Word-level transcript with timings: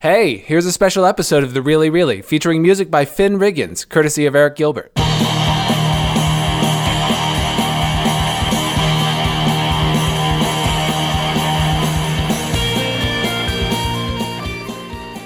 Hey, 0.00 0.36
here's 0.36 0.64
a 0.64 0.70
special 0.70 1.04
episode 1.04 1.42
of 1.42 1.54
The 1.54 1.60
Really 1.60 1.90
Really 1.90 2.22
featuring 2.22 2.62
music 2.62 2.88
by 2.88 3.04
Finn 3.04 3.36
Riggins, 3.36 3.84
courtesy 3.88 4.26
of 4.26 4.36
Eric 4.36 4.54
Gilbert. 4.54 4.92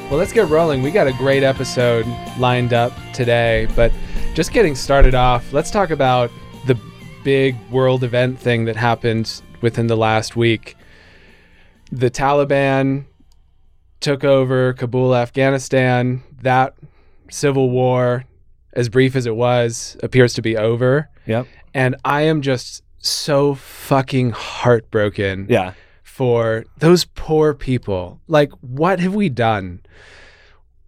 Well, 0.08 0.18
let's 0.18 0.32
get 0.32 0.48
rolling. 0.48 0.80
We 0.80 0.90
got 0.90 1.06
a 1.06 1.12
great 1.12 1.42
episode 1.42 2.06
lined 2.38 2.72
up 2.72 2.94
today, 3.12 3.68
but 3.76 3.92
just 4.32 4.54
getting 4.54 4.74
started 4.74 5.14
off, 5.14 5.52
let's 5.52 5.70
talk 5.70 5.90
about 5.90 6.30
the 6.66 6.80
big 7.22 7.58
world 7.68 8.04
event 8.04 8.38
thing 8.38 8.64
that 8.64 8.76
happened 8.76 9.42
within 9.60 9.88
the 9.88 9.98
last 9.98 10.34
week. 10.34 10.76
The 11.90 12.10
Taliban 12.10 13.04
took 14.02 14.24
over 14.24 14.72
Kabul, 14.74 15.14
Afghanistan. 15.14 16.22
That 16.42 16.74
civil 17.30 17.70
war, 17.70 18.24
as 18.74 18.88
brief 18.88 19.16
as 19.16 19.26
it 19.26 19.36
was, 19.36 19.96
appears 20.02 20.34
to 20.34 20.42
be 20.42 20.56
over. 20.56 21.08
Yep. 21.26 21.46
And 21.74 21.96
I 22.04 22.22
am 22.22 22.42
just 22.42 22.82
so 22.98 23.54
fucking 23.54 24.30
heartbroken 24.30 25.46
Yeah. 25.48 25.72
for 26.02 26.64
those 26.78 27.04
poor 27.04 27.54
people. 27.54 28.20
Like, 28.28 28.50
what 28.60 29.00
have 29.00 29.14
we 29.14 29.28
done? 29.28 29.80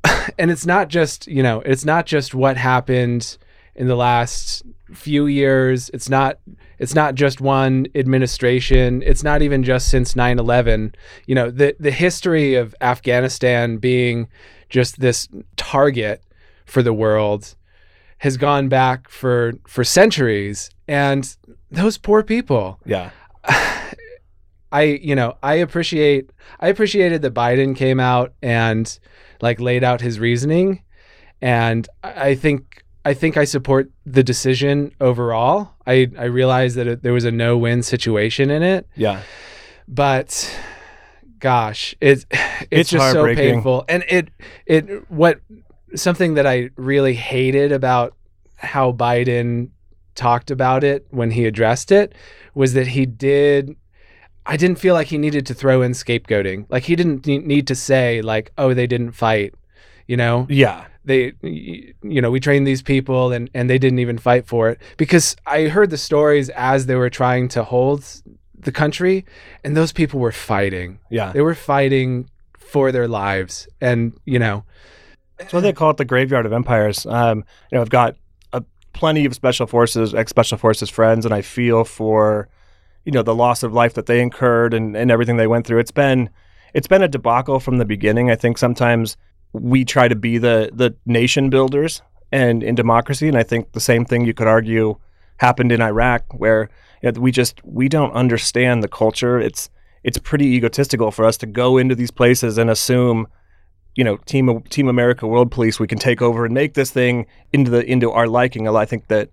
and 0.39 0.51
it's 0.51 0.67
not 0.67 0.89
just, 0.89 1.27
you 1.27 1.43
know, 1.43 1.61
it's 1.61 1.85
not 1.85 2.07
just 2.07 2.35
what 2.35 2.57
happened 2.57 3.39
in 3.75 3.89
the 3.89 3.97
last 3.97 4.63
few 4.93 5.27
years. 5.27 5.91
It's 5.95 6.09
not 6.09 6.39
it's 6.79 6.95
not 6.95 7.15
just 7.15 7.41
one 7.41 7.87
administration. 7.95 9.03
It's 9.03 9.23
not 9.23 9.43
even 9.43 9.63
just 9.63 9.89
since 9.89 10.15
9/11. 10.15 10.95
You 11.27 11.35
know, 11.35 11.51
the 11.51 11.77
the 11.79 11.91
history 11.91 12.55
of 12.55 12.75
Afghanistan 12.81 13.79
being 13.79 14.29
just 14.69 15.01
this 15.01 15.29
target 15.57 16.23
for 16.67 16.83
the 16.83 16.93
world 16.93 17.55
has 18.19 18.37
gone 18.37 18.69
back 18.69 19.09
for 19.09 19.55
for 19.67 19.85
centuries 19.85 20.71
and 20.89 21.37
those 21.71 21.99
poor 21.99 22.23
people 22.23 22.79
Yeah. 22.85 23.11
I 24.73 24.83
you 24.83 25.15
know 25.15 25.37
I 25.43 25.55
appreciate 25.55 26.31
I 26.61 26.69
appreciated 26.69 27.23
that 27.23 27.35
Biden 27.35 27.77
came 27.77 28.01
out 28.01 28.35
and 28.43 28.99
like 29.41 29.61
laid 29.61 29.85
out 29.85 30.01
his 30.01 30.19
reasoning, 30.19 30.83
and 31.41 31.89
I 32.03 32.31
I 32.31 32.35
think 32.35 32.84
I 33.05 33.15
think 33.15 33.37
I 33.37 33.45
support 33.45 33.91
the 34.07 34.23
decision 34.23 34.93
overall. 35.01 35.71
I 35.87 36.11
I 36.19 36.25
realize 36.25 36.75
that 36.77 36.87
it, 36.87 37.03
there 37.03 37.13
was 37.13 37.25
a 37.25 37.31
no 37.31 37.57
win 37.59 37.83
situation 37.83 38.51
in 38.51 38.63
it, 38.63 38.87
Yeah. 38.97 39.23
but 39.87 40.51
gosh, 41.39 41.95
it's 42.01 42.25
it's, 42.31 42.67
It's 42.71 42.91
just 42.91 43.13
so 43.13 43.35
painful, 43.35 43.85
and 43.89 44.05
it 44.09 44.29
it 44.67 45.11
what 45.11 45.41
something 45.95 46.35
that 46.35 46.47
I 46.47 46.71
really 46.77 47.15
hated 47.15 47.73
about 47.73 48.15
how 48.57 48.93
Biden 48.93 49.69
talked 50.15 50.51
about 50.51 50.85
it 50.85 51.07
when 51.11 51.31
he 51.33 51.45
addressed 51.45 51.91
it 51.93 52.15
was 52.55 52.73
that 52.75 52.87
he 52.89 53.05
did 53.05 53.77
I 54.47 54.57
didn't 54.57 54.79
feel 54.79 54.95
like 54.95 55.09
he 55.09 55.19
needed 55.19 55.47
to 55.47 55.55
throw 55.55 55.81
in 55.83 55.93
scapegoating. 55.93 56.67
Like 56.69 56.85
he 56.85 56.97
didn't 56.97 57.27
need 57.27 57.67
to 57.67 57.75
say 57.75 58.21
like, 58.21 58.53
"Oh, 58.59 58.75
they 58.75 58.87
didn't 58.87 59.13
fight." 59.13 59.55
You 60.07 60.19
know? 60.19 60.47
Yeah. 60.51 60.85
They 61.05 61.33
you 61.43 62.21
know, 62.23 62.31
we 62.31 62.41
trained 62.41 62.67
these 62.67 62.83
people 62.83 63.33
and 63.33 63.51
and 63.55 63.69
they 63.69 63.79
didn't 63.79 63.99
even 63.99 64.19
fight 64.19 64.47
for 64.47 64.71
it 64.71 64.81
because 64.97 65.37
I 65.47 65.65
heard 65.69 65.91
the 65.91 65.99
stories 65.99 66.49
as 66.51 66.87
they 66.87 66.95
were 66.95 67.11
trying 67.11 67.49
to 67.49 67.65
hold 67.65 68.05
the 68.59 68.73
country 68.73 69.25
and 69.63 69.77
those 69.77 69.93
people 69.93 70.19
were 70.21 70.33
fighting. 70.33 70.99
Yeah. 71.11 71.33
They 71.33 71.43
were 71.43 71.55
fighting 71.55 72.31
for 72.59 72.91
their 72.91 73.07
lives 73.07 73.69
and, 73.81 74.19
you 74.25 74.39
know, 74.39 74.65
That's 75.37 75.53
why 75.53 75.61
they 75.61 75.73
call 75.73 75.91
it 75.91 75.97
the 75.97 76.05
graveyard 76.05 76.47
of 76.47 76.53
empires. 76.53 77.07
Um, 77.07 77.45
you 77.71 77.77
know, 77.77 77.83
I've 77.83 77.91
got 77.91 78.17
a, 78.53 78.63
plenty 78.93 79.25
of 79.27 79.35
special 79.35 79.67
forces, 79.67 80.15
ex 80.15 80.31
special 80.31 80.59
forces 80.59 80.91
friends, 80.91 81.25
and 81.25 81.35
I 81.35 81.43
feel 81.43 81.85
for, 81.85 82.49
you 83.05 83.13
know, 83.13 83.23
the 83.23 83.35
loss 83.35 83.63
of 83.63 83.73
life 83.73 83.95
that 83.95 84.07
they 84.07 84.21
incurred 84.21 84.75
and, 84.75 84.97
and 84.97 85.11
everything 85.11 85.37
they 85.37 85.47
went 85.47 85.67
through. 85.67 85.81
It's 85.81 85.91
been, 85.91 86.31
it's 86.73 86.89
been 86.89 87.03
a 87.03 87.09
debacle 87.09 87.61
from 87.61 87.79
the 87.79 87.85
beginning. 87.85 88.31
I 88.31 88.37
think 88.37 88.59
sometimes 88.59 89.17
we 89.55 89.85
try 89.85 90.09
to 90.09 90.17
be 90.17 90.39
the 90.39 90.71
the 90.73 90.95
nation 91.07 91.49
builders 91.49 92.03
and 92.33 92.63
in 92.63 92.75
democracy, 92.75 93.29
and 93.29 93.39
I 93.39 93.45
think 93.45 93.73
the 93.73 93.81
same 93.81 94.05
thing 94.05 94.27
you 94.27 94.35
could 94.35 94.49
argue 94.49 94.97
happened 95.39 95.73
in 95.73 95.81
Iraq, 95.81 96.25
where 96.35 96.69
you 97.03 97.13
know, 97.13 97.21
we 97.21 97.31
just 97.31 97.65
we 97.65 97.89
don't 97.89 98.13
understand 98.13 98.83
the 98.83 98.89
culture. 98.89 99.41
It's 99.41 99.71
it's 100.03 100.19
pretty 100.19 100.47
egotistical 100.47 101.11
for 101.11 101.25
us 101.25 101.37
to 101.39 101.47
go 101.47 101.79
into 101.79 101.95
these 101.95 102.11
places 102.11 102.59
and 102.59 102.69
assume 102.69 103.29
you 103.95 104.03
know, 104.03 104.17
Team 104.27 104.61
Team 104.63 104.89
America 104.89 105.27
World 105.27 105.51
Police, 105.51 105.79
we 105.79 105.87
can 105.87 105.99
take 105.99 106.21
over 106.21 106.45
and 106.45 106.53
make 106.53 106.75
this 106.75 106.91
thing 106.91 107.27
into 107.53 107.71
the 107.71 107.85
into 107.85 108.11
our 108.11 108.27
liking. 108.27 108.67
I 108.69 108.85
think 108.85 109.07
that 109.09 109.31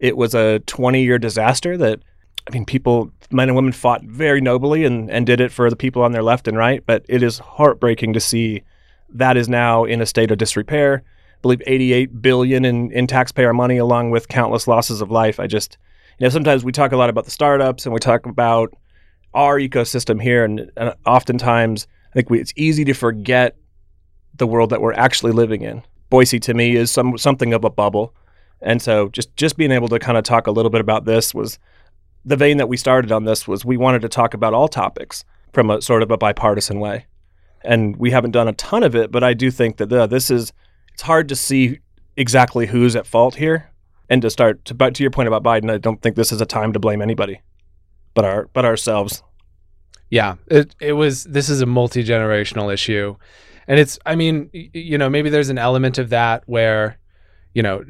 it 0.00 0.16
was 0.16 0.34
a 0.34 0.58
20 0.60 1.02
year 1.02 1.18
disaster. 1.18 1.76
That 1.76 2.00
I 2.48 2.52
mean, 2.52 2.64
people, 2.64 3.12
men 3.30 3.48
and 3.48 3.56
women, 3.56 3.72
fought 3.72 4.02
very 4.02 4.40
nobly 4.40 4.84
and 4.84 5.10
and 5.10 5.26
did 5.26 5.40
it 5.40 5.52
for 5.52 5.70
the 5.70 5.76
people 5.76 6.02
on 6.02 6.12
their 6.12 6.22
left 6.22 6.48
and 6.48 6.56
right. 6.56 6.82
But 6.84 7.04
it 7.08 7.22
is 7.22 7.38
heartbreaking 7.38 8.12
to 8.14 8.20
see 8.20 8.62
that 9.14 9.36
is 9.36 9.48
now 9.48 9.84
in 9.84 10.00
a 10.00 10.06
state 10.06 10.30
of 10.30 10.38
disrepair. 10.38 11.02
I 11.04 11.40
believe 11.42 11.62
88 11.66 12.20
billion 12.22 12.64
in 12.64 12.92
in 12.92 13.06
taxpayer 13.06 13.52
money, 13.52 13.78
along 13.78 14.10
with 14.10 14.28
countless 14.28 14.68
losses 14.68 15.00
of 15.00 15.10
life. 15.10 15.40
I 15.40 15.46
just, 15.46 15.78
you 16.18 16.26
know, 16.26 16.30
sometimes 16.30 16.64
we 16.64 16.72
talk 16.72 16.92
a 16.92 16.96
lot 16.96 17.10
about 17.10 17.24
the 17.24 17.30
startups 17.30 17.86
and 17.86 17.92
we 17.92 18.00
talk 18.00 18.26
about 18.26 18.74
our 19.32 19.58
ecosystem 19.58 20.20
here, 20.20 20.44
and, 20.44 20.70
and 20.76 20.94
oftentimes 21.06 21.86
I 22.10 22.14
think 22.14 22.30
we, 22.30 22.40
it's 22.40 22.52
easy 22.56 22.84
to 22.84 22.94
forget 22.94 23.56
the 24.34 24.46
world 24.46 24.70
that 24.70 24.80
we're 24.80 24.92
actually 24.92 25.32
living 25.32 25.62
in. 25.62 25.82
Boise 26.08 26.40
to 26.40 26.54
me 26.54 26.76
is 26.76 26.90
some 26.90 27.16
something 27.16 27.52
of 27.52 27.64
a 27.64 27.70
bubble. 27.70 28.14
And 28.62 28.82
so 28.82 29.08
just 29.08 29.34
just 29.36 29.56
being 29.56 29.70
able 29.70 29.88
to 29.88 29.98
kind 29.98 30.18
of 30.18 30.24
talk 30.24 30.46
a 30.46 30.50
little 30.50 30.70
bit 30.70 30.80
about 30.80 31.04
this 31.04 31.32
was 31.32 31.58
the 32.24 32.36
vein 32.36 32.58
that 32.58 32.68
we 32.68 32.76
started 32.76 33.12
on 33.12 33.24
this 33.24 33.48
was 33.48 33.64
we 33.64 33.76
wanted 33.76 34.02
to 34.02 34.08
talk 34.08 34.34
about 34.34 34.52
all 34.52 34.68
topics 34.68 35.24
from 35.52 35.70
a 35.70 35.80
sort 35.80 36.02
of 36.02 36.10
a 36.10 36.18
bipartisan 36.18 36.80
way. 36.80 37.06
And 37.62 37.96
we 37.96 38.10
haven't 38.10 38.30
done 38.30 38.48
a 38.48 38.52
ton 38.54 38.82
of 38.82 38.96
it, 38.96 39.12
but 39.12 39.22
I 39.22 39.34
do 39.34 39.50
think 39.50 39.76
that 39.76 39.92
uh, 39.92 40.06
this 40.06 40.30
is 40.30 40.52
it's 40.92 41.02
hard 41.02 41.28
to 41.28 41.36
see 41.36 41.78
exactly 42.16 42.66
who's 42.66 42.96
at 42.96 43.06
fault 43.06 43.36
here 43.36 43.70
and 44.08 44.22
to 44.22 44.30
start 44.30 44.64
to 44.66 44.74
but 44.74 44.94
to 44.94 45.02
your 45.02 45.10
point 45.10 45.28
about 45.28 45.42
Biden, 45.42 45.70
I 45.70 45.78
don't 45.78 46.00
think 46.00 46.16
this 46.16 46.32
is 46.32 46.40
a 46.40 46.46
time 46.46 46.72
to 46.72 46.78
blame 46.78 47.02
anybody 47.02 47.40
but 48.14 48.24
our 48.24 48.48
but 48.52 48.64
ourselves. 48.64 49.22
Yeah, 50.10 50.36
it 50.46 50.74
it 50.80 50.92
was. 50.94 51.24
This 51.24 51.48
is 51.48 51.60
a 51.60 51.66
multi 51.66 52.04
generational 52.04 52.72
issue, 52.72 53.16
and 53.68 53.78
it's. 53.78 53.98
I 54.04 54.16
mean, 54.16 54.50
you 54.52 54.98
know, 54.98 55.08
maybe 55.08 55.30
there's 55.30 55.50
an 55.50 55.58
element 55.58 55.98
of 55.98 56.10
that 56.10 56.42
where, 56.46 56.98
you 57.54 57.62
know, 57.62 57.84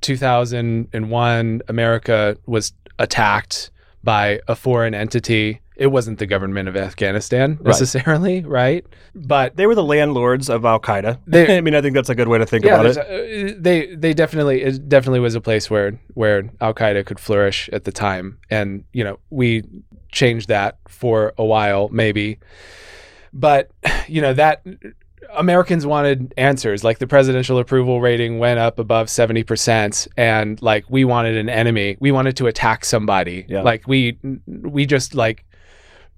2001 0.00 1.62
America 1.68 2.36
was 2.46 2.72
attacked 2.98 3.70
by 4.02 4.40
a 4.48 4.56
foreign 4.56 4.94
entity. 4.94 5.60
It 5.82 5.90
wasn't 5.90 6.20
the 6.20 6.26
government 6.26 6.68
of 6.68 6.76
Afghanistan 6.76 7.58
necessarily, 7.60 8.44
right? 8.60 8.86
But 9.16 9.56
They 9.56 9.66
were 9.66 9.74
the 9.74 9.82
landlords 9.82 10.48
of 10.48 10.64
Al 10.64 10.78
Qaeda. 10.78 11.18
I 11.56 11.60
mean, 11.60 11.74
I 11.74 11.80
think 11.80 11.94
that's 11.96 12.08
a 12.08 12.14
good 12.14 12.28
way 12.28 12.38
to 12.38 12.46
think 12.46 12.64
yeah, 12.64 12.74
about 12.74 12.86
it. 12.86 12.96
a- 12.98 13.50
uh, 13.50 13.54
they 13.58 13.92
they 13.96 14.14
definitely 14.14 14.62
it 14.62 14.88
definitely 14.88 15.18
was 15.18 15.34
a 15.34 15.40
place 15.40 15.68
where 15.68 15.98
where 16.14 16.48
Al 16.60 16.72
Qaeda 16.72 17.04
could 17.04 17.18
flourish 17.18 17.68
at 17.72 17.82
the 17.82 17.90
time, 17.90 18.38
and 18.48 18.84
you 18.92 19.02
know 19.02 19.18
we 19.30 19.64
changed 20.12 20.48
that 20.48 20.78
for 20.86 21.34
a 21.36 21.44
while 21.44 21.88
maybe, 21.88 22.38
but 23.32 23.70
you 24.06 24.20
know 24.22 24.34
that 24.34 24.64
Americans 25.34 25.84
wanted 25.84 26.32
answers. 26.36 26.84
Like 26.84 26.98
the 27.00 27.08
presidential 27.08 27.58
approval 27.58 28.00
rating 28.00 28.38
went 28.38 28.60
up 28.60 28.78
above 28.78 29.10
seventy 29.10 29.42
percent, 29.42 30.06
and 30.16 30.62
like 30.62 30.84
we 30.88 31.04
wanted 31.04 31.36
an 31.36 31.48
enemy. 31.48 31.96
We 31.98 32.12
wanted 32.12 32.36
to 32.36 32.46
attack 32.46 32.84
somebody. 32.84 33.46
Yeah. 33.48 33.62
Like 33.62 33.88
we 33.88 34.16
we 34.46 34.86
just 34.86 35.14
like 35.14 35.44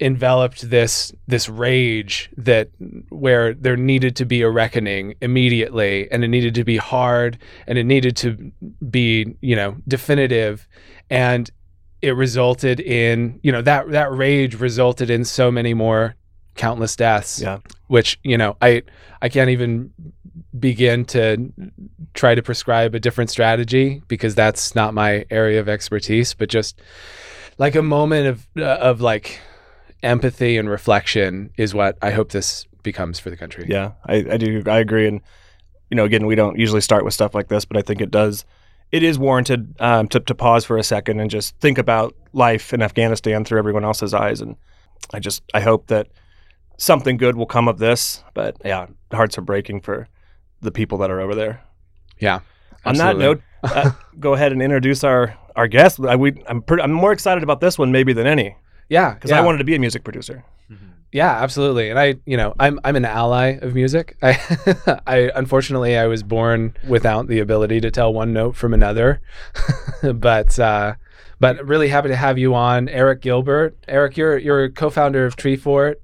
enveloped 0.00 0.69
this 0.71 1.12
this 1.28 1.49
rage 1.49 2.28
that 2.37 2.69
where 3.10 3.55
there 3.55 3.77
needed 3.77 4.16
to 4.16 4.25
be 4.25 4.43
a 4.43 4.50
reckoning 4.50 5.15
immediately 5.21 6.10
and 6.10 6.24
it 6.24 6.28
needed 6.28 6.53
to 6.54 6.65
be 6.65 6.77
hard 6.77 7.39
and 7.69 7.78
it 7.78 7.84
needed 7.84 8.16
to 8.16 8.51
be 8.91 9.36
you 9.41 9.54
know 9.54 9.77
definitive 9.86 10.66
and 11.10 11.51
it 12.03 12.10
resulted 12.16 12.80
in 12.80 13.39
you 13.45 13.53
know 13.53 13.63
that 13.63 13.89
that 13.92 14.10
rage 14.13 14.57
resulted 14.57 15.10
in 15.10 15.24
so 15.24 15.48
many 15.51 15.74
more 15.74 16.16
countless 16.57 16.97
deaths 16.97 17.41
Yeah. 17.41 17.59
which 17.86 18.19
you 18.24 18.36
know 18.36 18.57
i 18.60 18.83
i 19.22 19.28
can't 19.28 19.51
even 19.51 19.92
begin 20.59 21.04
to 21.04 21.53
try 22.15 22.34
to 22.34 22.42
prescribe 22.42 22.97
a 22.97 23.01
different 23.01 23.30
strategy 23.30 24.03
because 24.09 24.34
that's 24.34 24.74
not 24.74 24.92
my 24.92 25.24
area 25.30 25.60
of 25.60 25.69
expertise 25.69 26.34
but 26.34 26.48
just 26.48 26.80
like 27.59 27.77
a 27.77 27.83
moment 27.83 28.27
of 28.27 28.47
uh, 28.59 28.65
of 28.65 29.01
like 29.01 29.41
empathy 30.04 30.56
and 30.56 30.68
reflection 30.68 31.51
is 31.56 31.74
what 31.74 31.98
I 32.03 32.10
hope 32.10 32.30
this 32.30 32.66
becomes 32.83 33.18
for 33.18 33.30
the 33.30 33.36
country. 33.36 33.66
Yeah, 33.68 33.92
I, 34.06 34.16
I 34.30 34.36
do. 34.36 34.62
I 34.66 34.78
agree. 34.78 35.09
And 35.09 35.21
you 35.91 35.97
know, 35.97 36.04
again, 36.04 36.27
we 36.27 36.34
don't 36.34 36.59
usually 36.59 36.80
start 36.80 37.04
with 37.04 37.15
stuff 37.15 37.34
like 37.34 37.48
this, 37.48 37.65
but 37.65 37.77
I 37.77 37.83
think 37.83 38.01
it 38.01 38.10
does. 38.10 38.45
It 38.92 39.03
is 39.03 39.18
warranted 39.18 39.74
um, 39.80 40.06
to 40.09 40.21
to 40.21 40.34
pause 40.34 40.65
for 40.65 40.77
a 40.77 40.84
second 40.84 41.18
and 41.18 41.30
just 41.30 41.59
think 41.59 41.78
about 41.78 42.15
life 42.33 42.72
in 42.72 42.83
Afghanistan 42.83 43.45
through 43.45 43.59
everyone 43.59 43.84
else's 43.84 44.15
eyes. 44.15 44.41
And 44.41 44.56
I 45.12 45.18
just 45.18 45.42
I 45.53 45.60
hope 45.60 45.89
that 45.89 46.09
something 46.77 47.16
good 47.16 47.36
will 47.36 47.47
come 47.47 47.66
of 47.66 47.78
this. 47.78 48.22
But 48.34 48.57
yeah, 48.65 48.86
hearts 49.12 49.39
are 49.39 49.42
breaking 49.42 49.80
for 49.80 50.09
the 50.60 50.71
people 50.71 50.98
that 50.98 51.10
are 51.10 51.21
over 51.21 51.34
there. 51.34 51.62
Yeah. 52.18 52.41
On 52.84 52.97
that 52.97 53.16
note, 53.16 53.41
uh, 53.62 53.92
go 54.21 54.34
ahead 54.34 54.53
and 54.53 54.62
introduce 54.62 55.03
our 55.03 55.36
our 55.57 55.66
guest. 55.66 55.98
I, 56.00 56.16
we, 56.16 56.42
I'm 56.47 56.62
pretty, 56.62 56.83
I'm 56.83 56.92
more 56.92 57.12
excited 57.12 57.42
about 57.42 57.60
this 57.60 57.78
one 57.78 57.92
maybe 57.92 58.12
than 58.12 58.27
any 58.27 58.57
yeah, 58.89 59.15
because 59.15 59.31
yeah. 59.31 59.39
I 59.39 59.42
wanted 59.42 59.59
to 59.59 59.65
be 59.65 59.75
a 59.75 59.78
music 59.78 60.04
producer. 60.04 60.45
Yeah, 61.15 61.31
absolutely. 61.31 61.91
And 61.91 61.98
I, 61.98 62.16
you 62.27 62.36
know, 62.36 62.57
I'm 62.59 62.81
I'm 62.83 62.97
an 62.97 63.04
ally 63.04 63.59
of 63.63 63.72
music. 63.72 64.16
I, 64.22 64.36
I 65.07 65.31
unfortunately 65.36 65.97
I 65.97 66.09
was 66.09 66.25
born 66.25 66.75
without 66.89 67.28
the 67.28 67.39
ability 67.39 67.81
to 67.83 67.92
tell 67.92 68.13
one 68.13 68.33
note 68.33 68.57
from 68.57 68.75
another, 68.75 69.21
but 70.03 70.59
uh, 70.59 70.95
but 71.39 71.65
really 71.65 71.86
happy 71.86 72.09
to 72.09 72.16
have 72.16 72.36
you 72.36 72.57
on, 72.57 72.89
Eric 72.89 73.21
Gilbert. 73.21 73.78
Eric, 73.86 74.16
you're 74.16 74.36
you're 74.39 74.65
a 74.65 74.71
co-founder 74.72 75.25
of 75.25 75.36
Treefort. 75.36 75.97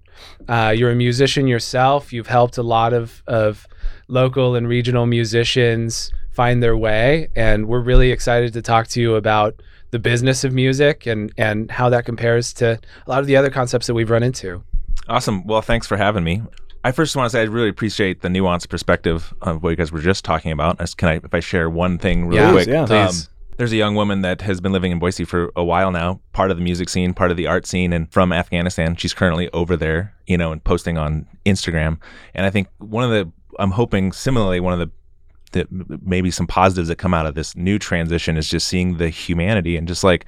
Uh, 0.49 0.73
you're 0.77 0.93
a 0.93 0.95
musician 0.95 1.49
yourself. 1.49 2.13
You've 2.13 2.29
helped 2.29 2.57
a 2.57 2.63
lot 2.63 2.93
of 2.93 3.25
of 3.27 3.67
local 4.07 4.55
and 4.55 4.69
regional 4.69 5.07
musicians 5.07 6.13
find 6.31 6.63
their 6.63 6.77
way, 6.77 7.31
and 7.35 7.67
we're 7.67 7.81
really 7.81 8.13
excited 8.13 8.53
to 8.53 8.63
talk 8.63 8.87
to 8.87 9.01
you 9.01 9.17
about 9.17 9.61
the 9.91 9.99
business 9.99 10.45
of 10.45 10.53
music 10.53 11.07
and 11.07 11.33
and 11.37 11.71
how 11.71 11.89
that 11.89 12.05
compares 12.05 12.53
to 12.55 12.79
a 13.07 13.11
lot 13.11 13.21
of 13.21 13.27
the 13.27 13.37
other 13.37 13.51
concepts 13.51 13.87
that 13.87 13.95
we've 13.95 14.11
run 14.11 14.23
into. 14.23 14.63
Awesome. 15.09 15.47
Well, 15.47 15.63
thanks 15.63 15.87
for 15.87 15.97
having 15.97 16.25
me. 16.25 16.43
I 16.85 16.93
first 16.93 17.15
want 17.17 17.27
to 17.27 17.31
say 17.31 17.41
I 17.41 17.45
really 17.45 17.69
appreciate 17.69 18.23
the 18.23 18.29
nuanced 18.29 18.69
perspective 18.71 19.35
of 19.43 19.63
what 19.63 19.71
you 19.71 19.77
guys 19.77 19.93
were 19.93 20.01
just 20.01 20.25
talking 20.25 20.51
about. 20.53 20.81
As- 20.81 20.95
Can 20.95 21.09
I, 21.09 21.15
if 21.17 21.35
I 21.35 21.41
share 21.41 21.69
one 21.69 21.99
thing 21.99 22.27
really 22.27 22.41
Yeah, 22.41 22.53
quick? 22.53 22.69
yeah. 22.69 22.87
please. 22.87 23.27
Um, 23.27 23.33
there's 23.59 23.73
a 23.73 23.77
young 23.77 23.95
woman 23.95 24.23
that 24.23 24.41
has 24.43 24.59
been 24.63 24.73
living 24.73 24.91
in 24.91 24.99
Boise 24.99 25.25
for 25.27 25.53
a 25.55 25.63
while 25.63 25.91
now, 25.93 26.21
part 26.33 26.51
of 26.51 26.57
the 26.57 26.63
music 26.63 26.89
scene, 26.89 27.13
part 27.13 27.31
of 27.31 27.37
the 27.37 27.47
art 27.47 27.67
scene, 27.67 27.93
and 27.93 28.11
from 28.11 28.33
Afghanistan. 28.33 28.97
She's 28.97 29.13
currently 29.13 29.51
over 29.53 29.77
there, 29.77 30.15
you 30.27 30.39
know, 30.39 30.53
and 30.53 30.65
posting 30.65 30.97
on 30.97 31.27
Instagram. 31.45 31.99
And 32.35 32.47
I 32.47 32.51
think 32.51 32.69
one 32.79 33.05
of 33.05 33.11
the, 33.11 33.31
I'm 33.59 33.73
hoping 33.73 34.13
similarly, 34.13 34.61
one 34.61 34.73
of 34.73 34.79
the 34.79 34.91
that 35.53 35.67
maybe 35.71 36.31
some 36.31 36.47
positives 36.47 36.89
that 36.89 36.97
come 36.97 37.15
out 37.15 37.27
of 37.27 37.35
this 37.35 37.57
new 37.57 37.79
transition 37.79 38.37
is 38.37 38.49
just 38.49 38.69
seeing 38.69 38.97
the 38.99 39.09
humanity 39.09 39.77
and 39.77 39.89
just 39.89 40.05
like 40.05 40.25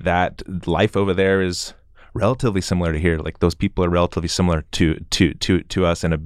that 0.00 0.42
life 0.66 0.96
over 0.96 1.14
there 1.14 1.40
is 1.42 1.74
relatively 2.16 2.60
similar 2.60 2.92
to 2.92 2.98
here. 3.00 3.18
Like 3.18 3.40
those 3.40 3.56
people 3.56 3.84
are 3.84 3.88
relatively 3.88 4.28
similar 4.28 4.62
to 4.72 4.94
to 5.10 5.34
to 5.34 5.62
to 5.64 5.84
us 5.84 6.04
and 6.04 6.14
a 6.14 6.20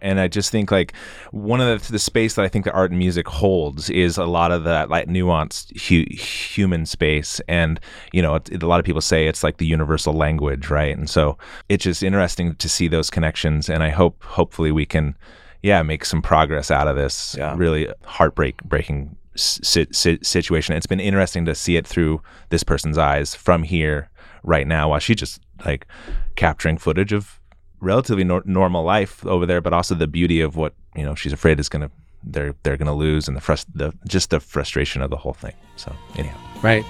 and 0.00 0.18
i 0.18 0.26
just 0.26 0.50
think 0.50 0.70
like 0.70 0.94
one 1.32 1.60
of 1.60 1.86
the, 1.86 1.92
the 1.92 1.98
space 1.98 2.34
that 2.34 2.46
i 2.46 2.48
think 2.48 2.64
that 2.64 2.72
art 2.72 2.90
and 2.90 2.98
music 2.98 3.28
holds 3.28 3.90
is 3.90 4.16
a 4.16 4.24
lot 4.24 4.52
of 4.52 4.64
that 4.64 4.88
like 4.88 5.06
nuanced 5.06 5.70
hu- 5.88 6.14
human 6.16 6.86
space. 6.86 7.40
And 7.46 7.78
you 8.12 8.22
know 8.22 8.36
it, 8.36 8.48
it- 8.50 8.62
a 8.62 8.66
lot 8.66 8.80
of 8.80 8.86
people 8.86 9.02
say 9.02 9.26
it's 9.26 9.42
like 9.44 9.58
the 9.58 9.66
universal 9.66 10.14
language 10.14 10.70
right? 10.70 10.96
And 10.96 11.10
so 11.10 11.36
it's 11.68 11.84
just 11.84 12.02
interesting 12.02 12.54
to 12.54 12.68
see 12.68 12.88
those 12.88 13.10
connections. 13.10 13.68
And 13.68 13.82
i 13.82 13.90
hope 13.90 14.22
hopefully 14.24 14.72
we 14.72 14.86
can 14.86 15.14
yeah 15.64 15.82
make 15.82 16.04
some 16.04 16.20
progress 16.22 16.70
out 16.70 16.86
of 16.86 16.94
this 16.96 17.34
Yeah. 17.38 17.54
really 17.56 17.88
heartbreak 18.04 18.62
breaking 18.64 19.16
si- 19.34 19.86
si- 19.92 20.18
situation 20.22 20.76
it's 20.76 20.86
been 20.86 21.00
interesting 21.00 21.44
to 21.46 21.54
see 21.54 21.76
it 21.76 21.86
through 21.86 22.20
this 22.50 22.62
person's 22.62 22.98
eyes 22.98 23.34
from 23.34 23.62
here 23.64 24.08
right 24.42 24.66
now 24.66 24.90
while 24.90 25.00
she's 25.00 25.16
just 25.16 25.40
like 25.64 25.86
capturing 26.36 26.78
footage 26.78 27.12
of 27.12 27.40
relatively 27.80 28.24
nor- 28.24 28.42
normal 28.44 28.84
life 28.84 29.24
over 29.26 29.46
there 29.46 29.60
but 29.60 29.72
also 29.72 29.94
the 29.94 30.06
beauty 30.06 30.40
of 30.40 30.54
what 30.56 30.74
you 30.94 31.02
know 31.02 31.14
she's 31.14 31.32
afraid 31.32 31.58
is 31.58 31.68
gonna 31.68 31.90
they're 32.22 32.54
they're 32.62 32.76
gonna 32.76 32.94
lose 32.94 33.28
and 33.28 33.36
the 33.36 33.40
frust- 33.40 33.66
the 33.74 33.92
just 34.06 34.30
the 34.30 34.40
frustration 34.40 35.02
of 35.02 35.10
the 35.10 35.16
whole 35.16 35.34
thing 35.34 35.54
so 35.76 35.90
anyhow 36.16 36.38
Right. 36.62 36.84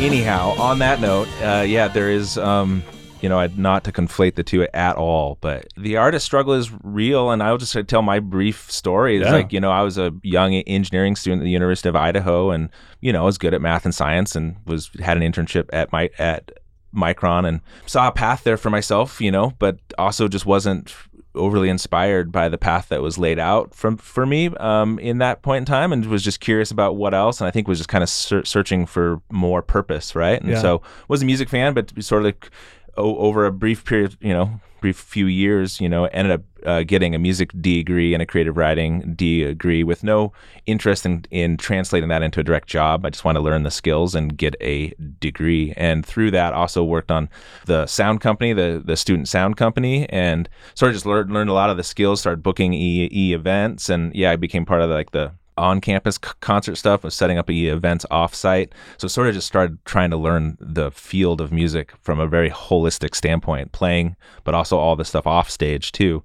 Anyhow 0.00 0.54
on 0.58 0.78
that 0.78 1.00
note 1.00 1.26
uh, 1.42 1.62
yeah 1.66 1.88
there 1.88 2.08
is 2.10 2.38
um 2.38 2.82
you 3.20 3.28
know 3.28 3.40
I'd 3.40 3.58
not 3.58 3.82
to 3.84 3.92
conflate 3.92 4.36
the 4.36 4.44
two 4.44 4.62
at 4.72 4.94
all 4.96 5.38
but 5.40 5.66
the 5.76 5.96
artist 5.96 6.24
struggle 6.24 6.54
is 6.54 6.70
real 6.84 7.32
and 7.32 7.42
i'll 7.42 7.58
just 7.58 7.76
tell 7.88 8.02
my 8.02 8.20
brief 8.20 8.70
story 8.70 9.16
it's 9.16 9.26
Yeah. 9.26 9.32
like 9.32 9.52
you 9.52 9.58
know 9.58 9.72
i 9.72 9.82
was 9.82 9.98
a 9.98 10.12
young 10.22 10.54
engineering 10.54 11.16
student 11.16 11.42
at 11.42 11.44
the 11.44 11.50
university 11.50 11.88
of 11.88 11.96
idaho 11.96 12.50
and 12.52 12.68
you 13.00 13.12
know 13.12 13.22
i 13.22 13.24
was 13.24 13.38
good 13.38 13.54
at 13.54 13.60
math 13.60 13.84
and 13.84 13.92
science 13.94 14.36
and 14.36 14.54
was 14.66 14.88
had 15.00 15.16
an 15.16 15.24
internship 15.24 15.68
at 15.72 15.90
my 15.90 16.10
at 16.18 16.52
micron 16.94 17.46
and 17.46 17.60
saw 17.86 18.06
a 18.06 18.12
path 18.12 18.44
there 18.44 18.56
for 18.56 18.70
myself 18.70 19.20
you 19.20 19.32
know 19.32 19.52
but 19.58 19.78
also 19.98 20.28
just 20.28 20.46
wasn't 20.46 20.94
overly 21.38 21.68
inspired 21.68 22.30
by 22.30 22.48
the 22.48 22.58
path 22.58 22.88
that 22.90 23.00
was 23.00 23.16
laid 23.18 23.38
out 23.38 23.74
from 23.74 23.96
for 23.96 24.26
me 24.26 24.48
um, 24.58 24.98
in 24.98 25.18
that 25.18 25.40
point 25.42 25.58
in 25.62 25.64
time, 25.64 25.92
and 25.92 26.04
was 26.06 26.22
just 26.22 26.40
curious 26.40 26.70
about 26.70 26.96
what 26.96 27.14
else. 27.14 27.40
And 27.40 27.48
I 27.48 27.50
think 27.50 27.66
was 27.68 27.78
just 27.78 27.88
kind 27.88 28.02
of 28.02 28.10
ser- 28.10 28.44
searching 28.44 28.84
for 28.86 29.20
more 29.30 29.62
purpose, 29.62 30.14
right? 30.14 30.40
And 30.40 30.50
Yeah. 30.50 30.60
so 30.60 30.82
was 31.08 31.22
a 31.22 31.24
music 31.24 31.48
fan, 31.48 31.72
but 31.74 31.92
sort 32.02 32.22
of 32.22 32.26
like 32.26 32.50
o- 32.96 33.16
over 33.18 33.46
a 33.46 33.52
brief 33.52 33.84
period, 33.84 34.16
you 34.20 34.32
know, 34.34 34.60
brief 34.80 34.96
few 34.96 35.26
years, 35.26 35.80
you 35.80 35.88
know, 35.88 36.04
ended 36.06 36.32
up 36.32 36.42
uh, 36.66 36.82
getting 36.82 37.14
a 37.14 37.18
music 37.18 37.50
degree 37.60 38.14
and 38.14 38.22
a 38.22 38.26
creative 38.26 38.56
writing 38.56 39.14
degree 39.14 39.84
with 39.84 40.02
no 40.02 40.32
interest 40.66 41.06
in, 41.06 41.24
in 41.30 41.56
translating 41.56 42.08
that 42.08 42.22
into 42.22 42.40
a 42.40 42.42
direct 42.42 42.68
job. 42.68 43.06
I 43.06 43.10
just 43.10 43.24
wanted 43.24 43.40
to 43.40 43.44
learn 43.44 43.62
the 43.62 43.70
skills 43.70 44.14
and 44.14 44.36
get 44.36 44.56
a 44.60 44.92
degree. 45.20 45.72
And 45.76 46.04
through 46.04 46.32
that, 46.32 46.52
also 46.52 46.82
worked 46.82 47.10
on 47.10 47.28
the 47.66 47.86
sound 47.86 48.20
company, 48.20 48.52
the 48.52 48.82
the 48.84 48.96
student 48.96 49.28
sound 49.28 49.56
company, 49.56 50.08
and 50.08 50.48
sort 50.74 50.90
of 50.90 50.96
just 50.96 51.06
learned 51.06 51.30
learned 51.30 51.50
a 51.50 51.54
lot 51.54 51.70
of 51.70 51.76
the 51.76 51.84
skills. 51.84 52.20
Started 52.20 52.42
booking 52.42 52.72
e, 52.72 53.08
e 53.12 53.32
events, 53.32 53.88
and 53.88 54.14
yeah, 54.14 54.30
I 54.30 54.36
became 54.36 54.64
part 54.64 54.82
of 54.82 54.90
like 54.90 55.12
the 55.12 55.32
on 55.58 55.80
campus 55.80 56.18
c- 56.22 56.30
concert 56.40 56.76
stuff 56.76 57.04
was 57.04 57.14
setting 57.14 57.38
up 57.38 57.50
events 57.50 58.06
off 58.10 58.34
site 58.34 58.72
so 58.96 59.08
sort 59.08 59.28
of 59.28 59.34
just 59.34 59.46
started 59.46 59.78
trying 59.84 60.10
to 60.10 60.16
learn 60.16 60.56
the 60.60 60.90
field 60.90 61.40
of 61.40 61.52
music 61.52 61.92
from 62.00 62.20
a 62.20 62.26
very 62.26 62.50
holistic 62.50 63.14
standpoint 63.14 63.72
playing 63.72 64.16
but 64.44 64.54
also 64.54 64.78
all 64.78 64.96
the 64.96 65.04
stuff 65.04 65.26
off 65.26 65.50
stage 65.50 65.92
too 65.92 66.22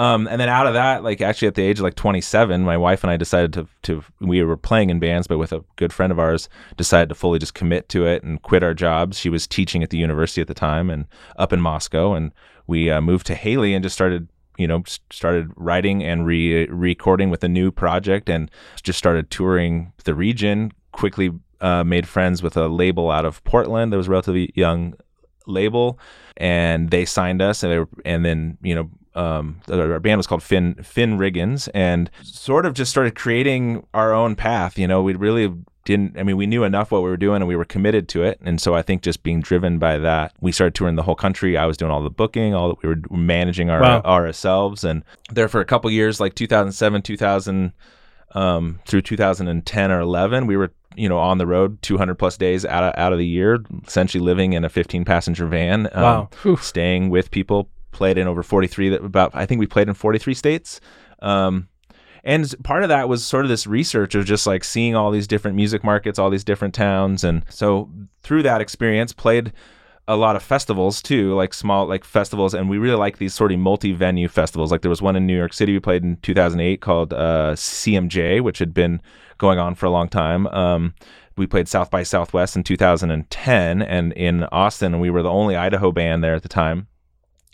um, 0.00 0.28
and 0.28 0.40
then 0.40 0.48
out 0.48 0.66
of 0.66 0.72
that, 0.72 1.02
like 1.02 1.20
actually 1.20 1.48
at 1.48 1.56
the 1.56 1.62
age 1.62 1.78
of 1.78 1.82
like 1.82 1.94
27, 1.94 2.62
my 2.62 2.78
wife 2.78 3.04
and 3.04 3.10
I 3.10 3.18
decided 3.18 3.52
to, 3.52 3.68
to 3.82 4.02
we 4.18 4.42
were 4.42 4.56
playing 4.56 4.88
in 4.88 4.98
bands, 4.98 5.26
but 5.26 5.36
with 5.36 5.52
a 5.52 5.62
good 5.76 5.92
friend 5.92 6.10
of 6.10 6.18
ours, 6.18 6.48
decided 6.78 7.10
to 7.10 7.14
fully 7.14 7.38
just 7.38 7.52
commit 7.52 7.90
to 7.90 8.06
it 8.06 8.22
and 8.22 8.40
quit 8.40 8.62
our 8.62 8.72
jobs. 8.72 9.18
She 9.18 9.28
was 9.28 9.46
teaching 9.46 9.82
at 9.82 9.90
the 9.90 9.98
university 9.98 10.40
at 10.40 10.48
the 10.48 10.54
time 10.54 10.88
and 10.88 11.04
up 11.36 11.52
in 11.52 11.60
Moscow, 11.60 12.14
and 12.14 12.32
we 12.66 12.90
uh, 12.90 13.02
moved 13.02 13.26
to 13.26 13.34
Hailey 13.34 13.74
and 13.74 13.82
just 13.82 13.94
started, 13.94 14.28
you 14.60 14.68
know, 14.68 14.82
started 15.10 15.50
writing 15.56 16.04
and 16.04 16.26
re- 16.26 16.66
recording 16.66 17.30
with 17.30 17.42
a 17.42 17.48
new 17.48 17.70
project, 17.70 18.28
and 18.28 18.50
just 18.82 18.98
started 18.98 19.30
touring 19.30 19.92
the 20.04 20.14
region. 20.14 20.72
Quickly 20.92 21.30
uh, 21.60 21.84
made 21.84 22.08
friends 22.08 22.42
with 22.42 22.56
a 22.56 22.68
label 22.68 23.10
out 23.10 23.24
of 23.24 23.42
Portland 23.44 23.92
that 23.92 23.96
was 23.96 24.08
relatively 24.08 24.50
young 24.54 24.94
label 25.46 25.98
and 26.36 26.90
they 26.90 27.04
signed 27.04 27.42
us 27.42 27.62
and 27.62 27.72
they 27.72 27.78
were 27.78 27.88
and 28.04 28.24
then 28.24 28.56
you 28.62 28.74
know 28.74 28.90
um, 29.14 29.60
our 29.68 29.98
band 29.98 30.18
was 30.18 30.26
called 30.26 30.42
Finn 30.42 30.74
Finn 30.82 31.18
Riggins 31.18 31.68
and 31.74 32.10
sort 32.22 32.64
of 32.64 32.74
just 32.74 32.90
started 32.90 33.14
creating 33.16 33.84
our 33.92 34.12
own 34.12 34.36
path 34.36 34.78
you 34.78 34.86
know 34.86 35.02
we 35.02 35.14
really 35.14 35.52
didn't 35.84 36.18
I 36.18 36.22
mean 36.22 36.36
we 36.36 36.46
knew 36.46 36.62
enough 36.64 36.90
what 36.90 37.02
we 37.02 37.08
were 37.08 37.16
doing 37.16 37.36
and 37.36 37.48
we 37.48 37.56
were 37.56 37.64
committed 37.64 38.08
to 38.10 38.22
it. 38.22 38.38
And 38.42 38.60
so 38.60 38.74
I 38.74 38.82
think 38.82 39.02
just 39.02 39.22
being 39.22 39.40
driven 39.40 39.78
by 39.78 39.98
that 39.98 40.32
we 40.40 40.52
started 40.52 40.74
touring 40.74 40.96
the 40.96 41.02
whole 41.02 41.14
country. 41.14 41.56
I 41.56 41.66
was 41.66 41.76
doing 41.76 41.90
all 41.90 42.02
the 42.02 42.10
booking 42.10 42.54
all 42.54 42.68
that 42.68 42.82
we 42.82 42.88
were 42.90 43.00
managing 43.10 43.70
our 43.70 43.80
Wow. 43.80 44.00
ourselves. 44.02 44.84
And 44.84 45.04
there 45.32 45.48
for 45.48 45.60
a 45.60 45.64
couple 45.64 45.90
years 45.90 46.20
like 46.20 46.34
2007 46.34 47.02
2000 47.02 47.72
um, 48.32 48.78
through 48.86 49.02
2010 49.02 49.90
or 49.90 50.00
11 50.00 50.46
we 50.46 50.56
were 50.56 50.70
you 50.96 51.08
know 51.08 51.18
on 51.18 51.38
the 51.38 51.46
road 51.46 51.80
200 51.82 52.14
plus 52.16 52.36
days 52.36 52.64
out 52.64 52.84
of, 52.84 52.92
out 52.96 53.12
of 53.12 53.18
the 53.18 53.26
year 53.26 53.58
essentially 53.86 54.22
living 54.22 54.52
in 54.52 54.64
a 54.64 54.68
15 54.68 55.04
passenger 55.04 55.46
van 55.46 55.88
um, 55.92 56.28
Wow. 56.44 56.56
Staying 56.60 57.10
with 57.10 57.30
people. 57.30 57.68
Played 57.92 58.18
in 58.18 58.28
over 58.28 58.42
43 58.44 58.90
that 58.90 59.04
about 59.04 59.32
i 59.34 59.44
think 59.46 59.58
we 59.58 59.66
played 59.66 59.88
in 59.88 59.94
43 59.94 60.32
states. 60.34 60.80
Um, 61.20 61.68
and 62.24 62.54
part 62.62 62.82
of 62.82 62.88
that 62.88 63.08
was 63.08 63.24
sort 63.24 63.44
of 63.44 63.48
this 63.48 63.66
research 63.66 64.14
of 64.14 64.24
just 64.24 64.46
like 64.46 64.64
seeing 64.64 64.94
all 64.94 65.10
these 65.10 65.26
different 65.26 65.56
music 65.56 65.82
markets 65.84 66.18
all 66.18 66.30
these 66.30 66.44
different 66.44 66.74
towns 66.74 67.24
and 67.24 67.44
so 67.48 67.90
through 68.22 68.42
that 68.42 68.60
experience 68.60 69.12
played 69.12 69.52
a 70.10 70.16
lot 70.16 70.34
of 70.34 70.42
festivals 70.42 71.00
too, 71.00 71.34
like 71.34 71.54
small 71.54 71.86
like 71.86 72.04
festivals, 72.04 72.52
and 72.52 72.68
we 72.68 72.78
really 72.78 72.96
like 72.96 73.18
these 73.18 73.32
sort 73.32 73.52
of 73.52 73.60
multi-venue 73.60 74.26
festivals. 74.26 74.72
Like 74.72 74.82
there 74.82 74.90
was 74.90 75.00
one 75.00 75.14
in 75.14 75.24
New 75.24 75.36
York 75.36 75.52
City 75.52 75.72
we 75.72 75.78
played 75.78 76.02
in 76.02 76.16
2008 76.16 76.80
called 76.80 77.12
uh, 77.12 77.52
CMJ, 77.54 78.40
which 78.40 78.58
had 78.58 78.74
been 78.74 79.00
going 79.38 79.60
on 79.60 79.76
for 79.76 79.86
a 79.86 79.90
long 79.90 80.08
time. 80.08 80.48
Um, 80.48 80.94
we 81.36 81.46
played 81.46 81.68
South 81.68 81.92
by 81.92 82.02
Southwest 82.02 82.56
in 82.56 82.64
2010, 82.64 83.82
and 83.82 84.12
in 84.14 84.44
Austin, 84.44 84.94
and 84.94 85.00
we 85.00 85.10
were 85.10 85.22
the 85.22 85.30
only 85.30 85.54
Idaho 85.54 85.92
band 85.92 86.24
there 86.24 86.34
at 86.34 86.42
the 86.42 86.48
time. 86.48 86.88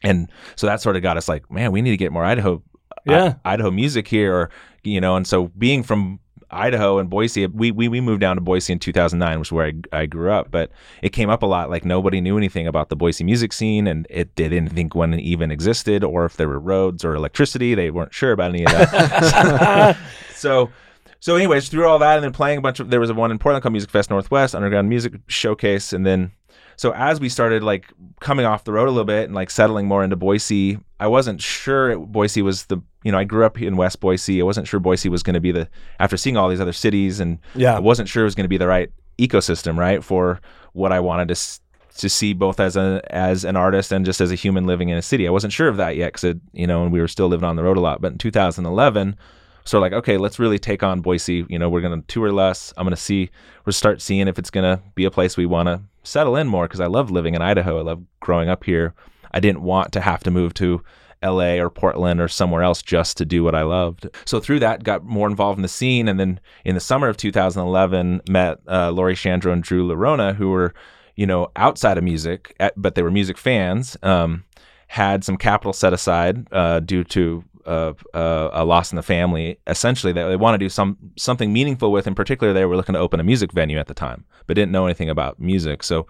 And 0.03 0.31
so 0.57 0.67
that 0.67 0.81
sort 0.81 0.97
of 0.97 1.03
got 1.03 1.19
us 1.19 1.29
like, 1.29 1.51
man, 1.51 1.73
we 1.73 1.83
need 1.83 1.91
to 1.91 1.97
get 1.99 2.11
more 2.11 2.25
Idaho, 2.25 2.63
Yeah. 3.07 3.35
I- 3.45 3.55
Idaho 3.55 3.71
music 3.71 4.09
here, 4.09 4.35
or 4.35 4.51
you 4.83 5.01
know. 5.01 5.17
And 5.17 5.27
so 5.27 5.49
being 5.59 5.83
from 5.83 6.21
Idaho 6.51 6.99
and 6.99 7.11
Boise. 7.11 7.47
We, 7.47 7.71
we 7.71 7.89
we 7.89 8.01
moved 8.01 8.21
down 8.21 8.37
to 8.37 8.41
Boise 8.41 8.73
in 8.73 8.79
2009, 8.79 9.39
which 9.41 9.49
is 9.49 9.53
where 9.53 9.67
I, 9.93 10.01
I 10.01 10.07
grew 10.07 10.31
up. 10.31 10.51
But 10.51 10.71
it 11.03 11.11
came 11.11 11.29
up 11.29 11.43
a 11.43 11.47
lot. 11.47 11.71
Like 11.71 11.85
nobody 11.85 12.21
knew 12.21 12.37
anything 12.37 12.67
about 12.67 12.89
the 12.89 12.97
Boise 12.97 13.25
music 13.25 13.53
scene, 13.53 13.87
and 13.87 14.07
it 14.11 14.37
they 14.37 14.49
didn't 14.49 14.71
think 14.71 14.95
one 14.95 15.15
even 15.15 15.51
existed, 15.51 16.05
or 16.05 16.25
if 16.25 16.37
there 16.37 16.49
were 16.49 16.61
roads 16.61 17.05
or 17.05 17.15
electricity. 17.15 17.75
They 17.75 17.91
weren't 17.91 18.15
sure 18.15 18.33
about 18.33 18.51
any 18.51 18.65
of 18.65 18.73
that. 18.73 19.97
so. 20.35 20.71
So, 21.19 21.35
anyways, 21.35 21.71
through 21.71 21.89
all 21.89 21.99
that, 22.01 22.17
and 22.17 22.25
then 22.25 22.33
playing 22.33 22.59
a 22.59 22.61
bunch 22.61 22.79
of, 22.79 22.91
there 22.91 23.01
was 23.01 23.11
a 23.11 23.15
one 23.15 23.33
in 23.33 23.39
Portland 23.39 23.63
called 23.63 23.73
Music 23.73 23.91
Fest 23.91 24.11
Northwest, 24.11 24.55
Underground 24.55 24.89
Music 24.89 25.15
Showcase, 25.27 25.93
and 25.93 26.07
then 26.07 26.31
so 26.77 26.93
as 26.93 27.19
we 27.21 27.29
started 27.29 27.63
like 27.63 27.87
coming 28.21 28.45
off 28.45 28.65
the 28.65 28.73
road 28.73 28.87
a 28.87 28.91
little 28.91 29.05
bit 29.05 29.25
and 29.25 29.35
like 29.35 29.51
settling 29.51 29.87
more 29.87 30.05
into 30.05 30.15
Boise, 30.15 30.79
I 30.99 31.07
wasn't 31.09 31.43
sure 31.43 31.91
it, 31.91 31.99
Boise 31.99 32.43
was 32.43 32.67
the 32.67 32.79
you 33.05 33.13
know 33.13 33.19
I 33.19 33.25
grew 33.25 33.45
up 33.45 33.61
in 33.61 33.77
West 33.77 34.01
Boise. 34.01 34.41
I 34.41 34.45
wasn't 34.45 34.67
sure 34.67 34.81
Boise 34.81 35.09
was 35.09 35.23
going 35.23 35.35
to 35.35 35.41
be 35.41 35.53
the 35.53 35.69
after 36.01 36.17
seeing 36.17 36.37
all 36.37 36.49
these 36.49 36.61
other 36.61 36.73
cities 36.73 37.21
and 37.21 37.39
Yeah. 37.55 37.77
I 37.77 37.81
wasn't 37.81 38.09
sure 38.09 38.23
it 38.23 38.27
was 38.27 38.35
going 38.35 38.45
to 38.45 38.49
be 38.49 38.59
the 38.59 38.67
right 38.67 38.91
ecosystem 39.19 39.77
right 39.77 40.03
for 40.03 40.41
what 40.73 40.93
I 40.93 41.01
wanted 41.01 41.29
to 41.29 41.61
to 41.99 42.09
see 42.11 42.35
both 42.35 42.61
as 42.61 42.77
a 42.77 43.03
as 43.11 43.45
an 43.45 43.57
artist 43.57 43.93
and 43.93 44.05
just 44.05 44.21
as 44.21 44.31
a 44.31 44.35
human 44.35 44.67
living 44.67 44.89
in 44.89 44.99
a 44.99 45.03
city. 45.03 45.27
I 45.27 45.31
wasn't 45.31 45.53
sure 45.53 45.69
of 45.69 45.77
that 45.79 45.97
yet 45.97 46.13
because 46.13 46.37
you 46.53 46.67
know 46.67 46.83
and 46.83 46.93
we 46.93 47.01
were 47.01 47.09
still 47.09 47.29
living 47.29 47.49
on 47.49 47.57
the 47.57 47.63
road 47.63 47.77
a 47.77 47.81
lot. 47.81 48.01
But 48.01 48.13
in 48.13 48.19
2011 48.19 49.17
sort 49.65 49.81
of 49.81 49.83
like 49.83 49.93
okay 49.99 50.17
let's 50.17 50.39
really 50.39 50.61
take 50.61 50.85
on 50.85 51.01
boise 51.01 51.45
you 51.49 51.59
know 51.59 51.69
we're 51.69 51.81
going 51.81 52.01
to 52.01 52.07
tour 52.07 52.31
less 52.31 52.73
i'm 52.77 52.85
going 52.85 52.95
to 52.95 53.03
see 53.03 53.29
we'll 53.65 53.73
start 53.73 54.01
seeing 54.01 54.29
if 54.29 54.39
it's 54.39 54.49
going 54.49 54.63
to 54.63 54.81
be 54.95 55.05
a 55.05 55.11
place 55.11 55.37
we 55.37 55.45
want 55.45 55.67
to 55.67 55.81
settle 56.05 56.37
in 56.37 56.47
more 56.47 56.69
because 56.69 56.79
i 56.79 56.87
love 56.87 57.11
living 57.11 57.35
in 57.35 57.43
idaho 57.43 57.77
i 57.81 57.83
love 57.83 58.01
growing 58.21 58.49
up 58.49 58.63
here 58.63 58.95
i 59.37 59.41
didn't 59.41 59.63
want 59.63 59.93
to 59.93 60.01
have 60.01 60.23
to 60.23 60.31
move 60.31 60.55
to 60.55 60.83
la 61.23 61.55
or 61.55 61.71
portland 61.71 62.21
or 62.21 62.29
somewhere 62.29 62.63
else 62.63 62.83
just 62.83 63.17
to 63.17 63.25
do 63.25 63.43
what 63.43 63.55
i 63.55 63.63
loved 63.63 64.09
so 64.25 64.39
through 64.41 64.59
that 64.59 64.83
got 64.83 65.05
more 65.05 65.29
involved 65.29 65.59
in 65.59 65.63
the 65.63 65.69
scene 65.69 66.09
and 66.09 66.21
then 66.21 66.39
in 66.65 66.75
the 66.75 66.81
summer 66.81 67.09
of 67.09 67.17
2011 67.17 68.21
met 68.29 68.59
uh, 68.69 68.91
lori 68.91 69.15
shandro 69.15 69.53
and 69.53 69.63
drew 69.63 69.87
lorona 69.87 70.35
who 70.35 70.51
were 70.51 70.75
you 71.17 71.27
know 71.27 71.49
outside 71.57 71.99
of 71.99 72.05
music 72.05 72.55
at, 72.61 72.73
but 72.77 72.95
they 72.95 73.03
were 73.03 73.11
music 73.11 73.39
fans 73.39 73.97
um, 74.03 74.45
had 74.89 75.25
some 75.25 75.37
capital 75.37 75.73
set 75.73 75.93
aside 75.93 76.47
uh, 76.53 76.81
due 76.81 77.03
to 77.05 77.45
uh, 77.67 77.93
uh, 78.15 78.51
a 78.53 78.65
loss 78.65 78.93
in 78.93 78.97
the 78.97 79.03
family. 79.03 79.59
Essentially, 79.67 80.13
that 80.13 80.29
they 80.29 80.37
want 80.37 80.55
to 80.55 80.59
do 80.59 80.69
some 80.69 80.97
something 81.17 81.53
meaningful 81.53 81.91
with. 81.91 82.07
In 82.07 82.15
particular, 82.15 82.53
they 82.53 82.65
were 82.65 82.77
looking 82.77 82.93
to 82.93 82.99
open 82.99 83.21
a 83.21 83.25
music 83.25 83.53
venue 83.53 83.79
at 83.79 83.89
the 83.89 83.95
time, 83.95 84.25
but 84.47 84.55
didn't 84.55 84.73
know 84.73 84.87
anything 84.87 85.11
about 85.11 85.41
music. 85.41 85.83
So, 85.83 86.07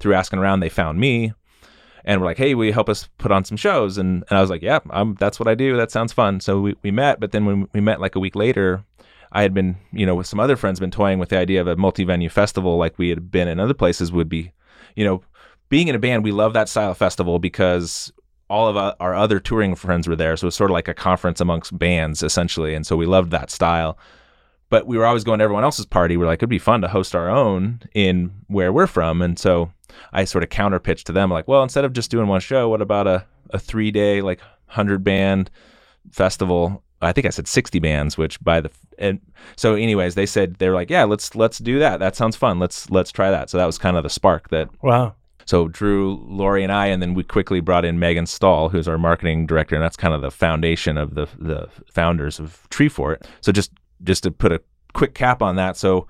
through 0.00 0.14
asking 0.14 0.40
around, 0.40 0.60
they 0.60 0.68
found 0.68 0.98
me, 0.98 1.32
and 2.06 2.20
were 2.20 2.26
like, 2.26 2.38
"Hey, 2.38 2.54
will 2.54 2.64
you 2.64 2.72
help 2.72 2.88
us 2.88 3.08
put 3.18 3.32
on 3.32 3.44
some 3.44 3.56
shows?" 3.56 3.98
And, 3.98 4.24
and 4.28 4.38
I 4.38 4.40
was 4.40 4.48
like, 4.48 4.62
"Yeah, 4.62 4.78
I'm, 4.90 5.14
that's 5.16 5.38
what 5.38 5.48
I 5.48 5.54
do. 5.54 5.76
That 5.76 5.90
sounds 5.90 6.12
fun." 6.12 6.40
So 6.40 6.60
we, 6.60 6.76
we 6.82 6.90
met, 6.90 7.20
but 7.20 7.32
then 7.32 7.44
when 7.44 7.68
we 7.72 7.80
met 7.80 8.00
like 8.00 8.14
a 8.14 8.20
week 8.20 8.36
later, 8.36 8.84
I 9.32 9.42
had 9.42 9.52
been, 9.52 9.76
you 9.92 10.06
know, 10.06 10.14
with 10.14 10.26
some 10.26 10.40
other 10.40 10.56
friends, 10.56 10.80
been 10.80 10.90
toying 10.90 11.18
with 11.18 11.28
the 11.30 11.38
idea 11.38 11.60
of 11.60 11.66
a 11.66 11.76
multi-venue 11.76 12.30
festival, 12.30 12.78
like 12.78 12.98
we 12.98 13.10
had 13.10 13.30
been 13.30 13.48
in 13.48 13.60
other 13.60 13.74
places, 13.74 14.12
would 14.12 14.28
be, 14.28 14.52
you 14.94 15.04
know, 15.04 15.22
being 15.68 15.88
in 15.88 15.94
a 15.94 15.98
band. 15.98 16.24
We 16.24 16.32
love 16.32 16.52
that 16.54 16.68
style 16.68 16.92
of 16.92 16.98
festival 16.98 17.38
because 17.38 18.12
all 18.48 18.68
of 18.68 18.94
our 19.00 19.14
other 19.14 19.40
touring 19.40 19.74
friends 19.74 20.06
were 20.06 20.16
there, 20.16 20.36
so 20.36 20.44
it 20.44 20.48
was 20.48 20.54
sort 20.54 20.70
of 20.70 20.74
like 20.74 20.88
a 20.88 20.94
conference 20.94 21.40
amongst 21.40 21.76
bands, 21.76 22.22
essentially, 22.22 22.74
and 22.74 22.86
so 22.86 22.96
we 22.96 23.06
loved 23.06 23.32
that 23.32 23.50
style. 23.50 23.98
But 24.68 24.86
we 24.86 24.98
were 24.98 25.06
always 25.06 25.22
going 25.24 25.38
to 25.38 25.44
everyone 25.44 25.62
else's 25.64 25.86
party. 25.86 26.16
We're 26.16 26.26
like, 26.26 26.40
it'd 26.40 26.48
be 26.50 26.58
fun 26.58 26.80
to 26.82 26.88
host 26.88 27.14
our 27.14 27.28
own 27.30 27.80
in 27.94 28.32
where 28.48 28.72
we're 28.72 28.88
from, 28.88 29.22
and 29.22 29.38
so 29.38 29.70
I 30.12 30.24
sort 30.24 30.42
of 30.44 30.50
counter 30.50 30.80
pitched 30.80 31.06
to 31.06 31.12
them, 31.12 31.30
like, 31.30 31.46
well, 31.46 31.62
instead 31.62 31.84
of 31.84 31.92
just 31.92 32.10
doing 32.10 32.26
one 32.26 32.40
show, 32.40 32.68
what 32.68 32.82
about 32.82 33.06
a 33.06 33.24
a 33.50 33.58
three 33.60 33.90
day 33.92 34.22
like 34.22 34.40
hundred 34.66 35.04
band 35.04 35.50
festival? 36.10 36.82
I 37.02 37.12
think 37.12 37.26
I 37.26 37.30
said 37.30 37.46
60 37.46 37.78
bands, 37.78 38.16
which 38.16 38.42
by 38.42 38.60
the 38.60 38.70
and 38.98 39.20
so 39.56 39.74
anyways, 39.74 40.14
they 40.14 40.26
said 40.26 40.54
they 40.56 40.68
were 40.68 40.74
like, 40.74 40.90
yeah, 40.90 41.04
let's 41.04 41.34
let's 41.34 41.58
do 41.58 41.78
that. 41.78 42.00
That 42.00 42.16
sounds 42.16 42.36
fun. 42.36 42.58
Let's 42.58 42.90
let's 42.90 43.12
try 43.12 43.30
that. 43.30 43.50
So 43.50 43.58
that 43.58 43.66
was 43.66 43.78
kind 43.78 43.96
of 43.96 44.02
the 44.02 44.10
spark 44.10 44.48
that 44.48 44.70
Wow. 44.82 45.14
so 45.44 45.68
Drew, 45.68 46.16
Lori, 46.26 46.62
and 46.62 46.72
I, 46.72 46.86
and 46.86 47.02
then 47.02 47.12
we 47.14 47.22
quickly 47.22 47.60
brought 47.60 47.84
in 47.84 47.98
Megan 47.98 48.26
Stahl, 48.26 48.70
who's 48.70 48.88
our 48.88 48.98
marketing 48.98 49.46
director, 49.46 49.74
and 49.76 49.84
that's 49.84 49.96
kind 49.96 50.14
of 50.14 50.22
the 50.22 50.30
foundation 50.30 50.96
of 50.96 51.14
the 51.14 51.28
the 51.38 51.68
founders 51.92 52.40
of 52.40 52.66
Treefort. 52.70 53.22
So 53.42 53.52
just 53.52 53.70
just 54.02 54.22
to 54.24 54.30
put 54.30 54.52
a 54.52 54.60
quick 54.92 55.14
cap 55.14 55.42
on 55.42 55.56
that, 55.56 55.76
so 55.76 56.06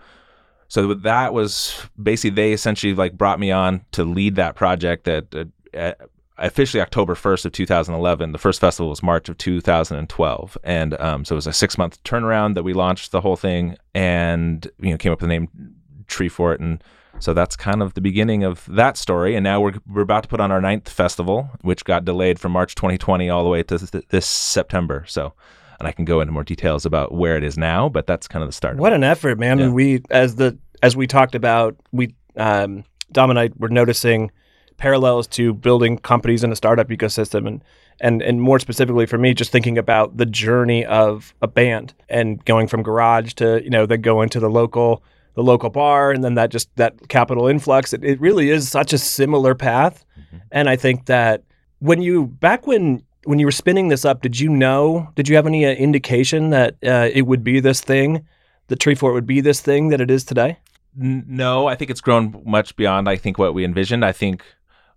so 0.69 0.95
that 0.95 1.33
was 1.33 1.81
basically 2.01 2.31
they 2.31 2.53
essentially 2.53 2.95
like 2.95 3.17
brought 3.17 3.39
me 3.39 3.51
on 3.51 3.85
to 3.93 4.05
lead 4.05 4.37
that 4.37 4.55
project. 4.55 5.05
That 5.05 5.35
uh, 5.35 5.77
uh, 5.77 5.93
officially 6.39 6.81
October 6.81 7.15
first 7.15 7.47
of 7.47 7.53
2011. 7.53 8.33
The 8.33 8.39
first 8.39 8.61
festival 8.61 8.91
was 8.91 9.03
March 9.03 9.29
of 9.29 9.39
2012, 9.39 10.59
and 10.65 11.01
um, 11.01 11.25
so 11.25 11.35
it 11.35 11.37
was 11.37 11.47
a 11.47 11.53
six 11.53 11.79
month 11.79 12.03
turnaround 12.05 12.55
that 12.55 12.63
we 12.63 12.73
launched 12.73 13.13
the 13.13 13.21
whole 13.21 13.37
thing, 13.37 13.77
and 13.95 14.69
you 14.81 14.91
know 14.91 14.97
came 14.97 15.13
up 15.13 15.21
with 15.21 15.29
the 15.29 15.35
name 15.35 15.49
Treefort 16.09 16.61
and 16.61 16.83
so 17.19 17.33
that's 17.35 17.57
kind 17.57 17.83
of 17.83 17.95
the 17.95 18.01
beginning 18.01 18.45
of 18.45 18.67
that 18.69 18.97
story. 18.97 19.35
And 19.35 19.45
now 19.45 19.61
we're, 19.61 19.75
we're 19.87 20.03
about 20.03 20.25
to 20.25 20.29
put 20.29 20.41
on 20.41 20.53
our 20.53 20.61
ninth 20.61 20.89
festival, 20.89 21.51
which 21.63 21.85
got 21.85 22.05
delayed 22.05 22.39
from 22.39 22.53
March 22.53 22.75
2020 22.75 23.31
all 23.31 23.43
the 23.43 23.51
way 23.51 23.63
to 23.63 23.79
th- 23.79 24.05
this 24.09 24.27
September. 24.27 25.05
So, 25.09 25.33
and 25.79 25.89
I 25.89 25.93
can 25.93 26.05
go 26.05 26.21
into 26.21 26.33
more 26.33 26.45
details 26.45 26.87
about 26.87 27.13
where 27.13 27.37
it 27.37 27.45
is 27.45 27.57
now, 27.59 27.89
but 27.89 28.07
that's 28.07 28.29
kind 28.29 28.43
of 28.43 28.49
the 28.49 28.53
start. 28.53 28.77
What 28.77 28.93
an 28.93 29.05
effort, 29.05 29.39
man! 29.39 29.59
Yeah. 29.59 29.67
And 29.67 29.75
we, 29.75 30.03
as 30.11 30.37
the 30.37 30.59
as 30.83 30.97
we 30.97 31.07
talked 31.07 31.35
about, 31.35 31.77
we 31.93 32.15
um, 32.37 32.85
Dom 33.13 33.31
and 33.31 33.39
I 33.39 33.51
were 33.57 33.69
noticing 33.69 34.31
parallels 34.77 35.27
to 35.27 35.55
building 35.55 35.97
companies 35.99 36.45
in 36.45 36.53
a 36.53 36.57
startup 36.57 36.89
ecosystem, 36.89 37.47
and 37.47 37.65
and 38.01 38.23
and 38.23 38.41
more 38.41 38.59
specifically 38.59 39.07
for 39.07 39.19
me, 39.19 39.35
just 39.35 39.53
thinking 39.53 39.79
about 39.79 40.17
the 40.17 40.27
journey 40.27 40.85
of 40.85 41.35
a 41.43 41.49
band 41.49 41.95
and 42.09 42.45
going 42.45 42.69
from 42.69 42.83
garage 42.83 43.35
to 43.35 43.63
you 43.63 43.71
know 43.71 43.87
then 43.87 44.01
going 44.01 44.29
to 44.31 44.41
the 44.41 44.51
local 44.51 45.03
the 45.35 45.43
local 45.43 45.71
bar, 45.71 46.13
and 46.13 46.25
then 46.25 46.35
that 46.35 46.51
just 46.51 46.75
that 46.77 47.09
capital 47.09 47.47
influx. 47.47 47.93
It, 47.93 48.05
it 48.05 48.21
really 48.21 48.51
is 48.51 48.69
such 48.69 48.93
a 48.93 48.99
similar 48.99 49.55
path, 49.55 50.05
and 50.51 50.69
I 50.69 50.77
think 50.77 51.07
that 51.07 51.45
when 51.79 52.01
you 52.01 52.27
back 52.27 52.67
when 52.67 53.03
when 53.27 53.39
you 53.39 53.47
were 53.47 53.53
spinning 53.53 53.89
this 53.89 54.05
up, 54.05 54.23
did 54.23 54.39
you 54.39 54.49
know? 54.49 55.11
Did 55.15 55.29
you 55.29 55.37
have 55.37 55.47
any 55.47 55.67
uh, 55.67 55.71
indication 55.71 56.51
that 56.51 56.77
uh, 56.85 57.11
it 57.13 57.23
would 57.23 57.43
be 57.43 57.61
this 57.61 57.81
thing? 57.81 58.27
The 58.69 58.77
Treefort 58.77 59.13
would 59.13 59.27
be 59.27 59.41
this 59.41 59.61
thing 59.61 59.89
that 59.89 60.01
it 60.01 60.11
is 60.11 60.25
today? 60.25 60.59
No, 60.95 61.67
I 61.67 61.75
think 61.75 61.91
it's 61.91 62.01
grown 62.01 62.43
much 62.47 62.75
beyond. 62.77 63.09
I 63.09 63.17
think 63.17 63.39
what 63.39 63.53
we 63.53 63.65
envisioned. 63.65 64.05
I 64.05 64.13
think 64.13 64.43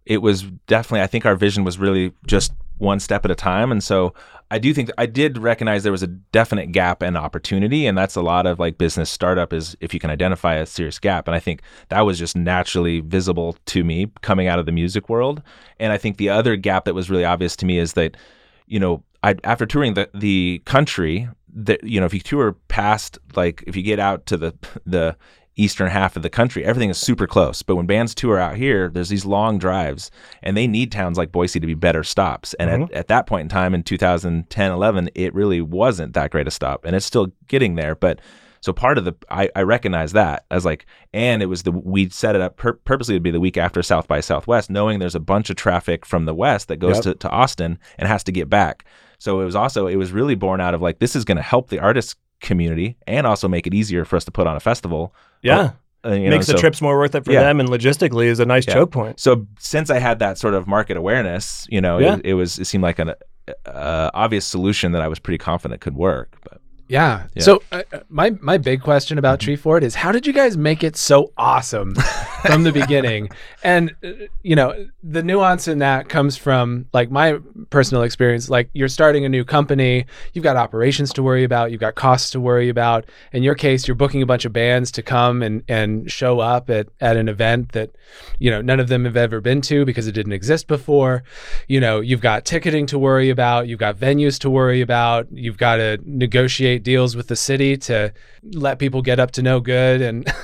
it 0.05 0.21
was 0.21 0.43
definitely. 0.67 1.01
I 1.01 1.07
think 1.07 1.25
our 1.25 1.35
vision 1.35 1.63
was 1.63 1.77
really 1.77 2.13
just 2.25 2.53
one 2.79 2.99
step 2.99 3.23
at 3.23 3.31
a 3.31 3.35
time, 3.35 3.71
and 3.71 3.83
so 3.83 4.13
I 4.51 4.57
do 4.57 4.73
think 4.73 4.89
I 4.97 5.05
did 5.05 5.37
recognize 5.37 5.83
there 5.83 5.91
was 5.91 6.03
a 6.03 6.07
definite 6.07 6.71
gap 6.71 7.03
and 7.03 7.15
opportunity, 7.15 7.85
and 7.85 7.97
that's 7.97 8.15
a 8.15 8.21
lot 8.21 8.47
of 8.47 8.59
like 8.59 8.77
business 8.77 9.09
startup 9.09 9.53
is 9.53 9.77
if 9.79 9.93
you 9.93 9.99
can 9.99 10.09
identify 10.09 10.55
a 10.55 10.65
serious 10.65 10.97
gap, 10.97 11.27
and 11.27 11.35
I 11.35 11.39
think 11.39 11.61
that 11.89 12.01
was 12.01 12.17
just 12.17 12.35
naturally 12.35 13.01
visible 13.01 13.55
to 13.67 13.83
me 13.83 14.11
coming 14.21 14.47
out 14.47 14.57
of 14.57 14.65
the 14.65 14.71
music 14.71 15.07
world, 15.07 15.43
and 15.79 15.93
I 15.93 15.97
think 15.97 16.17
the 16.17 16.29
other 16.29 16.55
gap 16.55 16.85
that 16.85 16.95
was 16.95 17.09
really 17.09 17.25
obvious 17.25 17.55
to 17.57 17.65
me 17.65 17.77
is 17.77 17.93
that 17.93 18.17
you 18.65 18.79
know, 18.79 19.03
I 19.23 19.35
after 19.43 19.65
touring 19.65 19.95
the 19.95 20.09
the 20.13 20.61
country, 20.65 21.27
that 21.53 21.83
you 21.83 21.99
know, 21.99 22.05
if 22.05 22.13
you 22.13 22.21
tour 22.21 22.53
past 22.69 23.17
like 23.35 23.63
if 23.67 23.75
you 23.75 23.83
get 23.83 23.99
out 23.99 24.25
to 24.27 24.37
the 24.37 24.53
the 24.85 25.17
eastern 25.61 25.89
half 25.89 26.15
of 26.15 26.23
the 26.23 26.29
country, 26.29 26.63
everything 26.63 26.89
is 26.89 26.97
super 26.97 27.27
close. 27.27 27.61
But 27.61 27.75
when 27.75 27.85
bands 27.85 28.15
tour 28.15 28.39
out 28.39 28.55
here, 28.55 28.89
there's 28.89 29.09
these 29.09 29.25
long 29.25 29.57
drives, 29.57 30.11
and 30.41 30.55
they 30.55 30.67
need 30.67 30.91
towns 30.91 31.17
like 31.17 31.31
Boise 31.31 31.59
to 31.59 31.67
be 31.67 31.73
better 31.73 32.03
stops. 32.03 32.53
And 32.55 32.69
at, 32.69 32.79
mm-hmm. 32.79 32.97
at 32.97 33.07
that 33.07 33.27
point 33.27 33.43
in 33.43 33.49
time, 33.49 33.73
in 33.73 33.83
2010, 33.83 34.71
11, 34.71 35.09
it 35.15 35.33
really 35.33 35.61
wasn't 35.61 36.13
that 36.13 36.31
great 36.31 36.47
a 36.47 36.51
stop, 36.51 36.85
and 36.85 36.95
it's 36.95 37.05
still 37.05 37.27
getting 37.47 37.75
there, 37.75 37.95
but. 37.95 38.19
So 38.61 38.73
part 38.73 38.97
of 38.97 39.05
the 39.05 39.15
I, 39.29 39.49
I 39.55 39.61
recognize 39.61 40.11
that 40.11 40.43
as 40.51 40.65
like, 40.65 40.85
and 41.13 41.41
it 41.41 41.45
was 41.45 41.63
the 41.63 41.71
we 41.71 42.09
set 42.09 42.35
it 42.35 42.41
up 42.41 42.57
pur- 42.57 42.73
purposely 42.73 43.15
to 43.15 43.21
be 43.21 43.31
the 43.31 43.39
week 43.39 43.55
after 43.55 43.81
South 43.81 44.05
by 44.05 44.19
Southwest, 44.19 44.69
knowing 44.69 44.99
there's 44.99 45.15
a 45.15 45.21
bunch 45.21 45.49
of 45.49 45.55
traffic 45.55 46.05
from 46.05 46.25
the 46.25 46.35
west 46.35 46.67
that 46.67 46.75
goes 46.75 46.97
Yep. 46.97 47.03
to, 47.03 47.13
to 47.15 47.29
Austin 47.29 47.79
and 47.97 48.09
has 48.09 48.21
to 48.25 48.33
get 48.33 48.49
back. 48.49 48.83
So 49.17 49.39
it 49.39 49.45
was 49.45 49.55
also 49.55 49.87
it 49.87 49.95
was 49.95 50.11
really 50.11 50.35
born 50.35 50.59
out 50.59 50.73
of 50.73 50.81
like 50.81 50.99
this 50.99 51.15
is 51.15 51.23
going 51.23 51.37
to 51.37 51.41
help 51.41 51.69
the 51.69 51.79
artist 51.79 52.17
community 52.41 52.97
and 53.07 53.27
also 53.27 53.47
make 53.47 53.67
it 53.67 53.73
easier 53.73 54.05
for 54.05 54.15
us 54.15 54.25
to 54.25 54.31
put 54.31 54.47
on 54.47 54.55
a 54.55 54.59
festival. 54.59 55.13
Yeah. 55.41 55.71
Uh, 56.05 56.11
you 56.13 56.23
know, 56.25 56.29
Makes 56.31 56.47
the 56.47 56.53
so- 56.53 56.57
trips 56.59 56.81
more 56.81 56.97
worth 56.97 57.13
it 57.15 57.25
for 57.25 57.31
Yeah. 57.33 57.41
them 57.43 57.59
and 57.59 57.67
logistically 57.67 58.25
is 58.25 58.39
a 58.39 58.45
nice 58.45 58.65
Yeah. 58.67 58.75
choke 58.75 58.91
point. 58.91 59.19
So 59.19 59.45
since 59.59 59.89
I 59.89 59.99
had 59.99 60.19
that 60.19 60.37
sort 60.37 60.53
of 60.53 60.65
market 60.67 60.95
awareness, 60.95 61.67
you 61.69 61.81
know, 61.81 61.97
Yeah. 61.99 62.15
it, 62.15 62.21
it 62.27 62.33
was 62.35 62.57
it 62.57 62.65
seemed 62.65 62.83
like 62.83 62.99
an 62.99 63.13
uh, 63.65 64.11
obvious 64.13 64.45
solution 64.45 64.91
that 64.93 65.01
I 65.01 65.07
was 65.07 65.19
pretty 65.19 65.39
confident 65.39 65.81
could 65.81 65.95
work. 65.95 66.37
But 66.43 66.61
Yeah. 66.89 66.99
Yeah. 66.99 67.23
Mm-hmm. 67.25 67.41
So 67.41 67.63
uh, 67.71 67.83
uh, 67.93 67.99
my 68.09 68.31
my 68.41 68.57
big 68.57 68.81
question 68.81 69.17
about 69.17 69.39
Treefort 69.39 69.83
is 69.83 69.95
how 69.95 70.11
did 70.11 70.25
you 70.25 70.33
guys 70.33 70.57
make 70.57 70.83
it 70.83 70.97
so 70.97 71.31
awesome 71.37 71.95
from 72.41 72.63
the 72.63 72.71
beginning. 72.71 73.29
And 73.61 73.93
uh, 74.05 74.11
you 74.41 74.55
know, 74.55 74.87
the 75.03 75.21
nuance 75.21 75.67
in 75.67 75.79
that 75.79 76.07
comes 76.07 76.37
from 76.37 76.85
like 76.93 77.11
my 77.11 77.39
personal 77.71 78.03
experience. 78.03 78.49
Like 78.49 78.69
you're 78.73 78.87
starting 78.87 79.25
a 79.25 79.29
new 79.29 79.43
company, 79.43 80.05
you've 80.31 80.45
got 80.45 80.55
operations 80.55 81.11
to 81.13 81.23
worry 81.23 81.43
about, 81.43 81.69
you've 81.71 81.81
got 81.81 81.95
costs 81.95 82.29
to 82.31 82.39
worry 82.39 82.69
about. 82.69 83.03
In 83.33 83.43
your 83.43 83.55
case, 83.55 83.85
you're 83.85 83.95
booking 83.95 84.21
a 84.21 84.25
bunch 84.25 84.45
of 84.45 84.53
bands 84.53 84.91
to 84.91 85.03
come 85.03 85.41
and 85.41 85.61
and 85.67 86.09
show 86.09 86.39
up 86.39 86.69
at 86.69 86.87
at 87.01 87.17
an 87.17 87.27
event 87.27 87.73
that 87.73 87.89
you 88.39 88.49
know 88.49 88.61
none 88.61 88.79
of 88.79 88.87
them 88.87 89.03
have 89.03 89.17
ever 89.17 89.41
been 89.41 89.59
to 89.63 89.83
because 89.83 90.07
it 90.07 90.13
didn't 90.13 90.31
exist 90.31 90.67
before. 90.67 91.23
You 91.67 91.81
know, 91.81 91.99
you've 91.99 92.21
got 92.21 92.45
ticketing 92.45 92.85
to 92.87 92.97
worry 92.97 93.29
about, 93.29 93.67
you've 93.67 93.79
got 93.79 93.97
venues 93.97 94.39
to 94.39 94.49
worry 94.49 94.79
about, 94.79 95.27
you've 95.33 95.57
got 95.57 95.75
to 95.75 95.99
negotiate 96.05 96.78
deals 96.79 97.15
with 97.15 97.27
the 97.27 97.35
city 97.35 97.77
to 97.77 98.13
let 98.43 98.79
people 98.79 99.01
get 99.01 99.19
up 99.19 99.31
to 99.31 99.41
no 99.41 99.59
good 99.59 100.01
and 100.01 100.25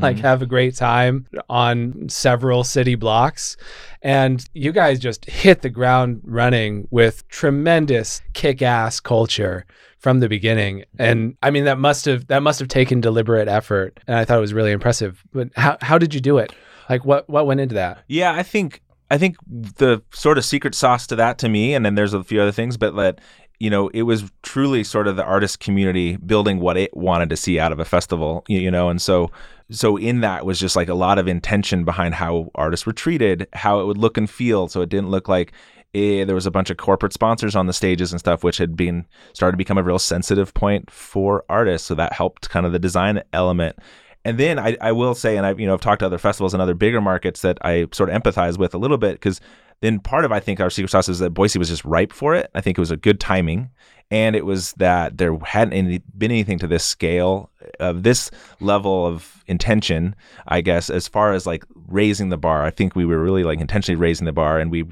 like 0.00 0.16
mm-hmm. 0.16 0.18
have 0.18 0.42
a 0.42 0.46
great 0.46 0.74
time 0.74 1.26
on 1.48 2.08
several 2.08 2.64
city 2.64 2.94
blocks. 2.94 3.56
And 4.02 4.44
you 4.54 4.72
guys 4.72 4.98
just 4.98 5.24
hit 5.26 5.62
the 5.62 5.70
ground 5.70 6.20
running 6.24 6.88
with 6.90 7.26
tremendous 7.28 8.22
kick-ass 8.32 9.00
culture 9.00 9.66
from 9.98 10.20
the 10.20 10.28
beginning. 10.28 10.84
And 10.98 11.36
I 11.42 11.50
mean 11.50 11.64
that 11.64 11.78
must 11.78 12.06
have 12.06 12.26
that 12.28 12.42
must 12.42 12.58
have 12.58 12.68
taken 12.68 13.00
deliberate 13.00 13.48
effort. 13.48 14.00
And 14.06 14.16
I 14.16 14.24
thought 14.24 14.38
it 14.38 14.42
was 14.42 14.54
really 14.54 14.72
impressive. 14.72 15.22
But 15.32 15.50
how 15.56 15.76
how 15.82 15.98
did 15.98 16.14
you 16.14 16.20
do 16.20 16.38
it? 16.38 16.52
Like 16.88 17.04
what 17.04 17.28
what 17.28 17.46
went 17.46 17.60
into 17.60 17.74
that? 17.74 18.04
Yeah, 18.08 18.32
I 18.32 18.42
think 18.42 18.82
I 19.10 19.18
think 19.18 19.36
the 19.46 20.02
sort 20.12 20.38
of 20.38 20.44
secret 20.44 20.74
sauce 20.74 21.06
to 21.08 21.16
that 21.16 21.38
to 21.38 21.48
me, 21.48 21.74
and 21.74 21.84
then 21.84 21.96
there's 21.96 22.14
a 22.14 22.22
few 22.22 22.40
other 22.40 22.52
things, 22.52 22.76
but 22.76 22.94
that 22.96 23.20
you 23.60 23.68
know, 23.68 23.88
it 23.88 24.02
was 24.02 24.24
truly 24.42 24.82
sort 24.82 25.06
of 25.06 25.16
the 25.16 25.24
artist 25.24 25.60
community 25.60 26.16
building 26.16 26.58
what 26.60 26.78
it 26.78 26.96
wanted 26.96 27.28
to 27.28 27.36
see 27.36 27.60
out 27.60 27.72
of 27.72 27.78
a 27.78 27.84
festival, 27.84 28.42
you, 28.48 28.70
know, 28.70 28.88
and 28.88 29.00
so 29.00 29.30
so 29.70 29.96
in 29.96 30.22
that 30.22 30.44
was 30.44 30.58
just 30.58 30.74
like 30.74 30.88
a 30.88 30.94
lot 30.94 31.18
of 31.18 31.28
intention 31.28 31.84
behind 31.84 32.14
how 32.14 32.50
artists 32.56 32.86
were 32.86 32.92
treated, 32.92 33.46
how 33.52 33.80
it 33.80 33.84
would 33.84 33.98
look 33.98 34.16
and 34.16 34.28
feel, 34.28 34.66
so 34.66 34.80
it 34.80 34.88
didn't 34.88 35.10
look 35.10 35.28
like 35.28 35.52
eh, 35.94 36.24
there 36.24 36.34
was 36.34 36.46
a 36.46 36.50
bunch 36.50 36.70
of 36.70 36.78
corporate 36.78 37.12
sponsors 37.12 37.54
on 37.54 37.66
the 37.66 37.72
stages 37.72 38.12
and 38.12 38.18
stuff, 38.18 38.42
which 38.42 38.58
had 38.58 38.76
been 38.76 39.06
started 39.34 39.52
to 39.52 39.58
become 39.58 39.78
a 39.78 39.82
real 39.82 39.98
sensitive 39.98 40.54
point 40.54 40.90
for 40.90 41.44
artists. 41.48 41.86
So 41.86 41.94
that 41.96 42.14
helped 42.14 42.48
kind 42.48 42.64
of 42.64 42.72
the 42.72 42.78
design 42.78 43.22
element. 43.32 43.76
And 44.24 44.38
then 44.38 44.58
I, 44.58 44.76
I 44.80 44.92
will 44.92 45.14
say, 45.14 45.36
and 45.36 45.46
I've 45.46 45.60
you 45.60 45.66
know 45.66 45.74
I've 45.74 45.80
talked 45.80 46.00
to 46.00 46.06
other 46.06 46.18
festivals 46.18 46.54
and 46.54 46.62
other 46.62 46.74
bigger 46.74 47.00
markets 47.00 47.42
that 47.42 47.58
I 47.62 47.86
sort 47.92 48.08
of 48.08 48.22
empathize 48.22 48.58
with 48.58 48.74
a 48.74 48.78
little 48.78 48.98
bit 48.98 49.14
because 49.14 49.40
then 49.80 49.98
part 49.98 50.24
of 50.24 50.32
I 50.32 50.40
think 50.40 50.60
our 50.60 50.70
secret 50.70 50.90
sauce 50.90 51.08
is 51.08 51.18
that 51.20 51.30
Boise 51.30 51.58
was 51.58 51.68
just 51.68 51.84
ripe 51.84 52.12
for 52.12 52.34
it. 52.34 52.50
I 52.54 52.60
think 52.60 52.76
it 52.76 52.80
was 52.80 52.90
a 52.90 52.96
good 52.96 53.18
timing, 53.18 53.70
and 54.10 54.36
it 54.36 54.44
was 54.44 54.72
that 54.72 55.18
there 55.18 55.36
hadn't 55.38 55.72
any, 55.72 55.98
been 56.16 56.30
anything 56.30 56.58
to 56.58 56.66
this 56.66 56.84
scale 56.84 57.50
uh, 57.80 57.84
of 57.90 58.02
this 58.02 58.30
level 58.60 59.06
of 59.06 59.42
intention. 59.46 60.14
I 60.48 60.60
guess 60.60 60.90
as 60.90 61.08
far 61.08 61.32
as 61.32 61.46
like 61.46 61.64
raising 61.74 62.28
the 62.28 62.36
bar, 62.36 62.64
I 62.64 62.70
think 62.70 62.94
we 62.94 63.06
were 63.06 63.22
really 63.22 63.44
like 63.44 63.60
intentionally 63.60 63.98
raising 63.98 64.26
the 64.26 64.32
bar, 64.32 64.58
and 64.58 64.70
we 64.70 64.84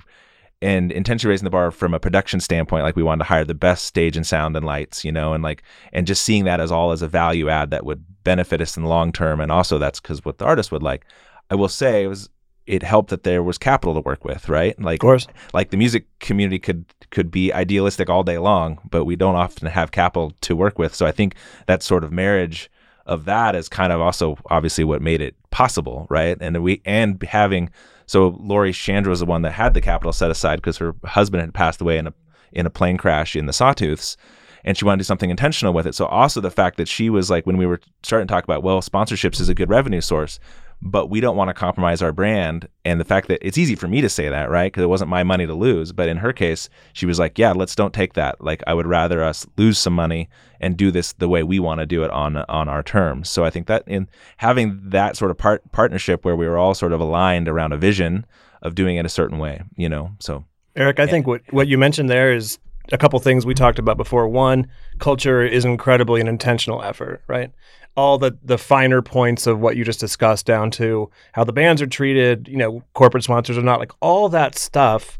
and 0.60 0.90
intentionally 0.90 1.32
raising 1.32 1.44
the 1.44 1.50
bar 1.50 1.70
from 1.70 1.94
a 1.94 2.00
production 2.00 2.40
standpoint 2.40 2.82
like 2.82 2.96
we 2.96 3.02
wanted 3.02 3.22
to 3.22 3.28
hire 3.28 3.44
the 3.44 3.54
best 3.54 3.84
stage 3.84 4.16
and 4.16 4.26
sound 4.26 4.56
and 4.56 4.66
lights 4.66 5.04
you 5.04 5.12
know 5.12 5.32
and 5.32 5.44
like 5.44 5.62
and 5.92 6.04
just 6.04 6.22
seeing 6.22 6.44
that 6.44 6.58
as 6.58 6.72
all 6.72 6.90
as 6.90 7.00
a 7.00 7.06
value 7.06 7.48
add 7.48 7.70
that 7.70 7.84
would 7.84 8.04
benefit 8.24 8.60
us 8.60 8.76
in 8.76 8.82
the 8.82 8.88
long 8.88 9.12
term 9.12 9.40
and 9.40 9.52
also 9.52 9.78
that's 9.78 10.00
because 10.00 10.24
what 10.24 10.38
the 10.38 10.44
artist 10.44 10.72
would 10.72 10.82
like 10.82 11.04
i 11.50 11.54
will 11.54 11.68
say 11.68 12.02
it 12.02 12.08
was 12.08 12.28
it 12.68 12.82
helped 12.82 13.10
that 13.10 13.22
there 13.24 13.42
was 13.42 13.58
capital 13.58 13.94
to 13.94 14.00
work 14.00 14.24
with 14.24 14.48
right 14.48 14.78
like 14.80 14.96
Of 15.02 15.06
course. 15.06 15.26
like 15.54 15.70
the 15.70 15.76
music 15.76 16.04
community 16.20 16.58
could 16.58 16.84
could 17.10 17.30
be 17.30 17.52
idealistic 17.52 18.08
all 18.10 18.22
day 18.22 18.38
long 18.38 18.78
but 18.90 19.04
we 19.04 19.16
don't 19.16 19.36
often 19.36 19.66
have 19.68 19.90
capital 19.90 20.32
to 20.42 20.54
work 20.54 20.78
with 20.78 20.94
so 20.94 21.06
i 21.06 21.12
think 21.12 21.34
that 21.66 21.82
sort 21.82 22.04
of 22.04 22.12
marriage 22.12 22.70
of 23.06 23.24
that 23.24 23.54
is 23.54 23.68
kind 23.68 23.92
of 23.92 24.00
also 24.00 24.36
obviously 24.50 24.84
what 24.84 25.00
made 25.00 25.20
it 25.20 25.34
possible 25.50 26.06
right 26.10 26.36
and 26.40 26.62
we 26.62 26.82
and 26.84 27.22
having 27.22 27.70
so 28.06 28.28
Lori 28.40 28.72
Shandro 28.72 29.08
was 29.08 29.20
the 29.20 29.26
one 29.26 29.42
that 29.42 29.52
had 29.52 29.74
the 29.74 29.82
capital 29.82 30.14
set 30.14 30.30
aside 30.30 30.56
because 30.56 30.78
her 30.78 30.94
husband 31.04 31.42
had 31.42 31.52
passed 31.52 31.80
away 31.82 31.98
in 31.98 32.06
a 32.06 32.14
in 32.52 32.64
a 32.64 32.70
plane 32.70 32.96
crash 32.96 33.36
in 33.36 33.44
the 33.44 33.52
Sawtooths, 33.52 34.16
and 34.64 34.78
she 34.78 34.86
wanted 34.86 34.96
to 34.96 35.02
do 35.02 35.06
something 35.06 35.28
intentional 35.28 35.74
with 35.74 35.86
it. 35.86 35.94
So 35.94 36.06
also 36.06 36.40
the 36.40 36.50
fact 36.50 36.78
that 36.78 36.88
she 36.88 37.10
was 37.10 37.28
like 37.28 37.44
when 37.46 37.58
we 37.58 37.66
were 37.66 37.80
starting 38.02 38.26
to 38.26 38.32
talk 38.32 38.44
about 38.44 38.62
well 38.62 38.80
sponsorships 38.80 39.40
is 39.42 39.50
a 39.50 39.54
good 39.54 39.68
revenue 39.68 40.00
source, 40.00 40.40
but 40.80 41.08
we 41.08 41.20
don't 41.20 41.36
want 41.36 41.48
to 41.48 41.54
compromise 41.54 42.02
our 42.02 42.12
brand. 42.12 42.68
And 42.84 43.00
the 43.00 43.04
fact 43.04 43.28
that 43.28 43.44
it's 43.46 43.58
easy 43.58 43.74
for 43.74 43.88
me 43.88 44.00
to 44.00 44.08
say 44.08 44.28
that 44.28 44.50
right 44.50 44.72
because 44.72 44.82
it 44.82 44.88
wasn't 44.88 45.10
my 45.10 45.24
money 45.24 45.46
to 45.46 45.54
lose, 45.54 45.92
but 45.92 46.08
in 46.08 46.18
her 46.18 46.32
case 46.32 46.68
she 46.92 47.06
was 47.06 47.18
like 47.18 47.38
yeah 47.38 47.52
let's 47.52 47.74
don't 47.74 47.94
take 47.94 48.14
that. 48.14 48.40
Like 48.40 48.62
I 48.66 48.74
would 48.74 48.86
rather 48.86 49.22
us 49.22 49.46
lose 49.56 49.78
some 49.78 49.94
money 49.94 50.28
and 50.60 50.76
do 50.76 50.90
this 50.90 51.12
the 51.14 51.28
way 51.28 51.42
we 51.42 51.58
want 51.58 51.80
to 51.80 51.86
do 51.86 52.04
it 52.04 52.10
on 52.10 52.36
on 52.36 52.68
our 52.68 52.82
terms. 52.82 53.28
So 53.28 53.44
I 53.44 53.50
think 53.50 53.66
that 53.66 53.84
in 53.86 54.08
having 54.38 54.80
that 54.90 55.16
sort 55.16 55.30
of 55.30 55.38
part 55.38 55.70
partnership 55.72 56.24
where 56.24 56.36
we 56.36 56.46
were 56.46 56.58
all 56.58 56.74
sort 56.74 56.92
of 56.92 57.00
aligned 57.00 57.48
around 57.48 57.72
a 57.72 57.76
vision 57.76 58.26
of 58.62 58.74
doing 58.74 58.96
it 58.96 59.06
a 59.06 59.10
certain 59.10 59.38
way, 59.38 59.62
you 59.76 59.88
know. 59.88 60.10
So 60.18 60.44
Eric, 60.76 61.00
I 61.00 61.06
think 61.06 61.26
what, 61.26 61.42
what 61.50 61.66
you 61.66 61.76
mentioned 61.76 62.08
there 62.08 62.32
is 62.32 62.58
a 62.92 62.98
couple 62.98 63.18
things 63.18 63.44
we 63.44 63.54
talked 63.54 63.78
about 63.78 63.96
before. 63.96 64.28
One, 64.28 64.68
culture 64.98 65.42
is 65.42 65.64
incredibly 65.64 66.20
an 66.20 66.28
intentional 66.28 66.82
effort, 66.82 67.22
right? 67.26 67.50
All 67.98 68.16
the 68.16 68.38
the 68.44 68.58
finer 68.58 69.02
points 69.02 69.46
of 69.46 69.58
what 69.58 69.76
you 69.76 69.84
just 69.84 69.98
discussed 70.00 70.46
down 70.46 70.70
to 70.72 71.10
how 71.32 71.42
the 71.44 71.52
bands 71.52 71.82
are 71.82 71.86
treated, 71.86 72.46
you 72.46 72.56
know, 72.56 72.82
corporate 72.94 73.24
sponsors 73.24 73.58
are 73.58 73.62
not 73.62 73.80
like 73.80 73.92
all 74.00 74.28
that 74.28 74.56
stuff 74.56 75.18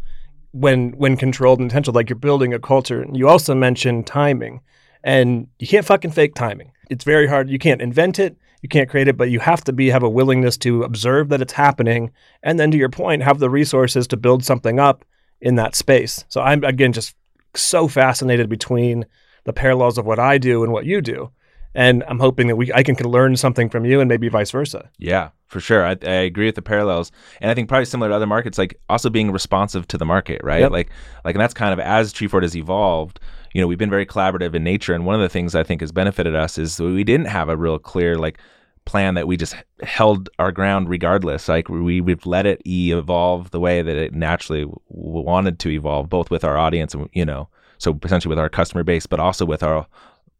when 0.52 0.92
when 0.92 1.16
controlled 1.16 1.58
and 1.58 1.66
intentional, 1.66 1.94
like 1.94 2.08
you're 2.08 2.18
building 2.18 2.54
a 2.54 2.58
culture. 2.58 3.02
And 3.02 3.16
you 3.16 3.28
also 3.28 3.54
mentioned 3.54 4.06
timing. 4.06 4.60
And 5.04 5.48
you 5.58 5.66
can't 5.66 5.86
fucking 5.86 6.12
fake 6.12 6.34
timing. 6.34 6.72
It's 6.90 7.04
very 7.04 7.26
hard. 7.26 7.50
You 7.50 7.58
can't 7.58 7.82
invent 7.82 8.18
it, 8.18 8.36
you 8.62 8.68
can't 8.68 8.88
create 8.88 9.08
it, 9.08 9.16
but 9.16 9.30
you 9.30 9.40
have 9.40 9.62
to 9.64 9.72
be 9.72 9.90
have 9.90 10.02
a 10.02 10.08
willingness 10.08 10.56
to 10.58 10.82
observe 10.82 11.28
that 11.28 11.42
it's 11.42 11.52
happening 11.52 12.10
and 12.42 12.58
then 12.58 12.70
to 12.70 12.78
your 12.78 12.88
point, 12.88 13.22
have 13.22 13.38
the 13.38 13.50
resources 13.50 14.06
to 14.08 14.16
build 14.16 14.44
something 14.44 14.78
up 14.78 15.04
in 15.40 15.56
that 15.56 15.74
space. 15.74 16.24
So 16.28 16.40
I'm 16.40 16.64
again 16.64 16.92
just 16.92 17.14
so 17.54 17.88
fascinated 17.88 18.48
between 18.48 19.06
the 19.44 19.52
parallels 19.52 19.98
of 19.98 20.06
what 20.06 20.18
I 20.18 20.38
do 20.38 20.62
and 20.62 20.72
what 20.72 20.84
you 20.84 21.00
do. 21.00 21.30
And 21.78 22.02
I'm 22.08 22.18
hoping 22.18 22.48
that 22.48 22.56
we 22.56 22.72
I 22.72 22.82
can, 22.82 22.96
can 22.96 23.08
learn 23.08 23.36
something 23.36 23.70
from 23.70 23.84
you 23.84 24.00
and 24.00 24.08
maybe 24.08 24.28
vice 24.28 24.50
versa. 24.50 24.90
Yeah, 24.98 25.30
for 25.46 25.60
sure. 25.60 25.86
I, 25.86 25.96
I 26.02 26.24
agree 26.26 26.46
with 26.46 26.56
the 26.56 26.62
parallels, 26.62 27.12
and 27.40 27.52
I 27.52 27.54
think 27.54 27.68
probably 27.68 27.84
similar 27.84 28.08
to 28.10 28.16
other 28.16 28.26
markets, 28.26 28.58
like 28.58 28.80
also 28.88 29.08
being 29.08 29.30
responsive 29.30 29.86
to 29.86 29.96
the 29.96 30.04
market, 30.04 30.40
right? 30.42 30.62
Yep. 30.62 30.72
Like, 30.72 30.90
like, 31.24 31.36
and 31.36 31.40
that's 31.40 31.54
kind 31.54 31.72
of 31.72 31.78
as 31.78 32.12
Treefort 32.12 32.42
has 32.42 32.56
evolved. 32.56 33.20
You 33.54 33.60
know, 33.60 33.68
we've 33.68 33.78
been 33.78 33.90
very 33.90 34.06
collaborative 34.06 34.56
in 34.56 34.64
nature, 34.64 34.92
and 34.92 35.06
one 35.06 35.14
of 35.14 35.20
the 35.20 35.28
things 35.28 35.54
I 35.54 35.62
think 35.62 35.80
has 35.80 35.92
benefited 35.92 36.34
us 36.34 36.58
is 36.58 36.80
we 36.80 37.04
didn't 37.04 37.28
have 37.28 37.48
a 37.48 37.56
real 37.56 37.78
clear 37.78 38.18
like 38.18 38.40
plan 38.84 39.14
that 39.14 39.28
we 39.28 39.36
just 39.36 39.54
held 39.84 40.28
our 40.40 40.50
ground 40.50 40.88
regardless. 40.88 41.48
Like 41.48 41.68
we 41.68 42.00
we've 42.00 42.26
let 42.26 42.44
it 42.44 42.60
e- 42.66 42.90
evolve 42.90 43.52
the 43.52 43.60
way 43.60 43.82
that 43.82 43.96
it 43.96 44.12
naturally 44.12 44.66
wanted 44.88 45.60
to 45.60 45.70
evolve, 45.70 46.10
both 46.10 46.28
with 46.28 46.42
our 46.42 46.58
audience 46.58 46.92
and 46.92 47.08
you 47.12 47.24
know, 47.24 47.48
so 47.78 47.96
essentially 48.02 48.30
with 48.30 48.40
our 48.40 48.48
customer 48.48 48.82
base, 48.82 49.06
but 49.06 49.20
also 49.20 49.46
with 49.46 49.62
our 49.62 49.86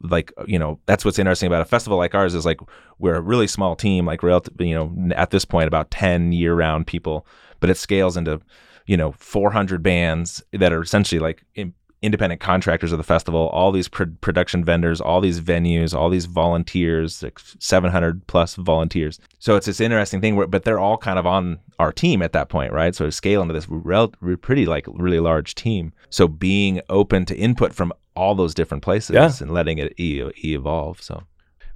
like 0.02 0.32
uh, 0.38 0.44
you 0.46 0.58
know 0.58 0.78
that's 0.86 1.04
what's 1.04 1.18
interesting 1.18 1.46
about 1.46 1.62
a 1.62 1.64
festival 1.64 1.98
like 1.98 2.14
ours 2.14 2.34
is 2.34 2.46
like 2.46 2.60
we're 2.98 3.16
a 3.16 3.20
really 3.20 3.46
small 3.46 3.74
team 3.74 4.06
like 4.06 4.22
relative 4.22 4.54
you 4.60 4.74
know 4.74 5.14
at 5.14 5.30
this 5.30 5.44
point 5.44 5.66
about 5.66 5.90
10 5.90 6.32
year 6.32 6.54
round 6.54 6.86
people 6.86 7.26
but 7.60 7.68
it 7.68 7.76
scales 7.76 8.16
into 8.16 8.40
you 8.86 8.96
know 8.96 9.12
400 9.12 9.82
bands 9.82 10.42
that 10.52 10.72
are 10.72 10.82
essentially 10.82 11.18
like 11.18 11.44
in, 11.54 11.74
independent 12.00 12.40
contractors 12.40 12.92
of 12.92 12.98
the 12.98 13.04
festival 13.04 13.48
all 13.48 13.72
these 13.72 13.88
pro- 13.88 14.06
production 14.20 14.64
vendors 14.64 15.00
all 15.00 15.20
these 15.20 15.40
venues 15.40 15.92
all 15.92 16.08
these 16.08 16.26
volunteers 16.26 17.22
like 17.22 17.38
700 17.58 18.26
plus 18.26 18.54
volunteers. 18.54 19.18
So 19.40 19.56
it's 19.56 19.66
this 19.66 19.80
interesting 19.80 20.20
thing 20.20 20.36
where 20.36 20.46
but 20.46 20.64
they're 20.64 20.78
all 20.78 20.96
kind 20.96 21.18
of 21.18 21.26
on 21.26 21.58
our 21.78 21.92
team 21.92 22.22
at 22.22 22.32
that 22.32 22.48
point 22.48 22.72
right? 22.72 22.94
So 22.94 23.04
to 23.06 23.12
scale 23.12 23.42
into 23.42 23.54
this 23.54 23.68
rel- 23.68 24.12
pretty 24.40 24.66
like 24.66 24.86
really 24.88 25.20
large 25.20 25.54
team. 25.54 25.92
So 26.10 26.28
being 26.28 26.80
open 26.88 27.24
to 27.26 27.36
input 27.36 27.72
from 27.74 27.92
all 28.14 28.34
those 28.34 28.54
different 28.54 28.82
places 28.84 29.14
Yeah. 29.14 29.30
and 29.40 29.52
letting 29.52 29.78
it 29.78 29.94
e- 29.98 30.22
evolve 30.44 31.02
so. 31.02 31.22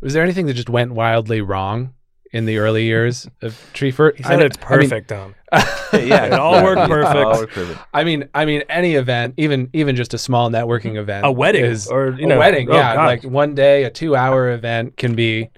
Was 0.00 0.12
there 0.14 0.22
anything 0.24 0.46
that 0.46 0.54
just 0.54 0.68
went 0.70 0.92
wildly 0.92 1.40
wrong 1.40 1.94
in 2.32 2.46
the 2.46 2.58
early 2.58 2.84
years 2.84 3.28
of 3.42 3.52
Treefort? 3.74 4.16
He 4.16 4.22
said 4.22 4.40
I- 4.40 4.44
it's 4.46 4.56
I 4.58 4.76
mean- 4.76 4.80
perfect, 4.88 5.08
Dom. 5.08 5.34
yeah 5.92 6.24
It 6.26 6.32
all 6.32 6.62
worked 6.64 6.88
perfect. 6.90 7.14
all 7.14 7.32
worked 7.40 7.52
perfect 7.52 7.78
I 7.92 8.04
mean, 8.04 8.28
I 8.34 8.46
mean, 8.46 8.62
any 8.70 8.94
event, 8.94 9.34
even 9.36 9.68
even 9.74 9.96
just 9.96 10.14
a 10.14 10.18
small 10.18 10.48
networking 10.50 10.96
event, 10.96 11.26
A 11.26 11.30
wedding 11.32 11.64
is 11.66 11.88
or 11.88 12.12
you 12.18 12.24
a 12.24 12.28
know, 12.28 12.38
wedding. 12.38 12.70
oh, 12.70 12.74
yeah, 12.74 12.94
God. 12.94 13.04
like 13.06 13.22
one 13.24 13.54
day, 13.54 13.84
a 13.84 13.90
two-hour 13.90 14.50
event 14.52 14.96
can 14.96 15.14
be 15.14 15.50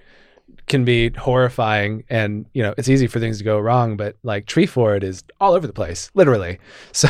can 0.67 0.83
be 0.83 1.11
horrifying, 1.11 2.03
and 2.09 2.45
you 2.53 2.61
know 2.63 2.73
it's 2.77 2.89
easy 2.89 3.07
for 3.07 3.19
things 3.21 3.37
to 3.37 3.43
go 3.45 3.57
wrong. 3.59 3.95
But 3.95 4.17
like 4.23 4.45
Treefort 4.47 5.03
is 5.03 5.23
all 5.39 5.53
over 5.53 5.65
the 5.67 5.73
place, 5.73 6.09
literally. 6.13 6.59
So, 6.91 7.07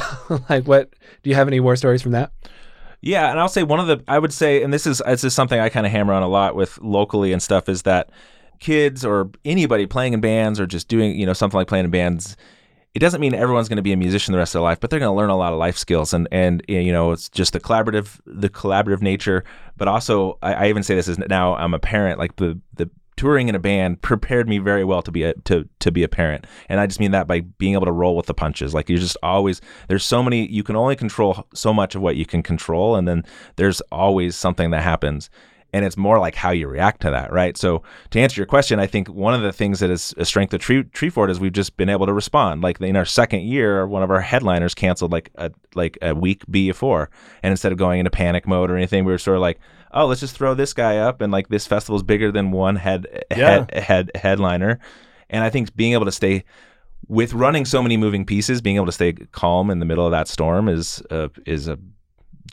like, 0.50 0.68
what 0.68 0.92
do 1.24 1.30
you 1.32 1.36
have 1.36 1.48
any 1.48 1.60
war 1.60 1.76
stories 1.76 2.02
from 2.04 2.12
that? 2.12 2.32
Yeah, 3.02 3.32
and 3.32 3.40
I'll 3.40 3.50
say 3.50 3.64
one 3.64 3.80
of 3.80 3.88
the 3.88 4.04
I 4.08 4.20
would 4.20 4.34
say, 4.34 4.62
and 4.62 4.72
this 4.74 4.86
is 4.86 5.02
this 5.08 5.24
is 5.24 5.34
something 5.34 5.60
I 5.60 5.70
kind 5.70 5.86
of 5.88 5.92
hammer 5.92 6.14
on 6.14 6.22
a 6.22 6.28
lot 6.28 6.54
with 6.56 6.78
locally 6.82 7.32
and 7.34 7.42
stuff, 7.42 7.68
is 7.70 7.82
that 7.84 8.10
kids 8.60 9.06
or 9.06 9.30
anybody 9.44 9.86
playing 9.86 10.14
in 10.14 10.22
bands 10.22 10.60
or 10.60 10.66
just 10.66 10.88
doing 10.88 11.18
you 11.20 11.26
know 11.26 11.34
something 11.34 11.58
like 11.58 11.68
playing 11.68 11.86
in 11.86 11.92
bands, 11.92 12.36
it 12.94 13.00
doesn't 13.00 13.20
mean 13.20 13.34
everyone's 13.34 13.68
going 13.68 13.78
to 13.78 13.84
be 13.84 13.92
a 13.92 13.98
musician 13.98 14.32
the 14.32 14.38
rest 14.38 14.56
of 14.56 14.60
their 14.60 14.64
life, 14.64 14.80
but 14.80 14.90
they're 14.90 15.00
going 15.00 15.12
to 15.12 15.16
learn 15.16 15.30
a 15.30 15.38
lot 15.38 15.52
of 15.52 15.60
life 15.60 15.78
skills. 15.78 16.14
And 16.14 16.28
and 16.32 16.64
eh, 16.70 16.80
you 16.80 16.92
know 16.92 17.12
it's 17.12 17.30
just 17.30 17.54
the 17.54 17.60
collaborative 17.60 18.20
the 18.26 18.50
collaborative 18.50 19.02
nature, 19.02 19.44
but 19.78 19.88
also 19.88 20.38
I, 20.42 20.54
I 20.54 20.70
even 20.70 20.84
say 20.84 20.96
this 20.96 21.08
is 21.08 21.18
now 21.18 21.56
I'm 21.56 21.74
a 21.74 21.80
parent 21.80 22.20
like 22.20 22.38
the 22.38 22.60
the 22.74 22.90
touring 23.18 23.48
in 23.48 23.56
a 23.56 23.60
band 23.60 24.02
prepared 24.02 24.48
me 24.50 24.58
very 24.58 24.84
well 24.84 25.02
to 25.02 25.12
be 25.12 25.24
a 25.24 25.34
to 25.46 25.68
to 25.80 25.92
be 25.92 26.04
a 26.04 26.10
parent. 26.10 26.48
And 26.70 26.80
i 26.80 26.88
just 26.88 27.00
mean 27.00 27.12
that 27.12 27.28
by 27.28 27.42
being 27.42 27.74
able 27.74 27.86
to 27.86 27.92
roll 27.92 28.16
with 28.16 28.26
the 28.26 28.34
punches. 28.34 28.74
Like 28.74 28.90
you're 28.90 29.00
just 29.00 29.18
always 29.24 29.62
there's 29.88 30.06
so 30.06 30.24
many 30.24 30.48
you 30.48 30.64
can 30.64 30.76
only 30.76 30.96
control 30.96 31.48
so 31.54 31.74
much 31.74 31.96
of 31.96 32.02
what 32.02 32.16
you 32.16 32.26
can 32.26 32.44
control 32.44 32.96
and 32.96 33.08
then 33.08 33.24
there's 33.58 33.82
always 33.92 34.36
something 34.36 34.72
that 34.72 34.84
happens 34.84 35.30
and 35.76 35.84
it's 35.84 35.98
more 35.98 36.20
like 36.20 36.36
how 36.36 36.52
you 36.52 36.70
react 36.70 37.02
to 37.02 37.12
that, 37.12 37.34
right? 37.34 37.58
So 37.58 37.84
to 38.12 38.20
answer 38.22 38.40
your 38.40 38.46
question, 38.46 38.80
I 38.80 38.88
think 38.88 39.10
one 39.10 39.34
of 39.34 39.42
the 39.42 39.52
things 39.52 39.82
that 39.82 39.90
is 39.90 40.14
a 40.18 40.24
strength 40.24 40.54
of 40.54 40.62
Tree 40.62 40.84
Treefort 40.84 41.30
is 41.30 41.38
we've 41.38 41.52
just 41.52 41.76
been 41.76 41.90
able 41.90 42.06
to 42.06 42.14
respond. 42.14 42.62
Like 42.62 42.80
in 42.80 42.96
our 42.96 43.04
second 43.04 43.42
year, 43.42 43.86
one 43.86 44.02
of 44.02 44.10
our 44.10 44.22
headliners 44.22 44.74
canceled 44.74 45.12
like 45.12 45.32
a 45.36 45.52
like 45.76 45.98
a 46.02 46.16
week 46.16 46.44
before, 46.50 47.10
and 47.44 47.52
instead 47.52 47.74
of 47.74 47.78
going 47.78 48.00
into 48.00 48.10
panic 48.10 48.48
mode 48.48 48.72
or 48.72 48.78
anything, 48.78 49.04
we 49.04 49.12
were 49.12 49.18
sort 49.18 49.36
of 49.36 49.42
like, 49.42 49.60
oh, 49.92 50.06
let's 50.06 50.22
just 50.22 50.38
throw 50.38 50.54
this 50.54 50.72
guy 50.72 50.96
up, 50.98 51.20
and 51.20 51.30
like 51.34 51.50
this 51.50 51.68
festival's 51.68 52.04
bigger 52.04 52.32
than 52.32 52.52
one 52.52 52.78
head 52.78 53.06
Yeah. 53.36 53.66
head, 53.70 53.74
head 53.74 54.12
headliner, 54.16 54.80
and 55.30 55.44
I 55.44 55.50
think 55.50 55.76
being 55.76 55.92
able 55.92 56.06
to 56.06 56.12
stay 56.14 56.46
with 57.10 57.34
running 57.34 57.66
so 57.66 57.84
many 57.84 57.98
moving 57.98 58.26
pieces, 58.26 58.62
being 58.62 58.78
able 58.78 58.86
to 58.86 58.92
stay 58.94 59.12
calm 59.12 59.70
in 59.70 59.80
the 59.80 59.86
middle 59.86 60.06
of 60.06 60.12
that 60.12 60.30
storm 60.30 60.70
is 60.70 61.04
uh, 61.12 61.28
is 61.46 61.68
a 61.68 61.78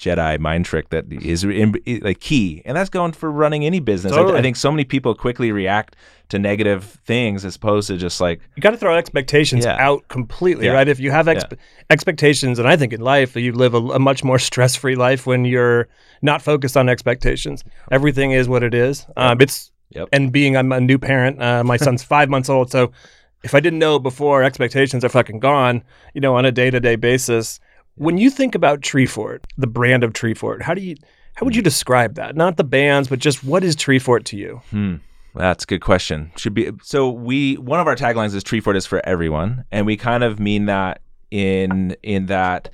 Jedi 0.02 0.38
mind 0.40 0.64
trick 0.64 0.88
that 0.90 1.04
is 1.12 1.44
in, 1.44 1.74
like 2.02 2.18
key, 2.20 2.60
and 2.64 2.76
that's 2.76 2.90
going 2.90 3.12
for 3.12 3.30
running 3.30 3.64
any 3.64 3.78
business. 3.78 4.12
I, 4.12 4.16
Totally. 4.16 4.38
I 4.38 4.42
think 4.42 4.56
so 4.56 4.70
many 4.72 4.84
people 4.84 5.14
quickly 5.14 5.52
react 5.52 5.94
to 6.30 6.38
negative 6.38 6.98
things 7.04 7.44
as 7.44 7.54
opposed 7.56 7.86
to 7.88 7.96
just 7.96 8.20
like 8.20 8.40
you 8.56 8.62
got 8.62 8.70
to 8.70 8.76
throw 8.76 8.96
expectations 8.96 9.64
Yeah. 9.64 9.76
out 9.78 10.08
completely, 10.08 10.66
Yeah. 10.66 10.72
right? 10.72 10.88
If 10.88 10.98
you 10.98 11.10
have 11.12 11.26
expe- 11.26 11.56
expectations, 11.90 12.58
and 12.58 12.66
I 12.66 12.76
think 12.76 12.92
in 12.92 13.00
life 13.00 13.36
you 13.36 13.52
live 13.52 13.74
a, 13.74 13.78
a 13.78 13.98
much 13.98 14.24
more 14.24 14.38
stress-free 14.38 14.96
life 14.96 15.26
when 15.26 15.44
you're 15.44 15.88
not 16.20 16.42
focused 16.42 16.76
on 16.76 16.88
expectations. 16.88 17.62
Everything 17.90 18.32
is 18.32 18.48
what 18.48 18.62
it 18.62 18.74
is. 18.74 19.06
Um, 19.16 19.40
it's 19.40 19.70
Yep. 19.90 20.08
and 20.12 20.32
being 20.32 20.56
I'm 20.56 20.72
a 20.72 20.80
new 20.80 20.98
parent. 20.98 21.40
Uh, 21.40 21.62
my 21.62 21.76
son's 21.86 22.02
five 22.02 22.28
months 22.30 22.48
old, 22.48 22.70
so 22.72 22.90
if 23.44 23.54
I 23.54 23.60
didn't 23.60 23.78
know 23.78 23.98
before, 23.98 24.42
expectations 24.42 25.04
are 25.04 25.08
fucking 25.10 25.38
gone. 25.40 25.82
You 26.14 26.20
know, 26.22 26.34
on 26.34 26.44
a 26.46 26.52
day-to-day 26.52 26.96
basis. 26.96 27.60
When 27.96 28.18
you 28.18 28.30
think 28.30 28.54
about 28.54 28.80
Treefort, 28.80 29.40
the 29.58 29.66
brand 29.66 30.04
of 30.04 30.12
Treefort, 30.12 30.62
how 30.62 30.74
do 30.74 30.80
you 30.80 30.96
how 31.34 31.44
would 31.44 31.56
you 31.56 31.62
describe 31.62 32.14
that? 32.16 32.36
Not 32.36 32.56
the 32.56 32.64
bands, 32.64 33.08
but 33.08 33.18
just 33.18 33.42
what 33.42 33.64
is 33.64 33.74
Treefort 33.76 34.24
to 34.24 34.36
you? 34.36 34.60
Hmm. 34.70 34.96
That's 35.34 35.64
a 35.64 35.66
good 35.66 35.80
question. 35.80 36.30
Should 36.36 36.54
be 36.54 36.70
so. 36.82 37.08
We 37.08 37.54
one 37.56 37.80
of 37.80 37.86
our 37.86 37.96
taglines 37.96 38.34
is 38.34 38.44
"Treefort 38.44 38.76
is 38.76 38.84
for 38.84 39.00
everyone," 39.06 39.64
and 39.72 39.86
we 39.86 39.96
kind 39.96 40.22
of 40.24 40.38
mean 40.38 40.66
that 40.66 41.00
in 41.30 41.96
in 42.02 42.26
that 42.26 42.68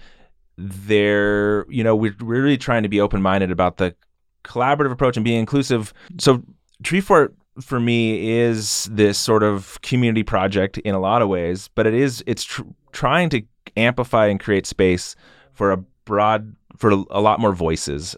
there, 0.56 1.70
you 1.70 1.84
know, 1.84 1.94
we're 1.94 2.16
we're 2.20 2.42
really 2.42 2.58
trying 2.58 2.82
to 2.82 2.88
be 2.88 3.00
open 3.00 3.22
minded 3.22 3.52
about 3.52 3.76
the 3.76 3.94
collaborative 4.42 4.90
approach 4.90 5.16
and 5.16 5.24
being 5.24 5.38
inclusive. 5.38 5.92
So 6.18 6.42
Treefort 6.82 7.32
for 7.60 7.78
me 7.78 8.38
is 8.40 8.88
this 8.90 9.18
sort 9.18 9.44
of 9.44 9.80
community 9.82 10.24
project 10.24 10.78
in 10.78 10.94
a 10.94 11.00
lot 11.00 11.22
of 11.22 11.28
ways, 11.28 11.70
but 11.76 11.86
it 11.86 11.94
is 11.94 12.24
it's 12.26 12.42
tr- 12.42 12.62
trying 12.90 13.28
to 13.30 13.42
amplify 13.78 14.26
and 14.26 14.40
create 14.40 14.66
space 14.66 15.16
for 15.52 15.72
a 15.72 15.76
broad 16.04 16.54
for 16.76 16.90
a 16.90 17.20
lot 17.20 17.40
more 17.40 17.52
voices. 17.52 18.16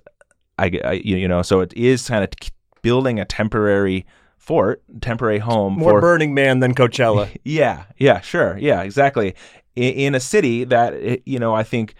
I, 0.59 0.71
I 0.85 0.93
you 1.05 1.27
know, 1.29 1.43
so 1.43 1.61
it 1.61 1.73
is 1.75 2.09
kind 2.09 2.23
of 2.25 2.31
building 2.83 3.19
a 3.21 3.25
temporary 3.25 4.07
fort, 4.37 4.83
temporary 5.01 5.39
home 5.39 5.75
More 5.75 5.93
for 5.93 6.01
Burning 6.01 6.35
Man 6.35 6.61
than 6.61 6.75
Coachella. 6.75 7.35
yeah, 7.45 7.85
yeah, 7.99 8.21
sure, 8.21 8.59
yeah, 8.59 8.83
exactly. 8.83 9.35
In, 9.77 9.93
in 9.95 10.15
a 10.15 10.21
city 10.21 10.65
that 10.65 10.95
eh, 10.95 11.17
you 11.25 11.39
know 11.39 11.55
I 11.55 11.63
think 11.63 11.95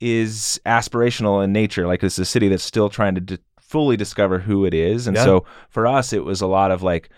is 0.00 0.60
aspirational 0.66 1.42
in 1.42 1.52
nature, 1.52 1.86
like 1.86 2.02
it's 2.02 2.18
a 2.18 2.24
city 2.24 2.48
that's 2.48 2.62
still 2.64 2.88
trying 2.88 3.14
to 3.14 3.20
d- 3.20 3.38
fully 3.60 3.96
discover 3.96 4.38
who 4.38 4.64
it 4.64 4.74
is, 4.74 5.06
and 5.06 5.16
Yeah. 5.16 5.24
so 5.24 5.44
for 5.70 5.86
us 5.86 6.12
it 6.12 6.24
was 6.24 6.40
a 6.40 6.46
lot 6.46 6.70
of 6.70 6.82
like, 6.82 7.08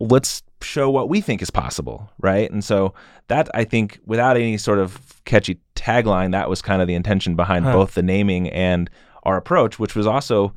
let's 0.00 0.42
show 0.62 0.90
what 0.90 1.08
we 1.08 1.20
think 1.20 1.42
is 1.42 1.50
possible, 1.50 2.10
right? 2.18 2.50
And 2.50 2.64
so 2.64 2.94
that 3.28 3.48
I 3.54 3.64
think 3.64 3.98
without 4.06 4.36
any 4.36 4.56
sort 4.58 4.78
of 4.78 5.22
catchy 5.24 5.58
tagline, 5.74 6.32
that 6.32 6.48
was 6.48 6.62
kind 6.62 6.82
of 6.82 6.88
the 6.88 6.94
intention 6.94 7.36
behind 7.36 7.64
Huh. 7.64 7.72
both 7.72 7.94
the 7.94 8.02
naming 8.02 8.48
and 8.50 8.90
our 9.22 9.36
approach, 9.36 9.78
which 9.78 9.94
was 9.94 10.06
also 10.06 10.54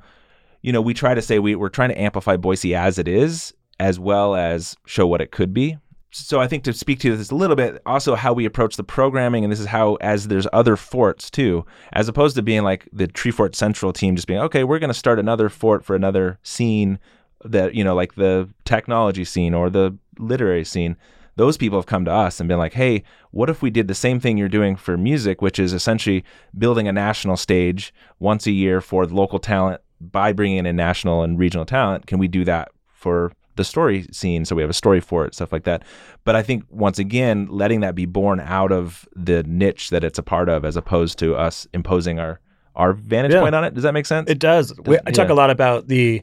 you 0.62 0.74
know, 0.74 0.82
we 0.82 0.94
try 0.94 1.14
to 1.14 1.22
say 1.22 1.40
we, 1.40 1.56
we're 1.56 1.70
trying 1.70 1.90
to 1.90 2.00
amplify 2.00 2.36
Boise 2.36 2.76
as 2.76 2.98
it 2.98 3.08
is, 3.08 3.54
as 3.80 3.98
well 3.98 4.36
as 4.36 4.76
show 4.86 5.08
what 5.08 5.22
it 5.22 5.32
could 5.32 5.54
be. 5.54 5.78
So 6.12 6.42
I 6.42 6.48
think 6.48 6.64
to 6.64 6.74
speak 6.74 7.00
to 7.02 7.16
this 7.16 7.30
a 7.30 7.36
little 7.36 7.56
bit, 7.56 7.82
also 7.86 8.16
how 8.16 8.34
we 8.34 8.44
approach 8.46 8.76
the 8.76 8.84
programming, 8.84 9.44
and 9.44 9.52
this 9.54 9.60
is 9.60 9.68
how, 9.68 9.96
as 10.02 10.28
there's 10.28 10.48
other 10.52 10.76
forts 10.76 11.30
too, 11.30 11.66
as 11.94 12.10
opposed 12.10 12.36
to 12.36 12.42
being 12.42 12.64
like 12.64 12.90
the 12.92 13.08
Treefort 13.08 13.56
Central 13.56 13.94
team, 13.94 14.16
just 14.16 14.28
being 14.28 14.40
okay, 14.42 14.64
we're 14.64 14.80
going 14.80 14.90
to 14.90 14.94
start 14.94 15.20
another 15.20 15.50
fort 15.50 15.86
for 15.86 15.96
another 15.96 16.40
scene 16.42 17.00
that 17.46 17.74
you 17.76 17.84
know, 17.84 17.96
like 17.96 18.16
the 18.16 18.50
technology 18.66 19.24
scene 19.26 19.54
or 19.54 19.70
the 19.70 19.98
literary 20.18 20.66
scene. 20.66 20.96
Those 21.36 21.56
people 21.56 21.78
have 21.78 21.86
come 21.86 22.04
to 22.04 22.12
us 22.12 22.42
and 22.42 22.50
been 22.50 22.58
like, 22.58 22.74
hey, 22.74 23.04
what 23.32 23.50
if 23.50 23.62
we 23.62 23.70
did 23.70 23.88
the 23.88 23.96
same 23.96 24.20
thing 24.20 24.38
you're 24.38 24.50
doing 24.50 24.76
for 24.76 24.98
music, 24.98 25.42
which 25.42 25.58
is 25.58 25.72
essentially 25.72 26.26
building 26.58 26.86
a 26.90 26.92
national 26.92 27.38
stage 27.38 27.94
once 28.20 28.46
a 28.46 28.52
year 28.52 28.82
for 28.82 29.06
local 29.06 29.40
talent 29.40 29.80
by 30.02 30.34
bringing 30.34 30.66
in 30.66 30.76
national 30.76 31.24
and 31.24 31.40
regional 31.40 31.66
talent, 31.66 32.08
can 32.08 32.20
we 32.20 32.28
do 32.28 32.44
that 32.44 32.72
for 32.88 33.32
the 33.56 33.64
story 33.64 34.06
scene? 34.12 34.44
So 34.44 34.54
we 34.54 34.62
have 34.62 34.70
a 34.70 34.74
story 34.74 35.00
for 35.00 35.26
it, 35.26 35.34
stuff 35.34 35.54
like 35.54 35.64
that. 35.64 35.84
But 36.26 36.36
I 36.36 36.42
think 36.44 36.66
once 36.70 37.00
again, 37.00 37.48
letting 37.50 37.80
that 37.82 37.96
be 37.96 38.06
born 38.06 38.42
out 38.42 38.74
of 38.74 39.08
the 39.16 39.44
niche 39.44 39.92
that 39.92 40.04
it's 40.04 40.20
a 40.20 40.24
part 40.24 40.50
of, 40.50 40.66
as 40.66 40.76
opposed 40.76 41.18
to 41.20 41.36
us 41.36 41.68
imposing 41.74 42.20
our 42.20 42.42
our 42.76 42.92
vantage 42.92 43.32
Yeah. 43.34 43.42
point 43.42 43.56
on 43.56 43.64
it. 43.64 43.74
Does 43.74 43.84
that 43.84 43.94
make 43.94 44.06
sense? 44.06 44.30
It 44.30 44.40
does. 44.40 44.74
We, 44.86 44.98
I 45.06 45.12
talk 45.12 45.30
a 45.30 45.34
lot 45.34 45.50
about 45.50 45.88
the 45.88 46.22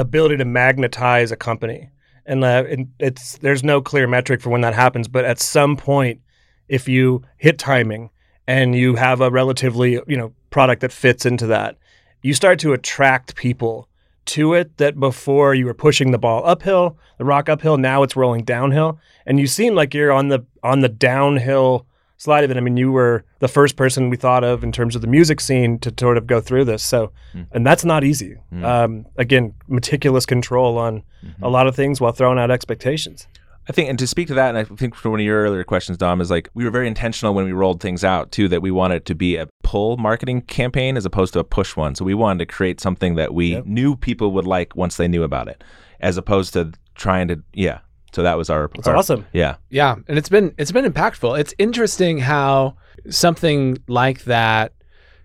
ability 0.00 0.36
to 0.38 0.44
magnetize 0.44 1.32
a 1.32 1.36
company, 1.36 1.90
and, 2.24 2.44
uh, 2.44 2.64
and 2.68 2.92
it's 2.98 3.38
there's 3.38 3.62
no 3.62 3.80
clear 3.80 4.06
metric 4.06 4.40
for 4.40 4.50
when 4.50 4.60
that 4.62 4.74
happens. 4.74 5.08
But 5.08 5.24
at 5.24 5.40
some 5.40 5.76
point, 5.76 6.20
if 6.68 6.88
you 6.88 7.22
hit 7.36 7.58
timing 7.58 8.10
and 8.46 8.74
you 8.74 8.96
have 8.96 9.20
a 9.20 9.30
relatively 9.30 10.00
you 10.06 10.16
know 10.16 10.32
product 10.50 10.80
that 10.80 10.92
fits 10.92 11.26
into 11.26 11.46
that, 11.46 11.76
you 12.22 12.34
start 12.34 12.58
to 12.60 12.72
attract 12.72 13.36
people 13.36 13.88
to 14.26 14.54
it 14.54 14.76
that 14.78 14.98
before 14.98 15.54
you 15.54 15.66
were 15.66 15.74
pushing 15.74 16.10
the 16.10 16.18
ball 16.18 16.44
uphill, 16.44 16.98
the 17.18 17.24
rock 17.24 17.48
uphill. 17.48 17.76
Now 17.76 18.02
it's 18.02 18.16
rolling 18.16 18.44
downhill, 18.44 18.98
and 19.24 19.38
you 19.38 19.46
seem 19.46 19.74
like 19.74 19.94
you're 19.94 20.12
on 20.12 20.28
the 20.28 20.44
on 20.62 20.80
the 20.80 20.88
downhill 20.88 21.86
slide 22.18 22.44
of 22.44 22.50
it. 22.50 22.56
I 22.56 22.60
mean, 22.60 22.76
you 22.76 22.90
were 22.92 23.24
the 23.40 23.48
first 23.48 23.76
person 23.76 24.10
we 24.10 24.16
thought 24.16 24.44
of 24.44 24.64
in 24.64 24.72
terms 24.72 24.94
of 24.94 25.02
the 25.02 25.06
music 25.08 25.40
scene 25.40 25.78
to 25.80 25.92
sort 25.98 26.16
of 26.16 26.26
go 26.26 26.40
through 26.40 26.64
this. 26.64 26.82
So, 26.82 27.12
and 27.52 27.66
that's 27.66 27.84
not 27.84 28.04
easy. 28.04 28.36
Mm. 28.52 28.64
Um, 28.64 29.06
again, 29.16 29.54
meticulous 29.68 30.26
control 30.26 30.78
on 30.78 31.02
a 31.42 31.48
lot 31.48 31.66
of 31.66 31.76
things 31.76 32.00
while 32.00 32.12
throwing 32.12 32.38
out 32.38 32.50
expectations. 32.50 33.26
I 33.68 33.72
think, 33.72 33.90
and 33.90 33.98
to 33.98 34.06
speak 34.06 34.28
to 34.28 34.34
that, 34.34 34.54
and 34.54 34.58
I 34.58 34.62
think 34.62 34.94
for 34.94 35.10
one 35.10 35.18
of 35.18 35.26
your 35.26 35.42
earlier 35.42 35.64
questions, 35.64 35.98
Dom, 35.98 36.20
is 36.20 36.30
like 36.30 36.48
we 36.54 36.64
were 36.64 36.70
very 36.70 36.86
intentional 36.86 37.34
when 37.34 37.46
we 37.46 37.52
rolled 37.52 37.80
things 37.80 38.04
out 38.04 38.30
too, 38.30 38.46
that 38.48 38.62
we 38.62 38.70
wanted 38.70 38.96
it 38.96 39.04
to 39.06 39.14
be 39.16 39.34
a 39.36 39.48
pull 39.64 39.96
marketing 39.96 40.42
campaign 40.42 40.96
as 40.96 41.04
opposed 41.04 41.32
to 41.32 41.40
a 41.40 41.44
push 41.44 41.74
one. 41.76 41.96
So 41.96 42.04
we 42.04 42.14
wanted 42.14 42.38
to 42.38 42.46
create 42.46 42.80
something 42.80 43.16
that 43.16 43.34
we 43.34 43.54
Yep. 43.54 43.66
knew 43.66 43.96
people 43.96 44.30
would 44.30 44.46
like 44.46 44.76
once 44.76 44.96
they 44.96 45.08
knew 45.08 45.24
about 45.24 45.48
it, 45.48 45.64
as 46.00 46.16
opposed 46.16 46.52
to 46.52 46.72
trying 46.94 47.26
to, 47.26 47.42
yeah. 47.54 47.80
So 48.16 48.22
that 48.22 48.38
was 48.38 48.48
our. 48.48 48.70
It's 48.74 48.88
awesome. 48.88 49.26
Yeah. 49.34 49.56
Yeah, 49.68 49.96
and 50.08 50.16
it's 50.16 50.30
been 50.30 50.54
it's 50.56 50.72
been 50.72 50.90
impactful. 50.90 51.38
It's 51.38 51.52
interesting 51.58 52.16
how 52.16 52.78
something 53.10 53.76
like 53.88 54.24
that 54.24 54.72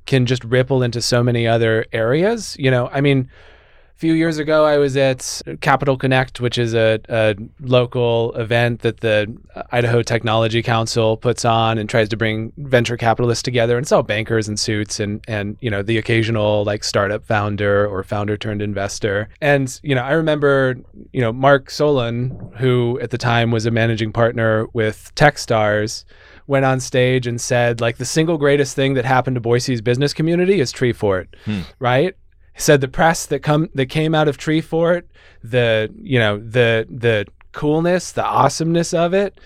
can 0.06 0.26
just 0.26 0.44
ripple 0.44 0.84
into 0.84 1.02
so 1.02 1.24
many 1.24 1.48
other 1.48 1.86
areas. 1.94 2.58
You 2.60 2.70
know, 2.70 2.90
I 2.92 3.00
mean, 3.00 3.30
few 4.02 4.14
years 4.14 4.40
ago 4.40 4.66
I 4.66 4.80
was 4.80 4.98
at 4.98 5.44
Capital 5.62 5.96
Connect, 5.96 6.42
which 6.42 6.58
is 6.58 6.74
a, 6.74 7.00
a 7.08 7.36
local 7.60 8.34
event 8.34 8.82
that 8.82 9.02
the 9.02 9.32
Idaho 9.72 10.02
Technology 10.02 10.64
Council 10.64 11.18
puts 11.18 11.46
on 11.46 11.78
and 11.78 11.88
tries 11.88 12.10
to 12.10 12.18
bring 12.18 12.52
venture 12.58 12.98
capitalists 12.98 13.44
together. 13.44 13.78
And 13.78 13.84
it's 13.84 13.92
all 13.92 14.02
bankers 14.02 14.50
in 14.50 14.58
suits 14.58 15.00
and 15.00 15.24
and 15.28 15.56
you 15.62 15.70
know 15.70 15.84
the 15.84 16.00
occasional 16.00 16.64
like 16.64 16.84
startup 16.84 17.24
founder 17.28 17.86
or 17.86 18.04
founder 18.04 18.38
turned 18.38 18.64
investor. 18.64 19.30
And 19.40 19.80
you 19.84 19.94
know, 19.94 20.02
I 20.02 20.14
remember 20.14 20.78
you 21.14 21.22
know 21.22 21.32
Mark 21.32 21.70
Solon, 21.70 22.52
who 22.58 23.00
at 23.04 23.12
the 23.12 23.20
time 23.20 23.52
was 23.52 23.68
a 23.68 23.72
managing 23.72 24.12
partner 24.12 24.66
with 24.74 25.12
TechStars 25.16 26.06
went 26.48 26.66
on 26.66 26.80
stage 26.80 27.28
and 27.28 27.40
said 27.40 27.80
like 27.80 27.98
the 27.98 28.06
single 28.06 28.38
greatest 28.40 28.76
thing 28.76 28.96
that 28.96 29.06
happened 29.06 29.36
to 29.36 29.40
Boise's 29.40 29.80
business 29.80 30.12
community 30.12 30.60
is 30.60 30.74
Treefort, 30.74 31.28
Hmm. 31.46 31.62
right? 31.80 32.16
Said 32.62 32.80
the 32.80 32.88
press 32.88 33.26
that 33.26 33.40
come 33.40 33.70
that 33.74 33.88
came 33.88 34.14
out 34.14 34.28
of 34.28 34.38
Treefort, 34.38 35.06
the 35.44 35.92
you 36.00 36.20
know 36.20 36.38
the 36.38 36.86
the 36.90 37.26
coolness, 37.54 38.12
the 38.12 38.24
awesomeness 38.24 38.94
of 38.94 39.16
it, 39.16 39.40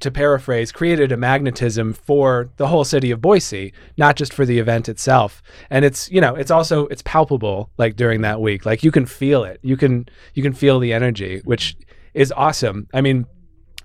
to 0.00 0.10
paraphrase, 0.10 0.70
created 0.70 1.10
a 1.10 1.16
magnetism 1.16 1.94
for 1.94 2.50
the 2.58 2.66
whole 2.66 2.84
city 2.84 3.10
of 3.10 3.22
Boise, 3.22 3.72
not 3.96 4.16
just 4.16 4.34
for 4.34 4.44
the 4.44 4.58
event 4.58 4.86
itself. 4.86 5.42
And 5.70 5.82
it's 5.82 6.10
you 6.10 6.20
know 6.20 6.34
it's 6.34 6.50
also 6.50 6.86
it's 6.88 7.00
palpable 7.06 7.70
like 7.78 7.96
during 7.96 8.20
that 8.20 8.42
week, 8.42 8.66
like 8.66 8.84
you 8.84 8.90
can 8.90 9.06
feel 9.06 9.44
it, 9.44 9.60
you 9.62 9.78
can 9.78 10.06
you 10.34 10.42
can 10.42 10.52
feel 10.52 10.78
the 10.78 10.92
energy, 10.92 11.40
which 11.44 11.74
is 12.12 12.30
awesome. 12.32 12.86
I 12.92 13.00
mean, 13.00 13.24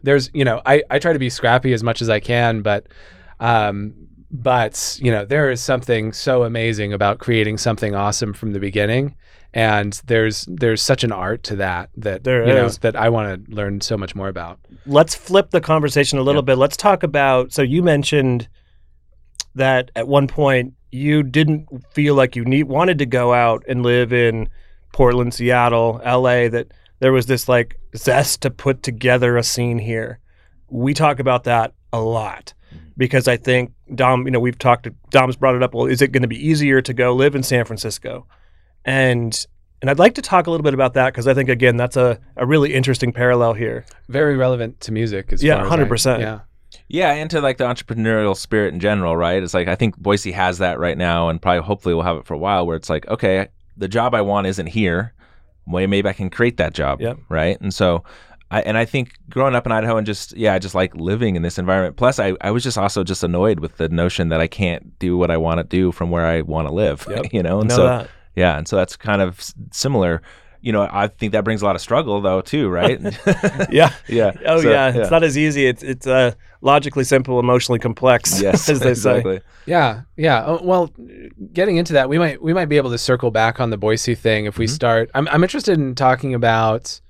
there's 0.01 0.29
you 0.33 0.43
know 0.43 0.61
I 0.65 0.83
I 0.89 0.99
try 0.99 1.13
to 1.13 1.19
be 1.19 1.29
scrappy 1.29 1.71
as 1.71 1.83
much 1.83 2.01
as 2.01 2.09
I 2.09 2.19
can, 2.19 2.61
but 2.61 2.87
um, 3.39 3.93
but 4.33 4.97
you 5.01 5.11
know 5.11 5.23
there 5.23 5.49
is 5.51 5.61
something 5.61 6.11
so 6.11 6.43
amazing 6.43 6.91
about 6.91 7.19
creating 7.19 7.57
something 7.57 7.93
awesome 7.95 8.33
from 8.33 8.51
the 8.51 8.59
beginning 8.59 9.15
and 9.53 10.01
there's 10.07 10.47
there's 10.49 10.81
such 10.81 11.03
an 11.03 11.11
art 11.11 11.43
to 11.43 11.55
that 11.55 11.89
that 11.95 12.23
There 12.23 12.47
you 12.47 12.53
know 12.53 12.65
is. 12.65 12.79
that 12.79 12.95
I 12.95 13.09
want 13.09 13.45
to 13.45 13.55
learn 13.55 13.81
so 13.81 13.97
much 13.97 14.15
more 14.15 14.27
about. 14.27 14.59
let's 14.85 15.13
flip 15.13 15.51
the 15.51 15.61
conversation 15.61 16.17
a 16.17 16.23
little 16.23 16.41
bit. 16.41 16.57
Let's 16.57 16.75
talk 16.75 17.03
about. 17.03 17.53
So 17.53 17.61
you 17.61 17.83
mentioned 17.83 18.47
that 19.55 19.91
at 19.95 20.07
one 20.07 20.27
point 20.27 20.73
you 20.91 21.21
didn't 21.21 21.67
feel 21.91 22.15
like 22.15 22.35
you 22.35 22.45
need 22.45 22.63
wanted 22.63 22.97
to 22.99 23.05
go 23.05 23.33
out 23.33 23.63
and 23.67 23.83
live 23.83 24.11
in 24.11 24.49
Portland, 24.91 25.33
Seattle, 25.33 26.01
L.A. 26.03 26.47
That 26.47 26.71
there 26.99 27.13
was 27.13 27.27
this 27.27 27.47
like 27.47 27.77
zest 27.95 28.41
to 28.41 28.49
put 28.49 28.81
together 28.81 29.37
a 29.37 29.43
scene 29.43 29.77
here. 29.77 30.19
We 30.69 30.95
talk 30.95 31.19
about 31.19 31.43
that 31.43 31.73
a 31.91 32.01
lot 32.01 32.53
mm-hmm. 32.73 32.87
because 32.97 33.27
I 33.27 33.37
think 33.37 33.71
Dom. 33.95 34.25
You 34.25 34.31
know, 34.31 34.39
we've 34.39 34.57
talked. 34.57 34.87
Dom's 35.09 35.35
brought 35.35 35.55
it 35.55 35.63
up. 35.63 35.73
Well, 35.73 35.85
is 35.87 36.01
it 36.01 36.11
going 36.11 36.21
to 36.23 36.27
be 36.27 36.37
easier 36.47 36.81
to 36.81 36.93
go 36.93 37.13
live 37.15 37.35
in 37.35 37.43
San 37.43 37.65
Francisco? 37.65 38.25
And 38.85 39.45
and 39.81 39.89
I'd 39.89 39.99
like 39.99 40.15
to 40.15 40.21
talk 40.21 40.47
a 40.47 40.51
little 40.51 40.63
bit 40.63 40.73
about 40.73 40.93
that 40.93 41.11
because 41.13 41.27
I 41.27 41.33
think 41.33 41.49
again 41.49 41.77
that's 41.77 41.97
a, 41.97 42.19
a 42.37 42.45
really 42.45 42.73
interesting 42.73 43.11
parallel 43.11 43.53
here. 43.53 43.85
Very 44.09 44.35
relevant 44.37 44.79
to 44.81 44.91
music 44.91 45.31
as 45.33 45.43
Yeah, 45.43 45.57
far 45.57 45.65
as 45.65 46.05
I- 46.07 46.17
100%. 46.17 46.19
Yeah. 46.19 46.39
Yeah, 46.87 47.11
and 47.13 47.29
to 47.31 47.39
like 47.39 47.57
the 47.57 47.65
entrepreneurial 47.65 48.35
spirit 48.35 48.73
in 48.73 48.79
general, 48.79 49.15
right? 49.15 49.41
It's 49.41 49.53
like 49.53 49.67
I 49.67 49.75
think 49.75 49.95
Boise 49.97 50.31
has 50.31 50.57
that 50.57 50.79
right 50.79 50.97
now, 50.97 51.29
and 51.29 51.41
probably 51.41 51.61
hopefully 51.63 51.93
we'll 51.95 52.03
have 52.03 52.17
it 52.17 52.25
for 52.25 52.33
a 52.33 52.37
while. 52.37 52.65
Where 52.65 52.75
it's 52.75 52.89
like, 52.89 53.07
okay, 53.07 53.47
the 53.77 53.87
job 53.87 54.13
I 54.15 54.21
want 54.21 54.47
isn't 54.47 54.67
here. 54.67 55.13
Well, 55.65 55.87
maybe 55.87 56.09
I 56.09 56.13
can 56.13 56.29
create 56.29 56.57
that 56.57 56.73
job, 56.73 56.99
Yep. 56.99 57.19
right? 57.29 57.59
And 57.61 57.73
so, 57.73 58.03
I 58.53 58.61
and 58.61 58.77
I 58.77 58.85
think 58.85 59.13
growing 59.29 59.55
up 59.55 59.65
in 59.65 59.71
Idaho 59.71 59.97
and 59.97 60.05
just 60.05 60.35
yeah, 60.37 60.53
I 60.53 60.59
just 60.59 60.75
like 60.75 60.95
living 60.95 61.35
in 61.35 61.41
this 61.41 61.57
environment. 61.57 61.95
Plus, 61.97 62.19
I 62.19 62.33
I 62.41 62.51
was 62.51 62.63
just 62.63 62.77
also 62.77 63.03
just 63.03 63.23
annoyed 63.23 63.59
with 63.59 63.77
the 63.77 63.89
notion 63.89 64.29
that 64.29 64.39
I 64.39 64.47
can't 64.47 64.97
do 64.99 65.17
what 65.17 65.31
I 65.31 65.37
want 65.37 65.57
to 65.59 65.63
do 65.63 65.91
from 65.91 66.11
where 66.11 66.25
I 66.25 66.41
want 66.41 66.67
to 66.67 66.73
live, 66.73 67.05
Yep. 67.09 67.33
you 67.33 67.43
know. 67.43 67.59
And 67.61 67.69
Know 67.69 67.75
so 67.75 67.87
that. 67.87 68.09
yeah, 68.35 68.57
and 68.57 68.67
so 68.67 68.75
that's 68.75 68.95
kind 68.95 69.21
of 69.21 69.39
similar. 69.71 70.21
You 70.61 70.71
know, 70.71 70.87
I 70.89 71.07
think 71.07 71.33
that 71.33 71.43
brings 71.43 71.61
a 71.61 71.65
lot 71.65 71.75
of 71.75 71.81
struggle 71.81 72.21
though 72.21 72.39
too, 72.41 72.69
right? 72.69 72.97
Yeah. 73.69 73.91
yeah. 74.07 74.31
Oh 74.45 74.61
So, 74.61 74.69
yeah. 74.71 74.93
it's 74.95 75.11
not 75.11 75.21
as 75.23 75.37
easy. 75.37 75.65
It's 75.67 75.83
it's 75.83 76.07
uh, 76.07 76.31
logically 76.61 77.03
simple, 77.03 77.37
emotionally 77.39 77.79
complex, 77.79 78.39
yes, 78.41 78.69
as 78.69 78.79
they 78.79 78.93
say. 78.93 79.17
exactly. 79.17 79.41
Yeah, 79.65 80.01
yeah. 80.15 80.43
Oh, 80.45 80.61
well, 80.63 80.89
getting 81.53 81.75
into 81.77 81.93
that, 81.93 82.07
we 82.07 82.17
might 82.17 82.41
we 82.41 82.53
might 82.53 82.67
be 82.69 82.77
able 82.77 82.91
to 82.91 82.97
circle 82.97 83.29
back 83.31 83.59
on 83.59 83.71
the 83.71 83.77
Boise 83.77 84.15
thing 84.15 84.45
if 84.45 84.57
we 84.57 84.65
Mm-hmm. 84.65 84.73
start. 84.75 85.11
I'm 85.15 85.27
I'm 85.29 85.43
interested 85.43 85.77
in 85.79 85.95
talking 85.95 86.33
about 86.33 87.01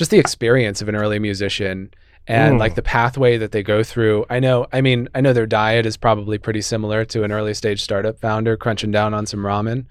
just 0.00 0.10
the 0.10 0.18
experience 0.18 0.80
of 0.80 0.88
an 0.88 0.96
early 0.96 1.18
musician 1.18 1.92
and 2.26 2.54
Mm. 2.56 2.58
like 2.58 2.74
the 2.74 2.80
pathway 2.82 3.36
that 3.36 3.52
they 3.52 3.62
go 3.62 3.82
through. 3.82 4.24
I 4.30 4.40
know, 4.40 4.66
I 4.72 4.80
mean, 4.80 5.08
I 5.14 5.20
know 5.20 5.34
their 5.34 5.46
diet 5.46 5.84
is 5.84 5.98
probably 5.98 6.38
pretty 6.38 6.62
similar 6.62 7.04
to 7.04 7.22
an 7.22 7.30
early 7.32 7.52
stage 7.52 7.82
startup 7.82 8.18
founder 8.18 8.56
crunching 8.56 8.90
down 8.90 9.12
on 9.12 9.26
some 9.26 9.40
ramen. 9.40 9.84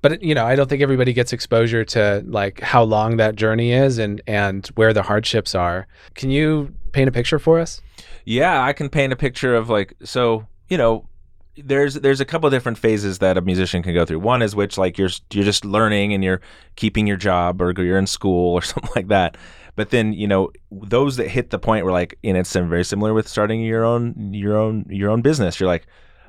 But 0.00 0.22
you 0.22 0.32
know, 0.32 0.46
I 0.46 0.54
don't 0.54 0.68
think 0.70 0.80
everybody 0.80 1.12
gets 1.12 1.32
exposure 1.32 1.84
to 1.86 2.22
like 2.28 2.60
how 2.60 2.84
long 2.84 3.16
that 3.16 3.34
journey 3.34 3.72
is 3.72 3.98
and 3.98 4.20
and 4.28 4.64
where 4.76 4.92
the 4.92 5.02
hardships 5.02 5.56
are. 5.56 5.88
Can 6.14 6.30
you 6.30 6.72
paint 6.92 7.08
a 7.08 7.12
picture 7.12 7.40
for 7.40 7.58
us? 7.58 7.80
Yeah, 8.24 8.62
I 8.62 8.72
can 8.72 8.88
paint 8.90 9.12
a 9.12 9.16
picture 9.16 9.56
of 9.56 9.68
like 9.68 9.94
so, 10.04 10.46
you 10.68 10.78
know, 10.78 11.08
there's 11.64 11.94
there's 11.94 12.20
a 12.20 12.24
couple 12.24 12.48
different 12.50 12.78
phases 12.78 13.18
that 13.18 13.36
a 13.36 13.40
musician 13.40 13.82
can 13.82 13.94
go 13.94 14.04
through. 14.04 14.20
One 14.20 14.42
is 14.42 14.54
which 14.54 14.78
like 14.78 14.98
you're 14.98 15.10
you're 15.32 15.44
just 15.44 15.64
learning 15.64 16.12
and 16.12 16.22
you're 16.22 16.40
keeping 16.76 17.06
your 17.06 17.16
job 17.16 17.60
or 17.60 17.72
you're 17.82 17.98
in 17.98 18.06
school 18.06 18.54
or 18.54 18.62
something 18.62 18.90
like 18.94 19.08
that. 19.08 19.36
But 19.76 19.90
then, 19.90 20.12
you 20.12 20.26
know, 20.26 20.50
those 20.72 21.16
that 21.18 21.28
hit 21.28 21.50
the 21.50 21.58
point 21.58 21.84
where 21.84 21.92
like 21.92 22.18
and 22.24 22.36
it's 22.36 22.52
very 22.52 22.84
similar 22.84 23.14
with 23.14 23.28
starting 23.28 23.60
your 23.60 23.84
own 23.84 24.34
your 24.34 24.56
own 24.56 24.86
your 24.88 25.10
own 25.10 25.22
business. 25.22 25.60
You're 25.60 25.68
like, 25.68 25.86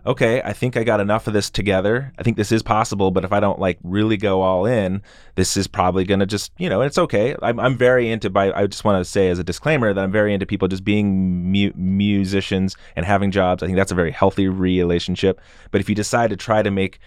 okay, 0.09 0.41
I 0.43 0.53
think 0.53 0.75
I 0.75 0.83
got 0.83 0.99
enough 0.99 1.27
of 1.27 1.33
this 1.33 1.51
together. 1.51 2.11
I 2.17 2.23
think 2.23 2.35
this 2.35 2.51
is 2.51 2.63
possible, 2.63 3.11
but 3.11 3.23
if 3.23 3.31
I 3.31 3.39
don't 3.39 3.59
like 3.59 3.77
really 3.83 4.17
go 4.17 4.41
all 4.41 4.65
in, 4.65 5.03
this 5.35 5.55
is 5.55 5.67
probably 5.67 6.03
going 6.03 6.19
to 6.19 6.25
just, 6.25 6.51
you 6.57 6.67
know, 6.67 6.81
it's 6.81 6.97
okay. 6.97 7.35
I'm, 7.43 7.59
I'm 7.59 7.77
very 7.77 8.09
into, 8.09 8.31
by, 8.31 8.51
I 8.51 8.65
just 8.65 8.83
want 8.83 8.99
to 8.99 9.09
say 9.09 9.29
as 9.29 9.37
a 9.37 9.43
disclaimer 9.43 9.93
that 9.93 10.03
I'm 10.03 10.11
very 10.11 10.33
into 10.33 10.47
people 10.47 10.67
just 10.67 10.83
being 10.83 11.51
mu- 11.51 11.73
musicians 11.75 12.75
and 12.95 13.05
having 13.05 13.29
jobs. 13.29 13.61
I 13.61 13.67
think 13.67 13.77
that's 13.77 13.91
a 13.91 13.95
very 13.95 14.11
healthy 14.11 14.47
relationship. 14.47 15.39
But 15.69 15.79
if 15.79 15.87
you 15.87 15.93
decide 15.93 16.31
to 16.31 16.37
try 16.37 16.63
to 16.63 16.71
make 16.71 16.99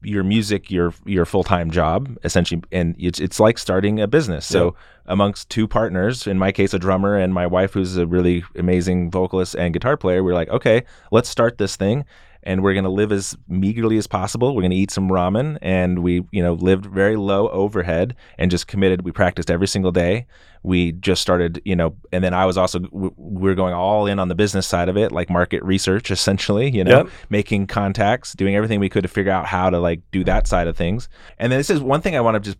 your 0.00 0.22
music 0.22 0.70
your 0.70 0.94
your 1.06 1.24
full-time 1.24 1.72
job 1.72 2.16
essentially 2.22 2.62
and 2.70 2.94
it's 3.00 3.18
it's 3.18 3.40
like 3.40 3.58
starting 3.58 4.00
a 4.00 4.06
business 4.06 4.46
so 4.46 4.76
amongst 5.06 5.50
two 5.50 5.66
partners 5.66 6.24
in 6.24 6.38
my 6.38 6.52
case 6.52 6.72
a 6.72 6.78
drummer 6.78 7.16
and 7.16 7.34
my 7.34 7.44
wife 7.44 7.72
who's 7.72 7.96
a 7.96 8.06
really 8.06 8.44
amazing 8.54 9.10
vocalist 9.10 9.56
and 9.56 9.74
guitar 9.74 9.96
player 9.96 10.22
we're 10.22 10.34
like 10.34 10.48
okay 10.50 10.84
let's 11.10 11.28
start 11.28 11.58
this 11.58 11.74
thing 11.74 12.04
and 12.42 12.62
we're 12.62 12.72
going 12.72 12.84
to 12.84 12.90
live 12.90 13.12
as 13.12 13.36
meagerly 13.50 13.98
as 13.98 14.06
possible. 14.06 14.54
We're 14.54 14.62
going 14.62 14.70
to 14.70 14.76
eat 14.76 14.90
some 14.90 15.08
ramen 15.08 15.58
and 15.62 16.00
we 16.02 16.24
you 16.30 16.42
know 16.42 16.54
lived 16.54 16.86
very 16.86 17.16
low 17.16 17.48
overhead 17.50 18.14
and 18.38 18.50
just 18.50 18.66
committed. 18.66 19.02
We 19.02 19.12
practiced 19.12 19.50
every 19.50 19.68
single 19.68 19.92
day. 19.92 20.26
We 20.62 20.92
just 20.92 21.22
started 21.22 21.62
you 21.64 21.76
know 21.76 21.94
and 22.12 22.22
then 22.24 22.34
i 22.34 22.44
was 22.44 22.58
also 22.58 22.80
we 22.90 23.10
we're 23.16 23.54
going 23.54 23.74
all 23.74 24.06
in 24.06 24.18
on 24.18 24.26
the 24.28 24.34
business 24.34 24.66
side 24.66 24.88
of 24.88 24.96
it 24.96 25.12
like 25.12 25.30
market 25.30 25.62
research 25.62 26.10
essentially 26.18 26.68
you 26.68 26.82
know 26.82 26.98
Yep. 27.04 27.08
making 27.30 27.66
contacts 27.68 28.32
doing 28.34 28.56
everything 28.56 28.80
we 28.80 28.88
could 28.88 29.02
to 29.02 29.08
figure 29.08 29.30
out 29.30 29.46
how 29.46 29.70
to 29.70 29.78
like 29.78 30.00
do 30.10 30.24
that 30.24 30.46
side 30.48 30.66
of 30.66 30.76
things. 30.76 31.08
And 31.38 31.52
then 31.52 31.60
this 31.60 31.70
is 31.70 31.80
one 31.80 32.00
thing 32.00 32.16
i 32.16 32.20
want 32.20 32.34
to 32.34 32.40
just 32.40 32.58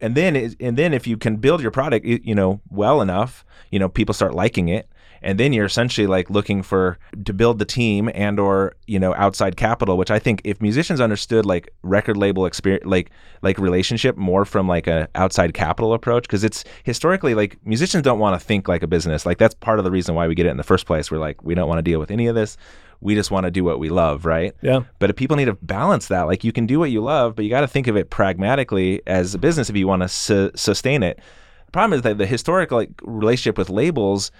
and 0.00 0.14
then 0.14 0.54
and 0.60 0.76
then 0.76 0.92
if 0.94 1.06
you 1.06 1.16
can 1.16 1.36
build 1.36 1.60
your 1.60 1.70
product 1.70 2.04
you 2.06 2.34
know 2.34 2.60
well 2.70 3.00
enough 3.00 3.44
you 3.70 3.78
know 3.78 3.88
people 3.88 4.14
start 4.14 4.34
liking 4.34 4.68
it 4.68 4.88
and 5.24 5.40
then 5.40 5.52
you're 5.52 5.64
essentially 5.64 6.06
like 6.06 6.30
looking 6.30 6.62
for 6.62 6.98
to 7.24 7.32
build 7.32 7.58
the 7.58 7.64
team 7.64 8.10
and 8.14 8.38
or 8.38 8.74
you 8.86 8.98
know 8.98 9.12
outside 9.16 9.56
capital 9.56 9.96
which 9.96 10.10
i 10.10 10.18
think 10.18 10.40
if 10.44 10.60
musicians 10.60 11.00
understood 11.00 11.44
like 11.46 11.72
record 11.82 12.16
label 12.16 12.46
experience 12.46 12.84
like 12.86 13.10
like 13.42 13.58
relationship 13.58 14.16
more 14.16 14.44
from 14.44 14.68
like 14.68 14.86
a 14.86 15.08
outside 15.14 15.54
capital 15.54 15.92
approach 15.94 16.24
because 16.24 16.44
it's 16.44 16.62
historically 16.84 17.34
like 17.34 17.58
musicians 17.66 18.02
don't 18.04 18.18
want 18.18 18.38
to 18.38 18.46
think 18.46 18.68
like 18.68 18.82
a 18.82 18.86
business 18.86 19.26
like 19.26 19.38
that's 19.38 19.54
part 19.54 19.78
of 19.78 19.84
the 19.84 19.90
reason 19.90 20.14
why 20.14 20.28
we 20.28 20.34
get 20.34 20.46
it 20.46 20.50
in 20.50 20.56
the 20.58 20.62
first 20.62 20.86
place 20.86 21.10
we're 21.10 21.18
like 21.18 21.42
we 21.42 21.54
don't 21.54 21.68
want 21.68 21.78
to 21.78 21.82
deal 21.82 21.98
with 21.98 22.10
any 22.10 22.26
of 22.26 22.34
this 22.34 22.56
we 23.00 23.14
just 23.14 23.30
want 23.30 23.44
to 23.44 23.50
do 23.50 23.64
what 23.64 23.78
we 23.78 23.88
love 23.90 24.24
right 24.24 24.54
Yeah. 24.62 24.80
but 24.98 25.10
if 25.10 25.16
people 25.16 25.36
need 25.36 25.46
to 25.46 25.54
balance 25.54 26.06
that, 26.08 26.22
like 26.22 26.42
you 26.42 26.52
can 26.52 26.64
do 26.64 26.78
what 26.78 26.90
you 26.90 27.02
love, 27.02 27.34
but 27.36 27.44
you 27.44 27.50
got 27.50 27.60
to 27.60 27.68
think 27.68 27.86
of 27.86 27.96
it 27.96 28.08
pragmatically 28.08 29.02
as 29.06 29.34
a 29.34 29.38
business 29.38 29.68
if 29.68 29.76
you 29.76 29.86
want 29.86 30.02
to 30.02 30.08
su- 30.08 30.50
sustain 30.54 31.02
it. 31.02 31.18
The 31.66 31.72
problem 31.72 31.92
is 31.98 32.02
that 32.02 32.16
the 32.16 32.24
historical 32.24 32.78
like, 32.78 32.90
relationship 33.02 33.58
with 33.58 33.68
labels 33.68 34.30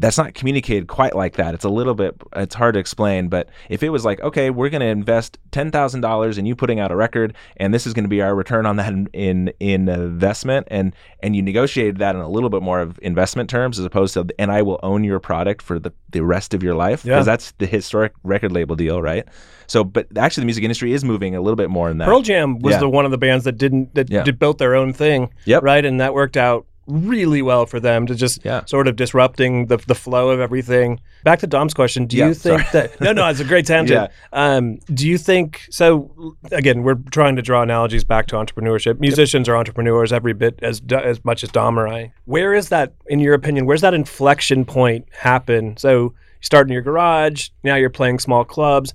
that's 0.00 0.18
not 0.18 0.34
communicated 0.34 0.88
quite 0.88 1.14
like 1.14 1.36
that. 1.36 1.54
It's 1.54 1.64
a 1.64 1.68
little 1.68 1.94
bit 1.94 2.20
it's 2.34 2.54
hard 2.54 2.74
to 2.74 2.80
explain, 2.80 3.28
but 3.28 3.48
if 3.68 3.82
it 3.82 3.90
was 3.90 4.04
like, 4.04 4.20
okay, 4.20 4.50
we're 4.50 4.70
going 4.70 4.80
to 4.80 4.86
invest 4.86 5.38
$10,000 5.52 6.38
in 6.38 6.46
you 6.46 6.56
putting 6.56 6.80
out 6.80 6.90
a 6.90 6.96
record 6.96 7.34
and 7.58 7.72
this 7.74 7.86
is 7.86 7.92
going 7.94 8.04
to 8.04 8.08
be 8.08 8.22
our 8.22 8.34
return 8.34 8.66
on 8.66 8.76
that 8.76 8.92
in, 8.92 9.06
in 9.12 9.52
in 9.60 9.88
investment 9.88 10.66
and 10.70 10.94
and 11.22 11.36
you 11.36 11.42
negotiated 11.42 11.98
that 11.98 12.14
in 12.14 12.20
a 12.20 12.28
little 12.28 12.50
bit 12.50 12.62
more 12.62 12.80
of 12.80 12.98
investment 13.02 13.50
terms 13.50 13.78
as 13.78 13.84
opposed 13.84 14.14
to 14.14 14.26
and 14.38 14.50
I 14.50 14.62
will 14.62 14.80
own 14.82 15.04
your 15.04 15.20
product 15.20 15.62
for 15.62 15.78
the 15.78 15.92
the 16.10 16.20
rest 16.24 16.54
of 16.54 16.62
your 16.62 16.74
life 16.74 17.04
Yeah. 17.04 17.14
because 17.14 17.26
that's 17.26 17.52
the 17.58 17.66
historic 17.66 18.12
record 18.24 18.52
label 18.52 18.74
deal, 18.76 19.00
right? 19.02 19.26
So, 19.68 19.84
but 19.84 20.08
actually, 20.16 20.40
the 20.42 20.46
music 20.46 20.64
industry 20.64 20.92
is 20.92 21.04
moving 21.04 21.36
a 21.36 21.40
little 21.40 21.54
bit 21.54 21.70
more 21.70 21.88
in 21.88 21.98
that. 21.98 22.06
Pearl 22.06 22.22
Jam 22.22 22.58
was 22.58 22.72
Yeah. 22.72 22.80
the 22.80 22.88
one 22.88 23.04
of 23.04 23.12
the 23.12 23.18
bands 23.18 23.44
that 23.44 23.56
didn't 23.56 23.94
that 23.94 24.10
Yeah. 24.10 24.24
did, 24.24 24.36
built 24.38 24.58
their 24.58 24.74
own 24.74 24.92
thing. 24.92 25.30
Yep. 25.44 25.62
Right, 25.62 25.84
and 25.84 26.00
that 26.00 26.12
worked 26.12 26.36
out 26.36 26.66
really 26.90 27.42
well 27.42 27.66
for 27.66 27.80
them 27.80 28.06
to 28.06 28.14
just 28.14 28.44
Yeah. 28.44 28.64
sort 28.66 28.88
of 28.88 28.96
disrupting 28.96 29.66
the 29.66 29.76
the 29.78 29.94
flow 29.94 30.30
of 30.30 30.40
everything. 30.40 31.00
Back 31.24 31.38
to 31.40 31.46
Dom's 31.46 31.74
question, 31.74 32.06
do 32.06 32.16
Yeah, 32.16 32.28
you 32.28 32.34
think 32.34 32.70
that 32.72 33.00
No, 33.00 33.12
no, 33.12 33.26
it's 33.28 33.40
a 33.40 33.44
great 33.44 33.66
tangent. 33.72 34.10
Um, 34.32 34.78
do 34.92 35.08
you 35.08 35.18
think 35.18 35.62
so 35.70 36.34
again, 36.52 36.82
we're 36.82 36.96
trying 37.10 37.36
to 37.36 37.42
draw 37.42 37.62
analogies 37.62 38.04
back 38.04 38.26
to 38.28 38.36
entrepreneurship. 38.36 39.00
Musicians 39.00 39.48
are 39.48 39.56
entrepreneurs 39.56 40.12
every 40.12 40.32
bit 40.34 40.58
as 40.62 40.82
as 40.90 41.24
much 41.24 41.42
as 41.44 41.50
Dom 41.50 41.78
or 41.78 41.88
I. 41.88 42.12
Where 42.24 42.52
is 42.54 42.68
that 42.70 42.92
in 43.06 43.20
your 43.20 43.34
opinion? 43.34 43.66
Where's 43.66 43.80
that 43.82 43.94
inflection 43.94 44.64
point 44.64 45.06
happen? 45.12 45.76
So 45.76 46.02
you 46.02 46.14
start 46.42 46.66
in 46.66 46.72
your 46.72 46.82
garage, 46.82 47.48
now 47.62 47.76
you're 47.76 47.90
playing 47.90 48.18
small 48.18 48.44
clubs 48.44 48.92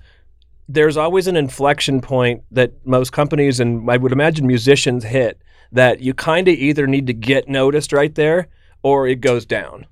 there's 0.67 0.97
always 0.97 1.27
an 1.27 1.35
inflection 1.35 2.01
point 2.01 2.41
that 2.49 2.71
most 2.87 3.11
companies 3.11 3.59
and 3.59 3.87
I 3.87 3.97
would 3.97 4.11
imagine 4.11 4.47
musicians 4.47 5.03
hit 5.03 5.39
that 5.71 6.01
you 6.01 6.13
kind 6.13 6.47
of 6.47 6.55
either 6.55 6.87
need 6.87 7.07
to 7.07 7.13
get 7.13 7.47
noticed 7.49 7.91
right 7.93 8.13
there 8.15 8.47
or 8.83 9.07
it 9.07 9.21
goes 9.21 9.45
down. 9.45 9.85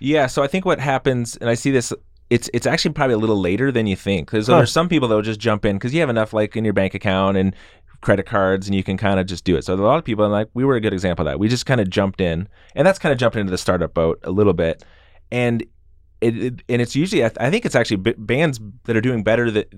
Yeah, 0.00 0.26
so 0.26 0.42
I 0.42 0.46
think 0.46 0.64
what 0.64 0.80
happens, 0.80 1.36
and 1.36 1.48
I 1.48 1.54
see 1.54 1.70
this, 1.70 1.92
it's 2.30 2.48
it's 2.54 2.66
actually 2.66 2.92
probably 2.94 3.14
a 3.14 3.18
little 3.18 3.40
later 3.40 3.70
than 3.70 3.86
you 3.86 3.94
think. 3.96 4.28
Because 4.30 4.46
Huh. 4.48 4.56
there's 4.58 4.72
some 4.72 4.88
people 4.88 5.06
that 5.08 5.14
will 5.14 5.22
just 5.22 5.38
jump 5.40 5.64
in 5.64 5.76
because 5.76 5.92
you 5.94 6.00
have 6.00 6.10
enough 6.10 6.32
like 6.32 6.56
in 6.56 6.64
your 6.64 6.72
bank 6.72 6.94
account 6.94 7.36
and 7.36 7.54
credit 8.00 8.26
cards, 8.26 8.66
and 8.66 8.74
you 8.74 8.82
can 8.82 8.96
kind 8.96 9.20
of 9.20 9.26
just 9.26 9.44
do 9.44 9.54
it. 9.56 9.64
So 9.64 9.74
a 9.74 9.76
lot 9.76 9.98
of 9.98 10.04
people, 10.04 10.24
and 10.24 10.32
like 10.32 10.48
we 10.54 10.64
were 10.64 10.74
a 10.74 10.80
good 10.80 10.92
example 10.92 11.26
of 11.26 11.30
that. 11.32 11.38
We 11.38 11.48
just 11.48 11.66
kind 11.66 11.80
of 11.80 11.88
jumped 11.88 12.20
in, 12.20 12.48
and 12.74 12.84
that's 12.86 12.98
kind 12.98 13.12
of 13.12 13.18
jumping 13.18 13.40
into 13.42 13.50
the 13.52 13.58
startup 13.58 13.94
boat 13.94 14.18
a 14.24 14.30
little 14.32 14.54
bit, 14.54 14.82
and 15.30 15.62
it, 16.20 16.36
it 16.36 16.62
and 16.68 16.82
it's 16.82 16.96
usually 16.96 17.24
I, 17.24 17.28
th- 17.28 17.38
I 17.40 17.50
think 17.50 17.64
it's 17.64 17.74
actually 17.76 17.98
b- 17.98 18.14
bands 18.18 18.58
that 18.84 18.96
are 18.96 19.00
doing 19.00 19.22
better 19.22 19.50
that 19.52 19.68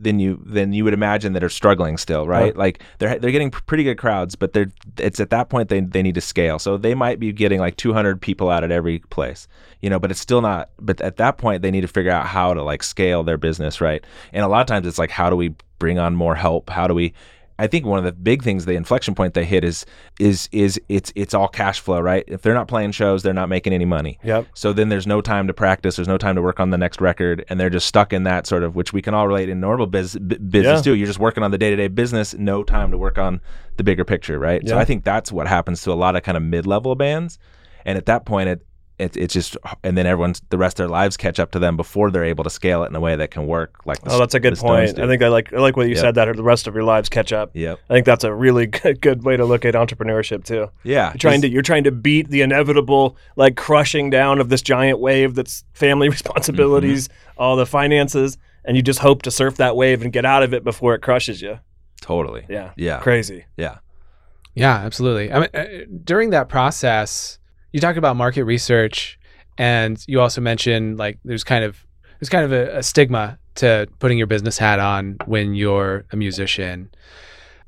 than 0.00 0.18
you 0.18 0.40
than 0.44 0.72
you 0.72 0.84
would 0.84 0.94
imagine 0.94 1.34
that 1.34 1.44
are 1.44 1.50
struggling 1.50 1.96
still, 1.98 2.26
right? 2.26 2.52
Uh-huh. 2.52 2.58
Like 2.58 2.82
they're 2.98 3.18
they're 3.18 3.30
getting 3.30 3.50
pretty 3.50 3.84
good 3.84 3.98
crowds, 3.98 4.34
but 4.34 4.52
they're 4.52 4.72
it's 4.98 5.20
at 5.20 5.30
that 5.30 5.48
point 5.50 5.68
they 5.68 5.80
they 5.80 6.02
need 6.02 6.14
to 6.14 6.20
scale. 6.20 6.58
So 6.58 6.76
they 6.76 6.94
might 6.94 7.20
be 7.20 7.32
getting 7.32 7.60
like 7.60 7.76
200 7.76 8.20
people 8.20 8.50
out 8.50 8.64
at 8.64 8.70
every 8.72 9.00
place, 9.10 9.46
you 9.80 9.90
know, 9.90 9.98
but 9.98 10.10
it's 10.10 10.20
still 10.20 10.40
not. 10.40 10.70
But 10.78 11.00
at 11.00 11.16
that 11.18 11.38
point 11.38 11.62
they 11.62 11.70
need 11.70 11.82
to 11.82 11.88
figure 11.88 12.12
out 12.12 12.26
how 12.26 12.54
to 12.54 12.62
like 12.62 12.82
scale 12.82 13.22
their 13.22 13.38
business, 13.38 13.80
right? 13.80 14.04
And 14.32 14.44
a 14.44 14.48
lot 14.48 14.60
of 14.62 14.66
times 14.66 14.86
it's 14.86 14.98
like 14.98 15.10
how 15.10 15.30
do 15.30 15.36
we 15.36 15.54
bring 15.78 15.98
on 15.98 16.14
more 16.14 16.34
help? 16.34 16.70
How 16.70 16.86
do 16.86 16.94
we 16.94 17.12
I 17.60 17.66
think 17.66 17.84
one 17.84 17.98
of 17.98 18.04
the 18.04 18.12
big 18.12 18.42
things, 18.42 18.64
the 18.64 18.72
inflection 18.72 19.14
point 19.14 19.34
they 19.34 19.44
hit 19.44 19.64
is 19.64 19.84
is 20.18 20.48
is 20.50 20.80
it's 20.88 21.12
it's 21.14 21.34
all 21.34 21.46
cash 21.48 21.78
flow, 21.80 22.00
right? 22.00 22.24
If 22.26 22.40
they're 22.42 22.54
not 22.54 22.68
playing 22.68 22.92
shows, 22.92 23.22
they're 23.22 23.34
not 23.34 23.48
making 23.48 23.72
any 23.72 23.84
money. 23.84 24.18
Yep. 24.24 24.46
So 24.54 24.72
then 24.72 24.88
there's 24.88 25.06
no 25.06 25.20
time 25.20 25.46
to 25.46 25.52
practice. 25.52 25.96
There's 25.96 26.08
no 26.08 26.18
time 26.18 26.36
to 26.36 26.42
work 26.42 26.58
on 26.58 26.70
the 26.70 26.78
next 26.78 27.00
record, 27.00 27.44
and 27.48 27.60
they're 27.60 27.68
just 27.70 27.86
stuck 27.86 28.12
in 28.12 28.22
that 28.24 28.46
sort 28.46 28.62
of, 28.62 28.76
which 28.76 28.92
we 28.92 29.02
can 29.02 29.12
all 29.12 29.28
relate 29.28 29.48
in 29.48 29.60
normal 29.60 29.86
biz, 29.86 30.16
b- 30.18 30.36
business 30.36 30.78
Yeah. 30.78 30.92
too. 30.92 30.94
You're 30.94 31.06
just 31.06 31.18
working 31.18 31.42
on 31.42 31.50
the 31.50 31.58
day 31.58 31.70
to 31.70 31.76
day 31.76 31.88
business, 31.88 32.34
no 32.34 32.62
time 32.62 32.90
to 32.92 32.98
work 32.98 33.18
on 33.18 33.40
the 33.76 33.84
bigger 33.84 34.04
picture, 34.04 34.38
right? 34.38 34.62
Yeah. 34.64 34.70
So 34.70 34.78
I 34.78 34.84
think 34.86 35.04
that's 35.04 35.30
what 35.30 35.46
happens 35.46 35.82
to 35.82 35.92
a 35.92 35.94
lot 35.94 36.16
of 36.16 36.22
kind 36.22 36.36
of 36.36 36.42
mid 36.42 36.66
level 36.66 36.94
bands, 36.94 37.38
and 37.84 37.98
at 37.98 38.06
that 38.06 38.24
point, 38.24 38.48
it 38.48 38.62
it, 39.00 39.16
it's 39.16 39.34
just, 39.34 39.56
and 39.82 39.96
then 39.96 40.06
everyone's 40.06 40.40
the 40.50 40.58
rest 40.58 40.78
of 40.78 40.84
their 40.84 40.90
lives 40.90 41.16
catch 41.16 41.40
up 41.40 41.50
to 41.52 41.58
them 41.58 41.76
before 41.76 42.10
they're 42.10 42.24
able 42.24 42.44
to 42.44 42.50
scale 42.50 42.84
it 42.84 42.88
in 42.88 42.94
a 42.94 43.00
way 43.00 43.16
that 43.16 43.30
can 43.30 43.46
work. 43.46 43.80
Like, 43.86 44.00
the, 44.02 44.12
Oh, 44.12 44.18
that's 44.18 44.34
a 44.34 44.40
good 44.40 44.56
point. 44.56 44.96
do. 44.96 45.02
I 45.02 45.06
think 45.06 45.22
I 45.22 45.28
like 45.28 45.52
I 45.52 45.58
like 45.58 45.76
what 45.76 45.86
you 45.88 45.94
Yep. 45.94 46.00
said 46.00 46.14
that 46.16 46.36
the 46.36 46.42
rest 46.42 46.66
of 46.66 46.74
your 46.74 46.84
lives 46.84 47.08
catch 47.08 47.32
up. 47.32 47.50
Yep. 47.54 47.78
I 47.88 47.94
think 47.94 48.06
that's 48.06 48.24
a 48.24 48.32
really 48.34 48.66
good, 48.82 49.00
good 49.00 49.24
way 49.24 49.36
to 49.36 49.44
look 49.44 49.64
at 49.64 49.74
entrepreneurship 49.74 50.44
too. 50.44 50.70
Yeah. 50.84 51.08
You're 51.08 51.18
trying 51.18 51.40
to 51.42 51.48
you're 51.48 51.62
trying 51.62 51.84
to 51.84 51.90
beat 51.90 52.28
the 52.28 52.42
inevitable 52.42 53.16
like 53.36 53.56
crushing 53.56 54.10
down 54.10 54.40
of 54.40 54.48
this 54.50 54.62
giant 54.62 55.00
wave 55.00 55.34
that's 55.34 55.64
family 55.72 56.08
responsibilities, 56.18 57.08
Mm-hmm. 57.08 57.42
all 57.42 57.56
the 57.56 57.66
finances, 57.66 58.36
and 58.64 58.76
you 58.76 58.82
just 58.82 58.98
hope 59.00 59.22
to 59.22 59.30
surf 59.30 59.56
that 59.56 59.74
wave 59.76 60.02
and 60.02 60.12
get 60.12 60.24
out 60.24 60.42
of 60.42 60.52
it 60.54 60.62
before 60.64 60.94
it 60.94 61.00
crushes 61.00 61.40
you. 61.42 61.58
totally. 62.00 62.44
Yeah. 62.48 62.70
Yeah. 62.76 62.98
Crazy. 63.00 63.46
Yeah. 63.56 63.78
Yeah, 64.54 64.74
absolutely. 64.76 65.32
I 65.32 65.38
mean, 65.40 65.48
uh, 65.54 65.64
during 66.04 66.30
that 66.30 66.48
process, 66.48 67.38
you 67.72 67.80
talk 67.80 67.96
about 67.96 68.16
market 68.16 68.44
research, 68.44 69.18
and 69.58 70.02
you 70.06 70.20
also 70.20 70.40
mentioned 70.40 70.98
like 70.98 71.18
there's 71.24 71.44
kind 71.44 71.64
of 71.64 71.84
there's 72.18 72.28
kind 72.28 72.44
of 72.44 72.52
a, 72.52 72.78
a 72.78 72.82
stigma 72.82 73.38
to 73.56 73.88
putting 73.98 74.18
your 74.18 74.26
business 74.26 74.58
hat 74.58 74.78
on 74.78 75.16
when 75.26 75.54
you're 75.54 76.04
a 76.12 76.16
musician. 76.16 76.90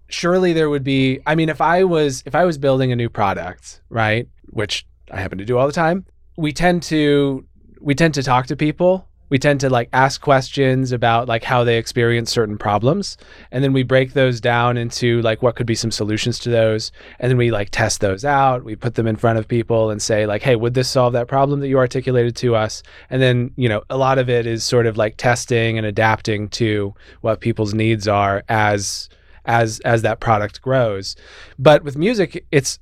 Surely 0.09 0.53
there 0.53 0.69
would 0.69 0.85
be. 0.85 1.21
I 1.27 1.35
mean, 1.35 1.49
if 1.49 1.61
I 1.61 1.85
was 1.85 2.23
if 2.27 2.35
I 2.35 2.45
was 2.45 2.59
building 2.59 2.93
a 2.93 2.97
new 2.97 3.09
product, 3.09 3.81
right, 3.89 4.29
which 4.51 4.87
I 5.11 5.21
happen 5.21 5.39
to 5.39 5.45
do 5.45 5.59
all 5.59 5.67
the 5.67 5.73
time, 5.73 6.07
we 6.37 6.53
tend 6.53 6.83
to 6.85 7.47
we 7.81 7.95
tend 7.95 8.15
to 8.15 8.23
talk 8.23 8.47
to 8.47 8.57
people. 8.57 9.09
We 9.33 9.39
tend 9.39 9.61
to 9.61 9.71
like 9.71 9.89
ask 9.95 10.21
questions 10.21 10.93
about 10.93 11.27
like 11.27 11.43
how 11.43 11.65
they 11.65 11.79
experience 11.79 12.31
certain 12.31 12.59
problems 12.59 13.17
and 13.51 13.65
then 13.65 13.73
we 13.73 13.83
break 13.83 14.13
those 14.13 14.43
down 14.43 14.77
into 14.77 15.23
like 15.23 15.41
what 15.41 15.57
could 15.57 15.65
be 15.65 15.75
some 15.75 15.91
solutions 15.91 16.39
to 16.41 16.51
those 16.51 16.93
and 17.19 17.31
then 17.31 17.39
we 17.39 17.51
like 17.51 17.71
test 17.71 18.03
those 18.03 18.27
out. 18.27 18.63
We 18.63 18.77
put 18.77 18.95
them 18.95 19.07
in 19.07 19.17
front 19.17 19.39
of 19.39 19.49
people 19.49 19.89
and 19.89 20.03
say 20.03 20.27
like 20.27 20.43
hey 20.43 20.55
would 20.55 20.75
this 20.75 20.91
solve 20.91 21.15
that 21.15 21.29
problem 21.29 21.61
that 21.61 21.69
you 21.69 21.79
articulated 21.79 22.37
to 22.37 22.55
us? 22.55 22.83
And 23.09 23.23
then 23.23 23.53
you 23.57 23.71
know 23.71 23.83
a 23.89 23.97
lot 23.97 24.19
of 24.19 24.29
it 24.29 24.47
is 24.47 24.65
sort 24.65 24.85
of 24.85 24.99
like 24.99 25.17
testing 25.17 25.79
and 25.79 25.87
adapting 25.87 26.51
to 26.51 26.95
what 27.23 27.41
people's 27.41 27.73
needs 27.73 28.07
are 28.07 28.45
as 28.51 29.09
as 29.47 29.81
as 29.81 30.03
that 30.03 30.21
product 30.21 30.61
grows. 30.61 31.17
But 31.59 31.85
with 31.85 31.97
music 31.97 32.45
it's 32.53 32.79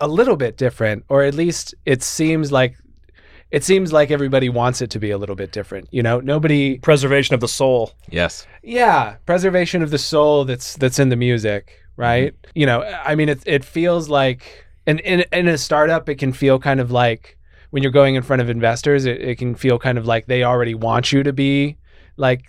a 0.00 0.08
little 0.08 0.34
bit 0.34 0.56
different 0.56 1.04
or 1.08 1.22
at 1.22 1.34
least 1.34 1.76
it 1.86 2.02
seems 2.02 2.50
like 2.50 2.76
it 3.52 3.62
seems 3.62 3.92
like 3.92 4.10
everybody 4.10 4.48
wants 4.48 4.80
it 4.80 4.90
to 4.90 4.98
be 4.98 5.10
a 5.10 5.18
little 5.18 5.36
bit 5.36 5.52
different 5.52 5.88
you 5.90 6.02
know? 6.02 6.20
Nobody 6.20 6.78
Preservation 6.78 7.34
of 7.34 7.40
the 7.40 7.48
soul. 7.48 7.92
Yes. 8.08 8.46
yeah 8.62 9.16
preservation 9.26 9.82
of 9.82 9.90
the 9.90 9.98
soul 9.98 10.44
that's 10.44 10.76
that's 10.76 10.98
in 10.98 11.08
the 11.08 11.16
music 11.16 11.78
right? 11.96 12.32
Mm-hmm. 12.32 12.58
You 12.58 12.66
know 12.66 12.82
i 13.04 13.14
mean 13.14 13.28
it, 13.28 13.42
it 13.46 13.64
feels 13.64 14.08
like 14.08 14.66
in, 14.86 14.98
in 15.00 15.24
in 15.32 15.48
a 15.48 15.58
startup 15.58 16.08
it 16.08 16.16
can 16.16 16.32
feel 16.32 16.58
kind 16.58 16.80
of 16.80 16.90
like 16.90 17.38
when 17.70 17.82
you're 17.82 17.92
going 17.92 18.14
in 18.14 18.22
front 18.22 18.42
of 18.42 18.50
investors 18.50 19.04
it, 19.04 19.20
it 19.20 19.38
can 19.38 19.54
feel 19.54 19.78
kind 19.78 19.98
of 19.98 20.06
like 20.06 20.26
they 20.26 20.42
already 20.42 20.74
want 20.74 21.12
you 21.12 21.22
to 21.22 21.32
be 21.32 21.76
like 22.16 22.48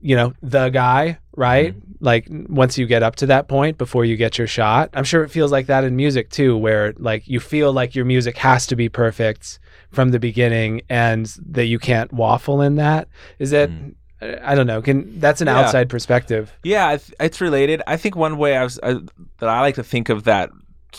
you 0.00 0.16
know 0.16 0.32
the 0.42 0.70
guy 0.70 1.18
right? 1.38 1.72
Mm-hmm. 1.76 2.04
Like 2.04 2.26
once 2.48 2.76
you 2.76 2.86
get 2.86 3.04
up 3.04 3.14
to 3.16 3.26
that 3.26 3.46
point 3.46 3.78
before 3.78 4.04
you 4.04 4.16
get 4.16 4.38
your 4.38 4.48
shot. 4.48 4.90
I'm 4.92 5.04
sure 5.04 5.22
it 5.22 5.30
feels 5.30 5.52
like 5.52 5.66
that 5.66 5.84
in 5.84 5.94
music 5.94 6.30
too 6.30 6.56
where 6.56 6.94
like 6.98 7.28
you 7.28 7.38
feel 7.38 7.72
like 7.72 7.94
your 7.94 8.04
music 8.04 8.36
has 8.38 8.66
to 8.66 8.76
be 8.76 8.88
perfect 8.88 9.60
from 9.90 10.10
the 10.10 10.18
beginning 10.18 10.82
and 10.88 11.26
that 11.46 11.66
you 11.66 11.78
can't 11.78 12.12
waffle 12.12 12.60
in 12.60 12.76
that 12.76 13.08
is 13.38 13.50
that 13.50 13.70
mm. 13.70 13.94
I 14.20 14.54
don't 14.54 14.66
know. 14.66 14.82
Can 14.82 15.20
that's 15.20 15.40
an 15.40 15.46
Yeah. 15.46 15.60
outside 15.60 15.88
perspective? 15.88 16.52
Yeah, 16.64 16.94
it's- 17.20 17.40
related. 17.40 17.82
I 17.86 17.96
think 17.96 18.16
one 18.16 18.36
way 18.36 18.56
I 18.56 18.64
was 18.64 18.78
I, 18.82 18.94
that 19.38 19.48
I 19.48 19.60
like 19.60 19.76
to 19.76 19.84
think 19.84 20.08
of 20.08 20.24
that 20.24 20.50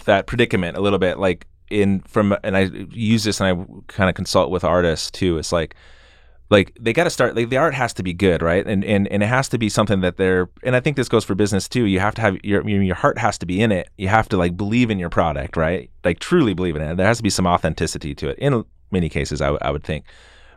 that 0.05 0.25
predicament 0.27 0.77
a 0.77 0.81
little 0.81 0.99
bit, 0.99 1.19
like 1.19 1.45
in 1.69 1.99
from, 2.01 2.35
and 2.43 2.55
I 2.55 2.69
use 2.91 3.23
this 3.23 3.41
and 3.41 3.49
I 3.49 3.65
kind 3.87 4.09
of 4.09 4.15
consult 4.15 4.51
with 4.51 4.63
artists 4.63 5.11
too. 5.11 5.37
It's 5.37 5.51
like, 5.51 5.75
like 6.49 6.75
they 6.79 6.93
got 6.93 7.03
to 7.03 7.09
start. 7.09 7.35
Like 7.35 7.49
the 7.49 7.57
art 7.57 7.75
has 7.75 7.93
to 7.93 8.03
be 8.03 8.13
good, 8.13 8.41
right? 8.41 8.65
And 8.65 8.83
and 8.83 9.07
and 9.09 9.21
it 9.21 9.27
has 9.27 9.49
to 9.49 9.57
be 9.57 9.69
something 9.69 10.01
that 10.01 10.17
they're. 10.17 10.49
And 10.63 10.75
I 10.75 10.79
think 10.79 10.95
this 10.97 11.09
goes 11.09 11.23
for 11.23 11.35
business 11.35 11.67
too. 11.67 11.85
You 11.85 11.99
have 11.99 12.15
to 12.15 12.21
have 12.21 12.37
your 12.43 12.67
your 12.67 12.81
your 12.81 12.95
heart 12.95 13.17
has 13.19 13.37
to 13.39 13.45
be 13.45 13.61
in 13.61 13.71
it. 13.71 13.89
You 13.97 14.07
have 14.07 14.29
to 14.29 14.37
like 14.37 14.57
believe 14.57 14.89
in 14.89 14.97
your 14.97 15.09
product, 15.09 15.57
right? 15.57 15.91
Like 16.03 16.19
truly 16.19 16.53
believe 16.55 16.75
in 16.75 16.81
it. 16.81 16.95
There 16.95 17.05
has 17.05 17.17
to 17.17 17.23
be 17.23 17.29
some 17.29 17.45
authenticity 17.45 18.15
to 18.15 18.29
it. 18.29 18.39
In 18.39 18.65
many 18.91 19.09
cases, 19.09 19.41
I, 19.41 19.45
w- 19.45 19.59
I 19.61 19.71
would 19.71 19.83
think. 19.83 20.05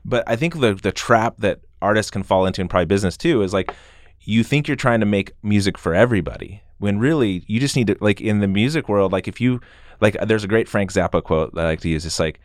But 0.04 0.24
I 0.28 0.36
think 0.36 0.60
the 0.60 0.74
the 0.74 0.92
trap 0.92 1.34
that 1.38 1.60
artists 1.80 2.10
can 2.10 2.22
fall 2.22 2.46
into, 2.46 2.60
and 2.60 2.68
probably 2.70 2.86
business 2.86 3.16
too, 3.16 3.42
is 3.42 3.52
like 3.52 3.72
you 4.20 4.42
think 4.44 4.68
you're 4.68 4.76
trying 4.76 5.00
to 5.00 5.06
make 5.06 5.32
music 5.42 5.76
for 5.78 5.94
everybody 5.94 6.62
when 6.78 6.98
really 6.98 7.44
you 7.46 7.58
just 7.60 7.76
need 7.76 7.86
to 7.88 7.96
like 8.00 8.20
in 8.20 8.40
the 8.40 8.48
music 8.48 8.88
world 8.88 9.12
like 9.12 9.26
if 9.28 9.40
you 9.40 9.60
like 10.00 10.16
there's 10.26 10.42
a 10.44 10.48
great 10.48 10.68
frank 10.68 10.92
zappa 10.92 11.22
quote 11.22 11.52
that 11.54 11.64
i 11.64 11.68
like 11.70 11.80
to 11.80 11.88
use 11.88 12.04
it's 12.06 12.18
like 12.20 12.38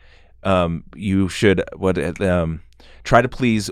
um, 0.44 0.84
you 0.94 1.28
should 1.28 1.62
what 1.76 1.98
um, 2.20 2.60
try 3.04 3.20
to 3.22 3.28
please 3.28 3.70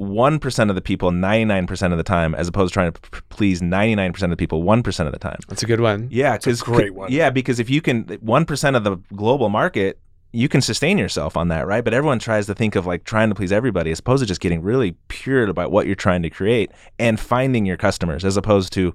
1% 0.00 0.68
of 0.68 0.74
the 0.74 0.80
people 0.82 1.10
99% 1.10 1.92
of 1.92 1.96
the 1.96 2.02
time 2.02 2.34
as 2.34 2.48
opposed 2.48 2.72
to 2.72 2.74
trying 2.74 2.92
to 2.92 3.00
p- 3.00 3.20
please 3.28 3.60
99% 3.62 4.22
of 4.24 4.30
the 4.30 4.36
people 4.36 4.62
1% 4.64 5.06
of 5.06 5.12
the 5.12 5.18
time 5.18 5.38
That's 5.48 5.62
a 5.62 5.66
good 5.66 5.80
one. 5.80 6.08
yeah 6.10 6.36
because 6.36 6.60
great 6.62 6.94
one. 6.94 7.12
yeah 7.12 7.30
because 7.30 7.60
if 7.60 7.70
you 7.70 7.80
can 7.80 8.04
1% 8.04 8.76
of 8.76 8.84
the 8.84 8.96
global 9.14 9.48
market 9.48 9.98
you 10.32 10.48
can 10.48 10.60
sustain 10.60 10.96
yourself 10.98 11.36
on 11.36 11.48
that 11.48 11.66
right 11.66 11.84
but 11.84 11.92
everyone 11.94 12.18
tries 12.18 12.46
to 12.46 12.54
think 12.54 12.74
of 12.74 12.86
like 12.86 13.04
trying 13.04 13.28
to 13.28 13.34
please 13.34 13.52
everybody 13.52 13.90
as 13.90 13.98
opposed 13.98 14.22
to 14.22 14.26
just 14.26 14.40
getting 14.40 14.62
really 14.62 14.92
pure 15.08 15.44
about 15.48 15.70
what 15.70 15.86
you're 15.86 15.94
trying 15.94 16.22
to 16.22 16.30
create 16.30 16.70
and 16.98 17.20
finding 17.20 17.66
your 17.66 17.76
customers 17.76 18.24
as 18.24 18.36
opposed 18.36 18.72
to 18.72 18.94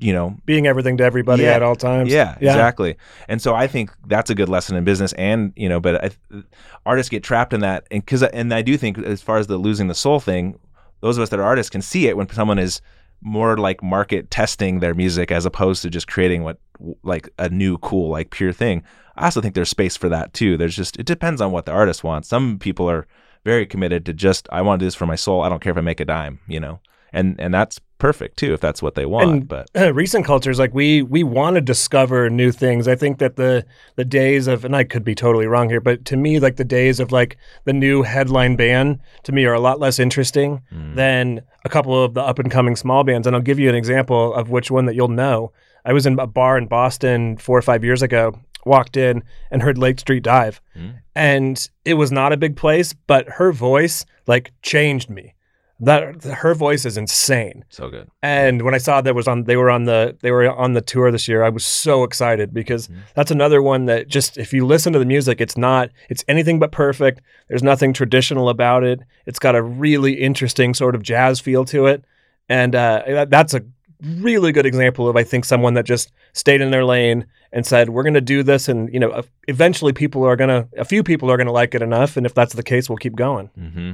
you 0.00 0.12
know 0.12 0.36
Being 0.44 0.66
everything 0.66 0.96
to 0.96 1.04
everybody 1.04 1.44
Yeah. 1.44 1.52
at 1.52 1.62
all 1.62 1.76
times. 1.76 2.10
yeah, 2.12 2.36
Yeah. 2.40 2.50
exactly. 2.50 2.96
And 3.28 3.40
so 3.40 3.54
I 3.54 3.68
think 3.68 3.92
that's 4.08 4.28
a 4.28 4.34
good 4.34 4.48
lesson 4.48 4.76
in 4.76 4.82
business, 4.82 5.12
and 5.12 5.52
you 5.54 5.68
know, 5.68 5.78
but 5.78 6.04
I, 6.04 6.42
artists 6.84 7.08
get 7.10 7.22
trapped 7.22 7.52
in 7.52 7.60
that, 7.60 7.86
and 7.92 8.04
because 8.04 8.24
and 8.24 8.52
I 8.52 8.62
do 8.62 8.76
think 8.76 8.98
as 8.98 9.22
far 9.22 9.38
as 9.38 9.46
the 9.46 9.56
losing 9.56 9.86
the 9.86 9.94
soul 9.94 10.18
thing, 10.18 10.58
those 11.00 11.16
of 11.16 11.22
us 11.22 11.28
that 11.28 11.38
are 11.38 11.44
artists 11.44 11.70
can 11.70 11.80
see 11.80 12.08
it 12.08 12.16
when 12.16 12.28
someone 12.28 12.58
is 12.58 12.80
more 13.22 13.56
like 13.56 13.84
market 13.84 14.32
testing 14.32 14.80
their 14.80 14.94
music 14.94 15.30
as 15.30 15.46
opposed 15.46 15.82
to 15.82 15.90
just 15.90 16.08
creating 16.08 16.42
what 16.42 16.58
like 17.04 17.28
a 17.38 17.48
new 17.48 17.78
cool 17.78 18.10
like 18.10 18.30
pure 18.30 18.52
thing. 18.52 18.82
I 19.16 19.26
also 19.26 19.40
think 19.40 19.54
there's 19.54 19.68
space 19.70 19.96
for 19.96 20.08
that 20.08 20.32
too. 20.32 20.56
There's 20.56 20.76
just 20.76 20.98
it 20.98 21.06
depends 21.06 21.40
on 21.40 21.52
what 21.52 21.66
the 21.66 21.72
artist 21.72 22.02
wants. 22.04 22.28
Some 22.28 22.58
people 22.58 22.88
are 22.90 23.06
very 23.44 23.66
committed 23.66 24.04
to 24.06 24.12
just 24.12 24.48
I 24.50 24.62
want 24.62 24.80
to 24.80 24.84
do 24.84 24.86
this 24.86 24.94
for 24.94 25.06
my 25.06 25.16
soul. 25.16 25.42
I 25.42 25.48
don't 25.48 25.60
care 25.62 25.72
if 25.72 25.78
I 25.78 25.82
make 25.82 26.00
a 26.00 26.04
dime, 26.04 26.40
you 26.48 26.60
know. 26.60 26.80
And 27.12 27.38
and 27.40 27.54
that's 27.54 27.80
perfect 27.98 28.36
too 28.36 28.52
if 28.52 28.60
that's 28.60 28.82
what 28.82 28.96
they 28.96 29.06
want, 29.06 29.30
And- 29.30 29.48
but 29.48 29.68
recent 29.94 30.26
cultures 30.26 30.58
like 30.58 30.74
we 30.74 31.00
we 31.02 31.22
want 31.22 31.54
to 31.54 31.60
discover 31.62 32.28
new 32.28 32.50
things 32.52 32.86
i 32.88 32.94
think 32.96 33.18
that 33.18 33.36
the 33.36 33.64
the 33.96 34.04
days 34.04 34.46
of 34.46 34.64
and 34.64 34.74
i 34.76 34.84
could 34.84 35.04
be 35.04 35.14
totally 35.14 35.46
wrong 35.46 35.70
here 35.70 35.80
but 35.80 36.04
to 36.06 36.16
me 36.16 36.38
like 36.40 36.56
the 36.56 36.64
days 36.64 37.00
of 37.00 37.12
like 37.12 37.38
the 37.64 37.72
new 37.72 38.02
headline 38.02 38.56
band 38.56 38.98
to 39.22 39.32
me 39.32 39.46
are 39.46 39.54
a 39.54 39.60
lot 39.60 39.78
less 39.80 39.98
interesting 39.98 40.60
Mm. 40.74 40.96
than 40.96 41.40
a 41.64 41.68
couple 41.70 42.02
of 42.04 42.12
the 42.14 42.20
up 42.20 42.38
and 42.40 42.50
coming 42.50 42.76
small 42.76 43.04
bands 43.04 43.26
and 43.26 43.34
i'll 43.34 43.40
give 43.42 43.60
you 43.60 43.68
an 43.70 43.76
example 43.76 44.34
of 44.34 44.50
which 44.50 44.70
one 44.70 44.84
that 44.86 44.94
you'll 44.96 45.08
know 45.08 45.50
i 45.84 45.92
was 45.92 46.06
in 46.06 46.18
a 46.18 46.26
bar 46.26 46.56
in 46.58 46.66
boston 46.66 47.36
four 47.36 47.56
or 47.58 47.62
five 47.62 47.84
years 47.84 48.02
ago 48.02 48.38
walked 48.66 48.96
in 48.96 49.22
and 49.50 49.62
heard 49.62 49.78
lake 49.78 50.00
street 50.00 50.22
dive 50.22 50.60
Mm. 50.76 50.94
and 51.14 51.70
it 51.84 51.94
was 51.94 52.10
not 52.10 52.32
a 52.32 52.36
big 52.36 52.56
place 52.56 52.94
but 53.06 53.28
her 53.28 53.52
voice 53.52 54.04
like 54.26 54.52
changed 54.62 55.10
me 55.10 55.34
that 55.80 56.22
her 56.24 56.54
voice 56.54 56.84
is 56.86 56.96
insane 56.96 57.64
so 57.68 57.90
good. 57.90 58.08
and 58.22 58.62
when 58.62 58.74
I 58.74 58.78
saw 58.78 59.00
that 59.00 59.14
was 59.14 59.26
on, 59.26 59.44
they 59.44 59.56
were 59.56 59.70
on 59.70 59.84
the 59.84 60.16
they 60.22 60.30
were 60.30 60.48
on 60.50 60.72
the 60.72 60.80
tour 60.80 61.10
this 61.10 61.26
year. 61.26 61.42
I 61.42 61.48
was 61.48 61.66
so 61.66 62.04
excited 62.04 62.54
because 62.54 62.88
that's 63.16 63.32
another 63.32 63.60
one 63.60 63.86
that 63.86 64.06
just 64.06 64.38
if 64.38 64.52
you 64.52 64.64
listen 64.64 64.92
to 64.92 65.00
the 65.00 65.04
music, 65.04 65.40
it's 65.40 65.56
not 65.56 65.90
it's 66.08 66.24
anything 66.28 66.60
but 66.60 66.70
perfect. 66.70 67.20
There's 67.48 67.62
nothing 67.64 67.92
traditional 67.92 68.48
about 68.48 68.84
it. 68.84 69.00
It's 69.26 69.40
got 69.40 69.56
a 69.56 69.62
really 69.62 70.14
interesting 70.14 70.74
sort 70.74 70.94
of 70.94 71.02
jazz 71.02 71.40
feel 71.40 71.64
to 71.66 71.86
it, 71.86 72.04
and 72.48 72.74
uh, 72.76 73.26
that's 73.28 73.52
a 73.52 73.64
really 74.02 74.52
good 74.52 74.66
example 74.66 75.08
of 75.08 75.16
I 75.16 75.22
think 75.24 75.44
someone 75.44 75.74
that 75.74 75.84
just 75.84 76.12
stayed 76.32 76.60
in 76.60 76.70
their 76.70 76.84
lane 76.84 77.26
and 77.52 77.64
said 77.66 77.90
we're 77.90 78.02
going 78.02 78.14
to 78.14 78.20
do 78.20 78.42
this, 78.42 78.68
and 78.68 78.92
you 78.92 78.98
know 79.00 79.22
eventually 79.48 79.92
people 79.92 80.24
are 80.24 80.36
gonna 80.36 80.68
a 80.76 80.84
few 80.84 81.02
people 81.02 81.30
are 81.30 81.36
gonna 81.36 81.52
like 81.52 81.74
it 81.74 81.82
enough, 81.82 82.16
and 82.16 82.26
if 82.26 82.34
that's 82.34 82.54
the 82.54 82.62
case, 82.62 82.88
we'll 82.88 82.98
keep 82.98 83.14
going. 83.16 83.46
hmm 83.56 83.92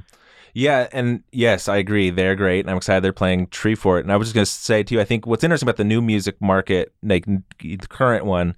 Yeah, 0.54 0.88
and 0.92 1.22
yes, 1.30 1.68
I 1.68 1.76
agree. 1.76 2.10
They're 2.10 2.34
great, 2.36 2.60
and 2.60 2.70
I'm 2.70 2.76
excited 2.78 3.04
they're 3.04 3.12
playing 3.12 3.48
Treefort. 3.48 4.00
And 4.00 4.10
I 4.12 4.16
was 4.16 4.28
just 4.28 4.34
going 4.34 4.44
to 4.44 4.50
say 4.50 4.82
to 4.82 4.94
you, 4.94 5.00
I 5.00 5.04
think 5.04 5.26
what's 5.26 5.44
interesting 5.44 5.68
about 5.68 5.76
the 5.76 5.84
new 5.84 6.00
music 6.02 6.40
market, 6.40 6.92
like 7.02 7.24
the 7.26 7.78
current 7.88 8.24
one, 8.24 8.56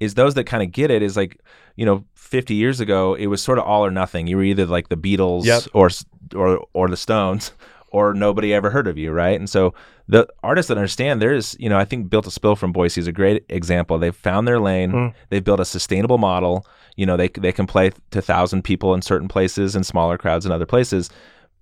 is 0.00 0.14
those 0.14 0.34
that 0.34 0.44
kind 0.44 0.62
of 0.62 0.72
get 0.72 0.90
it 0.90 1.02
is 1.02 1.16
like, 1.16 1.38
you 1.76 1.84
know, 1.84 2.04
50 2.14 2.54
years 2.54 2.80
ago, 2.80 3.14
it 3.14 3.26
was 3.26 3.42
sort 3.42 3.58
of 3.58 3.64
all 3.64 3.84
or 3.84 3.90
nothing. 3.90 4.26
You 4.26 4.36
were 4.38 4.42
either 4.44 4.64
like 4.66 4.88
the 4.88 4.96
Beatles 4.96 5.44
Yep. 5.44 5.62
or 5.74 5.90
or 6.34 6.66
or 6.72 6.88
the 6.88 6.96
Stones, 6.96 7.52
or 7.94 8.12
nobody 8.12 8.52
ever 8.52 8.70
heard 8.70 8.86
of 8.88 8.98
you, 8.98 9.12
right? 9.12 9.38
And 9.38 9.48
so 9.48 9.72
the 10.08 10.26
artists 10.42 10.68
that 10.68 10.76
understand 10.76 11.22
there's, 11.22 11.56
you 11.60 11.68
know, 11.68 11.78
I 11.78 11.84
think 11.84 12.10
Built 12.10 12.24
to 12.24 12.30
Spill 12.30 12.56
from 12.56 12.72
Boise 12.72 13.00
is 13.00 13.06
a 13.06 13.12
great 13.12 13.44
example. 13.48 13.98
They've 13.98 14.14
found 14.14 14.48
their 14.48 14.58
lane. 14.58 14.92
Mm. 14.92 15.14
They've 15.30 15.44
built 15.44 15.60
a 15.60 15.64
sustainable 15.64 16.18
model. 16.18 16.66
You 16.96 17.06
know, 17.06 17.16
they 17.16 17.28
they 17.28 17.52
can 17.52 17.66
play 17.66 17.92
to 18.10 18.20
thousand 18.20 18.62
people 18.62 18.94
in 18.94 19.02
certain 19.02 19.28
places 19.28 19.76
and 19.76 19.86
smaller 19.86 20.18
crowds 20.18 20.44
in 20.44 20.50
other 20.52 20.66
places, 20.66 21.08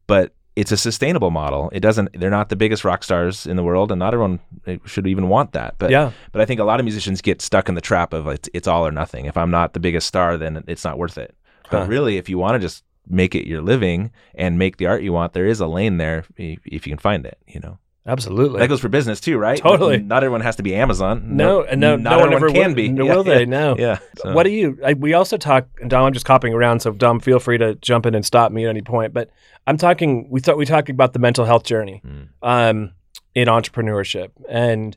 but 0.06 0.32
it's 0.56 0.72
a 0.72 0.76
sustainable 0.76 1.30
model. 1.30 1.70
It 1.72 1.80
doesn't. 1.80 2.18
They're 2.18 2.28
not 2.30 2.48
the 2.50 2.56
biggest 2.56 2.84
rock 2.84 3.04
stars 3.04 3.46
in 3.46 3.56
the 3.56 3.62
world, 3.62 3.90
and 3.92 3.98
not 3.98 4.12
everyone 4.14 4.40
eh, 4.66 4.76
should 4.84 5.06
even 5.06 5.28
want 5.28 5.52
that. 5.52 5.76
But 5.78 5.90
Yeah. 5.90 6.12
but 6.32 6.40
I 6.42 6.44
think 6.44 6.60
a 6.60 6.64
lot 6.64 6.80
of 6.80 6.84
musicians 6.84 7.22
get 7.22 7.40
stuck 7.40 7.68
in 7.68 7.74
the 7.74 7.80
trap 7.80 8.12
of 8.12 8.26
it's, 8.26 8.48
it's 8.52 8.68
all 8.68 8.86
or 8.86 8.90
nothing. 8.92 9.24
If 9.26 9.36
I'm 9.36 9.50
not 9.50 9.72
the 9.72 9.80
biggest 9.80 10.06
star, 10.06 10.36
then 10.36 10.62
it's 10.66 10.84
not 10.84 10.98
worth 10.98 11.16
it. 11.18 11.34
But 11.70 11.80
Huh. 11.82 11.86
really, 11.88 12.16
if 12.18 12.28
you 12.28 12.36
want 12.38 12.54
to 12.54 12.58
just 12.58 12.84
make 13.08 13.34
it 13.34 13.46
your 13.46 13.60
living 13.62 14.10
and 14.34 14.58
make 14.58 14.76
the 14.76 14.86
art 14.86 15.02
you 15.02 15.12
want, 15.12 15.32
there 15.32 15.46
is 15.46 15.60
a 15.60 15.66
lane 15.66 15.96
there 15.96 16.24
if, 16.36 16.60
if 16.64 16.86
you 16.86 16.92
can 16.92 16.98
find 16.98 17.26
it. 17.26 17.38
You 17.46 17.60
know, 17.60 17.78
Absolutely. 18.06 18.60
that 18.60 18.68
goes 18.68 18.80
for 18.80 18.88
business 18.88 19.20
too, 19.20 19.38
right? 19.38 19.58
Totally. 19.58 19.98
Not 19.98 20.22
everyone 20.24 20.40
has 20.40 20.56
to 20.56 20.62
be 20.62 20.74
Amazon. 20.74 21.36
no, 21.36 21.62
and 21.62 21.80
no, 21.80 21.96
not 21.96 22.10
no 22.10 22.18
one 22.18 22.32
everyone 22.32 22.50
ever 22.50 22.60
can 22.60 22.70
will, 22.70 22.74
be. 22.76 22.88
no, 22.88 23.04
Yeah, 23.04 23.14
will 23.14 23.24
they? 23.24 23.44
No. 23.46 23.76
Yeah. 23.78 23.98
So- 24.18 24.32
What 24.34 24.44
do 24.44 24.50
you? 24.50 24.78
I, 24.84 24.94
we 24.94 25.14
also 25.14 25.36
talk, 25.36 25.68
and 25.80 25.90
Dom. 25.90 26.04
I'm 26.06 26.12
just 26.12 26.26
copying 26.26 26.54
around, 26.54 26.80
so 26.80 26.92
Dom, 26.92 27.20
feel 27.20 27.38
free 27.40 27.58
to 27.58 27.74
jump 27.76 28.06
in 28.06 28.14
and 28.14 28.24
stop 28.24 28.52
me 28.52 28.64
at 28.64 28.70
any 28.70 28.82
point. 28.82 29.12
But 29.12 29.30
I'm 29.66 29.76
talking. 29.76 30.28
We 30.30 30.40
thought 30.40 30.56
we 30.56 30.64
talked 30.66 30.88
about 30.90 31.12
the 31.12 31.18
mental 31.18 31.44
health 31.44 31.64
journey 31.64 32.02
Mm. 32.06 32.28
um, 32.42 32.92
in 33.34 33.48
entrepreneurship, 33.48 34.30
and 34.48 34.96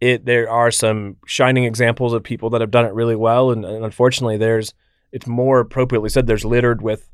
it 0.00 0.24
there 0.24 0.48
are 0.50 0.70
some 0.70 1.16
shining 1.26 1.64
examples 1.64 2.12
of 2.12 2.22
people 2.22 2.50
that 2.50 2.60
have 2.60 2.70
done 2.70 2.84
it 2.86 2.92
really 2.94 3.16
well, 3.16 3.50
and, 3.50 3.64
and 3.64 3.84
unfortunately, 3.84 4.36
there's 4.38 4.72
it's 5.12 5.26
more 5.26 5.60
appropriately 5.60 6.08
said 6.08 6.26
there's 6.26 6.44
littered 6.44 6.80
with 6.82 7.08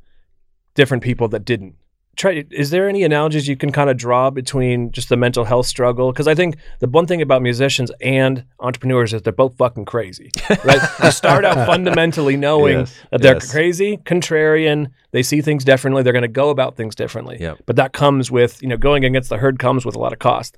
different 0.77 1.03
people 1.03 1.27
that 1.29 1.45
didn't. 1.45 1.75
Try. 2.17 2.47
Is 2.51 2.71
there 2.71 2.89
any 2.89 3.03
analogies 3.05 3.47
you 3.47 3.57
can 3.57 3.71
kind 3.73 3.91
of 3.91 3.99
draw 3.99 4.31
between 4.31 4.91
just 4.91 5.11
the 5.11 5.19
mental 5.19 5.45
health 5.45 5.67
struggle? 5.67 6.13
Because 6.13 6.27
I 6.27 6.35
think 6.35 6.57
the 6.79 6.89
one 6.89 7.07
thing 7.07 7.21
about 7.21 7.43
musicians 7.43 7.91
and 8.01 8.43
entrepreneurs 8.59 9.13
is 9.13 9.21
they're 9.21 9.35
both 9.35 9.55
fucking 9.59 9.85
crazy, 9.85 10.31
right? 10.65 10.81
they 11.03 11.11
start 11.11 11.45
out 11.45 11.67
fundamentally 11.67 12.39
knowing 12.39 12.79
Yes, 12.79 12.99
that 13.11 13.21
they're 13.21 13.35
yes. 13.35 13.51
crazy, 13.53 13.99
contrarian. 13.99 14.87
They 15.11 15.23
see 15.23 15.43
things 15.43 15.63
differently. 15.63 16.03
They're 16.03 16.15
going 16.15 16.23
to 16.23 16.29
go 16.29 16.49
about 16.49 16.75
things 16.75 16.95
differently. 16.95 17.37
Yep. 17.39 17.59
But 17.67 17.77
that 17.77 17.93
comes 17.93 18.31
with 18.31 18.63
you 18.63 18.69
know 18.69 18.79
going 18.79 19.05
against 19.05 19.29
the 19.29 19.37
herd 19.37 19.59
comes 19.59 19.85
with 19.85 19.95
a 19.95 19.99
lot 19.99 20.15
of 20.15 20.19
cost. 20.19 20.57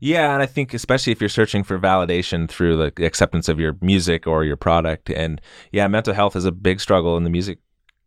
Yeah, 0.00 0.32
and 0.32 0.42
I 0.42 0.46
think 0.46 0.74
especially 0.74 1.12
if 1.12 1.20
you're 1.20 1.28
searching 1.28 1.64
for 1.64 1.78
validation 1.78 2.48
through 2.48 2.76
the 2.78 3.04
acceptance 3.04 3.48
of 3.48 3.60
your 3.60 3.76
music 3.80 4.26
or 4.26 4.42
your 4.44 4.56
product, 4.56 5.10
and 5.10 5.40
yeah, 5.70 5.86
mental 5.86 6.14
health 6.14 6.34
is 6.34 6.44
a 6.46 6.52
big 6.52 6.80
struggle 6.80 7.16
in 7.18 7.24
the 7.24 7.30
music 7.30 7.58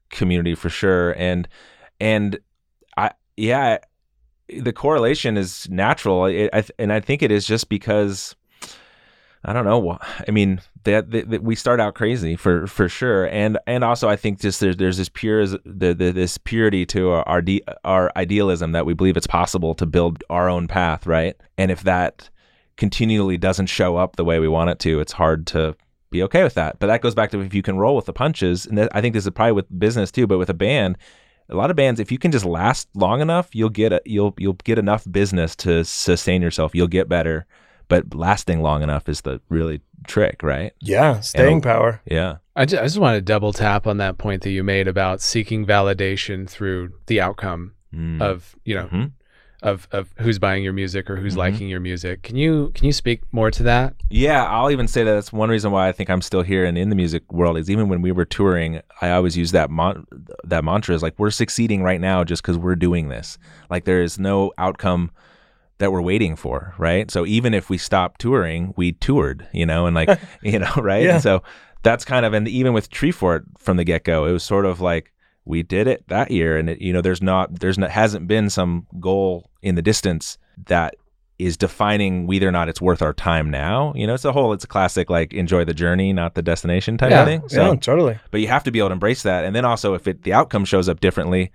community 0.09 0.55
for 0.55 0.69
sure. 0.69 1.11
And 1.11 1.47
and 1.99 2.39
I 2.95 3.11
yeah, 3.35 3.79
the 4.49 4.73
correlation 4.73 5.37
is 5.37 5.69
natural, 5.69 6.23
I, 6.23 6.63
and 6.79 6.91
I 6.93 6.99
think 6.99 7.21
it 7.21 7.31
is 7.31 7.45
just 7.45 7.69
because 7.69 8.35
I 9.43 9.53
don't 9.53 9.65
know. 9.65 9.97
I 10.27 10.31
mean, 10.31 10.61
that, 10.83 11.11
that, 11.11 11.29
that 11.29 11.43
we 11.43 11.55
start 11.55 11.79
out 11.79 11.95
crazy 11.95 12.35
for 12.35 12.67
for 12.67 12.89
sure, 12.89 13.27
and 13.27 13.57
and 13.67 13.83
also 13.83 14.09
I 14.09 14.15
think 14.15 14.39
just 14.39 14.59
there's 14.59 14.77
there's 14.77 14.97
this 14.97 15.09
pure 15.09 15.45
the, 15.45 15.59
the 15.65 16.11
this 16.11 16.37
purity 16.37 16.85
to 16.87 17.09
our 17.11 17.27
our, 17.27 17.41
de- 17.41 17.63
our 17.83 18.11
idealism 18.15 18.71
that 18.71 18.85
we 18.85 18.93
believe 18.93 19.17
it's 19.17 19.27
possible 19.27 19.75
to 19.75 19.85
build 19.85 20.23
our 20.29 20.49
own 20.49 20.67
path, 20.67 21.05
right? 21.05 21.35
And 21.57 21.71
if 21.71 21.83
that 21.83 22.29
continually 22.77 23.37
doesn't 23.37 23.67
show 23.67 23.95
up 23.95 24.15
the 24.15 24.25
way 24.25 24.39
we 24.39 24.47
want 24.47 24.69
it 24.69 24.79
to, 24.79 24.99
it's 24.99 25.13
hard 25.13 25.47
to 25.47 25.75
be 26.09 26.23
okay 26.23 26.43
with 26.43 26.53
that. 26.55 26.79
But 26.79 26.87
that 26.87 27.01
goes 27.01 27.15
back 27.15 27.31
to 27.31 27.41
if 27.41 27.53
you 27.53 27.61
can 27.61 27.77
roll 27.77 27.95
with 27.95 28.05
the 28.05 28.13
punches, 28.13 28.65
and 28.65 28.77
that, 28.77 28.89
I 28.95 29.01
think 29.01 29.13
this 29.13 29.25
is 29.25 29.31
probably 29.31 29.51
with 29.53 29.79
business 29.79 30.11
too, 30.11 30.27
but 30.27 30.37
with 30.37 30.49
a 30.49 30.53
band. 30.53 30.97
A 31.49 31.55
lot 31.55 31.69
of 31.69 31.77
bands, 31.77 31.99
if 32.01 32.11
you 32.11 32.17
can 32.17 32.31
just 32.31 32.43
last 32.43 32.89
long 32.93 33.21
enough, 33.21 33.55
you'll 33.55 33.69
get 33.69 33.93
a, 33.93 34.01
you'll 34.05 34.33
you'll 34.37 34.53
get 34.65 34.77
enough 34.77 35.05
business 35.09 35.55
to 35.57 35.85
sustain 35.85 36.41
yourself. 36.41 36.75
You'll 36.75 36.87
get 36.87 37.07
better, 37.07 37.45
but 37.87 38.13
lasting 38.13 38.61
long 38.61 38.83
enough 38.83 39.07
is 39.07 39.21
the 39.21 39.39
really 39.47 39.79
trick, 40.05 40.43
right? 40.43 40.73
Yeah, 40.81 41.21
staying 41.21 41.53
And- 41.53 41.63
power. 41.63 42.01
Yeah. 42.05 42.37
I 42.55 42.65
just, 42.65 42.81
I 42.81 42.85
just 42.85 42.97
want 42.97 43.15
to 43.15 43.21
double 43.21 43.53
tap 43.53 43.85
on 43.87 43.97
that 43.97 44.17
point 44.17 44.41
that 44.41 44.49
you 44.49 44.63
made 44.63 44.87
about 44.87 45.21
seeking 45.21 45.65
validation 45.65 46.49
through 46.49 46.91
the 47.05 47.21
outcome 47.21 47.73
Mm. 47.95 48.21
of 48.21 48.53
you 48.65 48.75
know 48.75 48.87
Mhm. 48.87 49.11
Of 49.63 49.87
of 49.91 50.13
who's 50.19 50.37
buying 50.37 50.63
your 50.63 50.73
music 50.73 51.09
or 51.09 51.15
who's 51.15 51.33
Mhm. 51.33 51.37
liking 51.37 51.67
your 51.67 51.79
music. 51.79 52.21
Can 52.21 52.35
you 52.35 52.71
can 52.75 52.85
you 52.85 52.91
speak 52.93 53.21
more 53.31 53.49
to 53.51 53.63
that? 53.63 53.95
Yeah, 54.09 54.45
I'll 54.45 54.69
even 54.69 54.87
say 54.87 55.03
that 55.03 55.13
that's 55.13 55.33
one 55.33 55.49
reason 55.49 55.71
why 55.71 55.87
I 55.87 55.91
think 55.91 56.09
I'm 56.11 56.21
still 56.21 56.43
here 56.43 56.63
and 56.63 56.77
in 56.77 56.89
the 56.89 56.95
music 56.95 57.31
world 57.31 57.57
is 57.57 57.69
even 57.69 57.89
when 57.89 58.01
we 58.03 58.11
were 58.11 58.25
touring, 58.25 58.81
I 59.01 59.09
always 59.11 59.35
use 59.35 59.51
that 59.53 59.69
mon- 59.71 60.05
that 60.43 60.63
mantra 60.63 60.93
is 60.93 61.01
like 61.01 61.15
we're 61.17 61.31
succeeding 61.31 61.81
right 61.81 61.99
now 61.99 62.23
just 62.23 62.43
because 62.43 62.57
we're 62.57 62.75
doing 62.75 63.09
this. 63.09 63.39
Like 63.69 63.85
there 63.85 64.01
is 64.03 64.19
no 64.19 64.51
outcome 64.59 65.09
that 65.79 65.91
we're 65.91 66.01
waiting 66.01 66.35
for, 66.35 66.73
right? 66.77 67.09
So 67.09 67.25
even 67.25 67.53
if 67.53 67.69
we 67.69 67.77
stopped 67.77 68.21
touring, 68.21 68.73
we 68.77 68.91
toured, 68.93 69.47
you 69.53 69.65
know, 69.65 69.85
and 69.87 69.95
like 69.95 70.09
you 70.43 70.59
know, 70.59 70.71
right? 70.77 71.03
Yeah. 71.03 71.15
And 71.15 71.23
so 71.23 71.41
that's 71.81 72.05
kind 72.05 72.25
of 72.27 72.33
and 72.33 72.47
even 72.47 72.73
with 72.73 72.91
Treefort 72.91 73.43
from 73.57 73.77
the 73.77 73.83
get 73.83 74.03
go, 74.03 74.25
it 74.25 74.31
was 74.33 74.43
sort 74.43 74.65
of 74.65 74.81
like 74.81 75.13
we 75.47 75.63
did 75.63 75.87
it 75.87 76.07
that 76.07 76.31
year, 76.31 76.57
and 76.57 76.69
it, 76.69 76.81
you 76.81 76.93
know, 76.93 77.01
there's 77.01 77.21
not 77.21 77.59
there's 77.59 77.77
not 77.77 77.89
hasn't 77.89 78.27
been 78.27 78.49
some 78.49 78.85
goal 78.99 79.49
in 79.61 79.75
the 79.75 79.81
distance 79.81 80.37
that 80.67 80.95
is 81.39 81.55
defining 81.55 82.25
whether 82.25 82.47
or 82.47 82.51
not 82.51 82.67
it's 82.67 82.81
worth 82.81 83.01
our 83.01 83.13
time 83.13 83.51
now. 83.51 83.93
You 83.95 84.07
know, 84.07 84.15
it's 84.15 84.25
a 84.25 84.31
whole, 84.31 84.53
it's 84.53 84.63
a 84.63 84.67
classic 84.67 85.09
like 85.09 85.33
enjoy 85.33 85.65
the 85.65 85.73
journey, 85.73 86.11
not 86.11 86.33
the 86.33 86.41
destination 86.41 86.97
type 86.97 87.11
Yeah, 87.11 87.21
of 87.21 87.27
thing. 87.27 87.47
So, 87.49 87.73
yeah, 87.73 87.75
totally. 87.79 88.17
but 88.31 88.41
you 88.41 88.47
have 88.47 88.63
to 88.63 88.71
be 88.71 88.79
able 88.79 88.89
to 88.89 88.93
embrace 88.93 89.21
that, 89.23 89.45
and 89.45 89.55
then 89.55 89.63
also 89.63 89.93
if 89.93 90.07
it 90.07 90.23
the 90.23 90.33
outcome 90.33 90.65
shows 90.65 90.89
up 90.89 90.99
differently, 90.99 91.51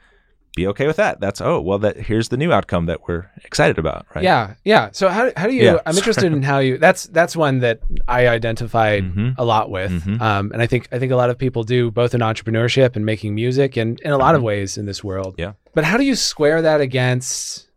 be 0.55 0.67
okay 0.67 0.87
with 0.87 0.97
that. 0.97 1.19
That's 1.21 1.41
oh 1.41 1.61
well, 1.61 1.79
that 1.79 1.97
here's 1.97 2.29
the 2.29 2.37
new 2.37 2.53
outcome 2.53 2.87
that 2.87 3.07
we're 3.09 3.31
excited 3.45 3.79
about, 3.79 4.07
right? 4.15 4.23
Yeah, 4.23 4.55
yeah. 4.65 4.91
So 4.93 5.09
how 5.09 5.31
how 5.37 5.47
do 5.47 5.55
you? 5.55 5.65
Yeah, 5.65 5.79
I'm 5.87 5.97
interested 6.03 6.33
in 6.33 6.43
how 6.43 6.59
you. 6.59 6.77
That's 6.79 7.05
that's 7.05 7.35
one 7.37 7.61
that 7.61 7.81
I 8.07 8.29
identified 8.29 9.03
Mhm. 9.05 9.35
a 9.39 9.45
lot 9.45 9.71
with, 9.71 9.93
Mhm. 9.93 10.21
um, 10.21 10.51
and 10.53 10.61
I 10.61 10.67
think 10.67 10.89
I 10.93 10.99
think 10.99 11.11
a 11.13 11.17
lot 11.17 11.31
of 11.31 11.39
people 11.39 11.63
do 11.65 11.91
both 11.91 12.15
in 12.15 12.21
entrepreneurship 12.21 12.97
and 12.97 13.07
making 13.07 13.35
music, 13.35 13.77
and 13.77 13.99
in 14.01 14.13
a 14.13 14.19
lot 14.19 14.35
of 14.35 14.43
ways 14.43 14.77
in 14.77 14.87
this 14.87 15.03
world. 15.03 15.33
Mm-hmm. 15.35 15.41
Yeah. 15.41 15.53
But 15.75 15.85
how 15.85 15.97
do 15.97 16.05
you 16.05 16.15
square 16.15 16.61
that 16.63 16.81
against 16.83 17.69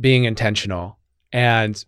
being 0.00 0.24
intentional 0.24 0.98
and 1.32 1.84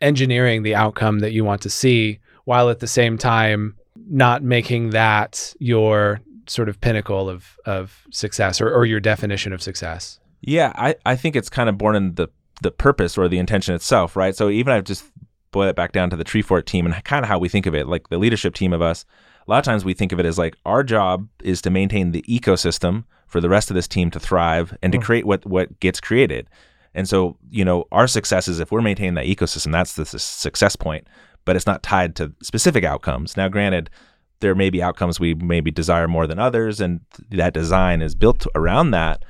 engineering 0.00 0.62
the 0.62 0.74
outcome 0.74 1.20
that 1.20 1.32
you 1.32 1.44
want 1.44 1.62
to 1.62 1.70
see, 1.70 2.18
while 2.44 2.68
at 2.70 2.80
the 2.80 2.86
same 2.86 3.16
time 3.16 3.74
not 4.10 4.42
making 4.42 4.90
that 4.90 5.54
your 5.58 6.20
sort 6.46 6.68
of 6.68 6.80
pinnacle 6.80 7.28
of 7.28 7.58
of 7.64 8.04
success 8.10 8.60
or, 8.60 8.72
or 8.72 8.84
your 8.84 9.00
definition 9.00 9.52
of 9.52 9.62
success? 9.62 10.18
Yeah, 10.40 10.72
I, 10.74 10.96
I 11.06 11.16
think 11.16 11.36
it's 11.36 11.48
kind 11.48 11.68
of 11.68 11.78
born 11.78 11.96
in 11.96 12.14
the 12.14 12.28
the 12.62 12.70
purpose 12.70 13.18
or 13.18 13.28
the 13.28 13.38
intention 13.38 13.74
itself, 13.74 14.16
right? 14.16 14.36
So 14.36 14.48
even 14.48 14.72
I've 14.72 14.84
just 14.84 15.04
boil 15.50 15.68
it 15.68 15.76
back 15.76 15.92
down 15.92 16.10
to 16.10 16.16
the 16.16 16.24
Treefort 16.24 16.64
team 16.64 16.86
and 16.86 17.04
kind 17.04 17.24
of 17.24 17.28
how 17.28 17.38
we 17.38 17.48
think 17.48 17.66
of 17.66 17.74
it, 17.74 17.86
like 17.86 18.08
the 18.08 18.18
leadership 18.18 18.54
team 18.54 18.72
of 18.72 18.82
us. 18.82 19.04
A 19.46 19.50
lot 19.50 19.58
of 19.58 19.64
times 19.64 19.84
we 19.84 19.94
think 19.94 20.12
of 20.12 20.20
it 20.20 20.26
as 20.26 20.38
like 20.38 20.56
our 20.64 20.82
job 20.82 21.28
is 21.42 21.60
to 21.62 21.70
maintain 21.70 22.12
the 22.12 22.22
ecosystem 22.22 23.04
for 23.26 23.40
the 23.40 23.48
rest 23.48 23.70
of 23.70 23.74
this 23.74 23.88
team 23.88 24.10
to 24.10 24.20
thrive 24.20 24.76
and 24.82 24.92
to 24.92 24.98
hmm. 24.98 25.04
create 25.04 25.26
what 25.26 25.44
what 25.46 25.78
gets 25.80 26.00
created. 26.00 26.48
And 26.94 27.08
so, 27.08 27.38
you 27.50 27.64
know, 27.64 27.86
our 27.90 28.06
success 28.06 28.48
is 28.48 28.60
if 28.60 28.70
we're 28.70 28.82
maintaining 28.82 29.14
that 29.14 29.24
ecosystem, 29.24 29.72
that's 29.72 29.94
the 29.94 30.04
success 30.04 30.76
point, 30.76 31.06
but 31.44 31.56
it's 31.56 31.66
not 31.66 31.82
tied 31.82 32.14
to 32.16 32.32
specific 32.42 32.84
outcomes. 32.84 33.36
Now, 33.36 33.48
granted, 33.48 33.88
there 34.42 34.54
may 34.54 34.68
be 34.68 34.82
outcomes 34.82 35.18
we 35.18 35.32
maybe 35.34 35.70
desire 35.70 36.06
more 36.06 36.26
than 36.26 36.38
others, 36.38 36.80
and 36.80 37.00
that 37.30 37.54
design 37.54 38.02
is 38.02 38.14
built 38.14 38.46
around 38.54 38.90
that. 38.90 39.24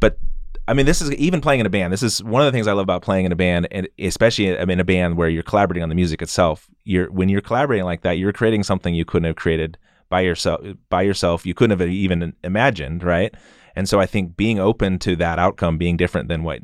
But 0.00 0.18
I 0.66 0.74
mean, 0.74 0.86
this 0.86 1.00
is 1.00 1.12
even 1.12 1.40
playing 1.40 1.60
in 1.60 1.66
a 1.66 1.70
band. 1.70 1.92
This 1.92 2.02
is 2.02 2.22
one 2.24 2.42
of 2.42 2.46
the 2.46 2.52
things 2.52 2.66
I 2.66 2.72
love 2.72 2.82
about 2.82 3.02
playing 3.02 3.26
in 3.26 3.32
a 3.32 3.36
band, 3.36 3.68
and 3.70 3.88
especially 3.98 4.58
I 4.58 4.64
mean, 4.64 4.72
in 4.72 4.80
a 4.80 4.84
band 4.84 5.16
where 5.16 5.28
you're 5.28 5.44
collaborating 5.44 5.84
on 5.84 5.88
the 5.88 5.94
music 5.94 6.20
itself. 6.20 6.68
You're 6.82 7.10
when 7.12 7.28
you're 7.28 7.40
collaborating 7.40 7.84
like 7.84 8.02
that, 8.02 8.18
you're 8.18 8.32
creating 8.32 8.64
something 8.64 8.94
you 8.94 9.04
couldn't 9.04 9.26
have 9.26 9.36
created 9.36 9.78
by 10.08 10.22
yourself. 10.22 10.60
By 10.88 11.02
yourself, 11.02 11.46
you 11.46 11.54
couldn't 11.54 11.78
have 11.78 11.88
even 11.88 12.34
imagined, 12.42 13.04
right? 13.04 13.32
And 13.76 13.88
so 13.88 14.00
I 14.00 14.06
think 14.06 14.36
being 14.36 14.58
open 14.58 14.98
to 15.00 15.14
that 15.16 15.38
outcome 15.38 15.78
being 15.78 15.96
different 15.96 16.28
than 16.28 16.42
what 16.42 16.62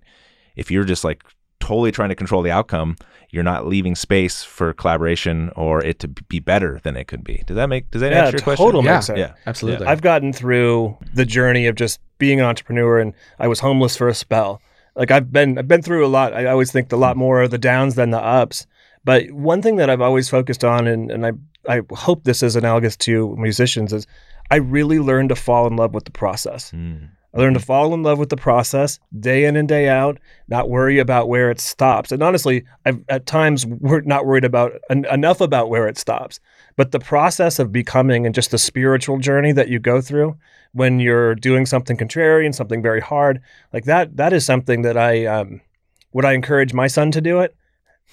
if 0.56 0.70
you're 0.70 0.84
just 0.84 1.04
like 1.04 1.22
totally 1.60 1.92
trying 1.92 2.10
to 2.10 2.14
control 2.14 2.42
the 2.42 2.50
outcome, 2.50 2.96
you're 3.30 3.42
not 3.42 3.66
leaving 3.66 3.94
space 3.94 4.42
for 4.44 4.72
collaboration 4.74 5.50
or 5.56 5.82
it 5.84 5.98
to 6.00 6.08
be 6.08 6.38
better 6.38 6.80
than 6.84 6.96
it 6.96 7.06
could 7.08 7.24
be. 7.24 7.42
Does 7.46 7.56
that 7.56 7.68
make 7.68 7.90
does 7.90 8.00
that 8.02 8.12
Yeah, 8.12 8.24
answer 8.26 8.36
your 8.36 8.42
question? 8.42 8.64
total 8.66 8.84
Yeah. 8.84 8.92
makes 8.94 9.06
sense. 9.06 9.18
Yeah. 9.18 9.32
Absolutely. 9.46 9.86
I've 9.86 10.02
gotten 10.02 10.32
through 10.32 10.96
the 11.14 11.24
journey 11.24 11.66
of 11.66 11.74
just 11.74 12.00
being 12.18 12.38
an 12.40 12.46
entrepreneur, 12.46 13.00
and 13.00 13.12
I 13.38 13.48
was 13.48 13.60
homeless 13.60 13.96
for 13.96 14.08
a 14.08 14.14
spell. 14.14 14.60
Like 14.94 15.10
I've 15.10 15.32
been, 15.32 15.58
I've 15.58 15.66
been 15.66 15.82
through 15.82 16.06
a 16.06 16.08
lot. 16.08 16.32
I 16.34 16.46
always 16.46 16.70
think 16.70 16.92
a 16.92 16.96
lot 16.96 17.16
more 17.16 17.42
of 17.42 17.50
the 17.50 17.58
downs 17.58 17.96
than 17.96 18.10
the 18.10 18.20
ups. 18.22 18.66
But 19.04 19.30
one 19.32 19.60
thing 19.60 19.76
that 19.76 19.90
I've 19.90 20.00
always 20.00 20.28
focused 20.30 20.64
on, 20.64 20.86
and, 20.86 21.10
and 21.10 21.26
I, 21.26 21.32
I 21.68 21.80
hope 21.92 22.24
this 22.24 22.42
is 22.42 22.56
analogous 22.56 22.96
to 22.98 23.34
musicians, 23.36 23.92
is 23.92 24.06
I 24.50 24.56
really 24.56 24.98
learned 25.00 25.30
to 25.30 25.34
fall 25.36 25.66
in 25.66 25.76
love 25.76 25.92
with 25.92 26.04
the 26.04 26.10
process. 26.12 26.70
Mm. 26.70 27.08
I 27.34 27.40
learned 27.40 27.58
to 27.58 27.64
fall 27.64 27.92
in 27.94 28.02
love 28.02 28.18
with 28.18 28.28
the 28.28 28.36
process 28.36 29.00
day 29.18 29.44
in 29.44 29.56
and 29.56 29.68
day 29.68 29.88
out, 29.88 30.18
not 30.48 30.70
worry 30.70 30.98
about 30.98 31.28
where 31.28 31.50
it 31.50 31.58
stops. 31.58 32.12
And 32.12 32.22
honestly, 32.22 32.64
I've 32.86 33.02
at 33.08 33.26
times 33.26 33.66
we're 33.66 34.02
not 34.02 34.24
worried 34.24 34.44
about 34.44 34.72
en- 34.88 35.06
enough 35.10 35.40
about 35.40 35.68
where 35.68 35.88
it 35.88 35.98
stops. 35.98 36.38
But 36.76 36.92
the 36.92 37.00
process 37.00 37.58
of 37.58 37.72
becoming 37.72 38.24
and 38.24 38.34
just 38.34 38.50
the 38.50 38.58
spiritual 38.58 39.18
journey 39.18 39.52
that 39.52 39.68
you 39.68 39.78
go 39.78 40.00
through 40.00 40.36
when 40.72 41.00
you're 41.00 41.34
doing 41.34 41.66
something 41.66 41.96
contrary 41.96 42.46
and 42.46 42.54
something 42.54 42.82
very 42.82 43.00
hard, 43.00 43.40
like 43.72 43.84
that, 43.84 44.16
that 44.16 44.32
is 44.32 44.44
something 44.44 44.82
that 44.82 44.96
I 44.96 45.26
um, 45.26 45.60
would 46.12 46.24
I 46.24 46.32
encourage 46.32 46.72
my 46.72 46.86
son 46.86 47.10
to 47.12 47.20
do 47.20 47.40
it. 47.40 47.54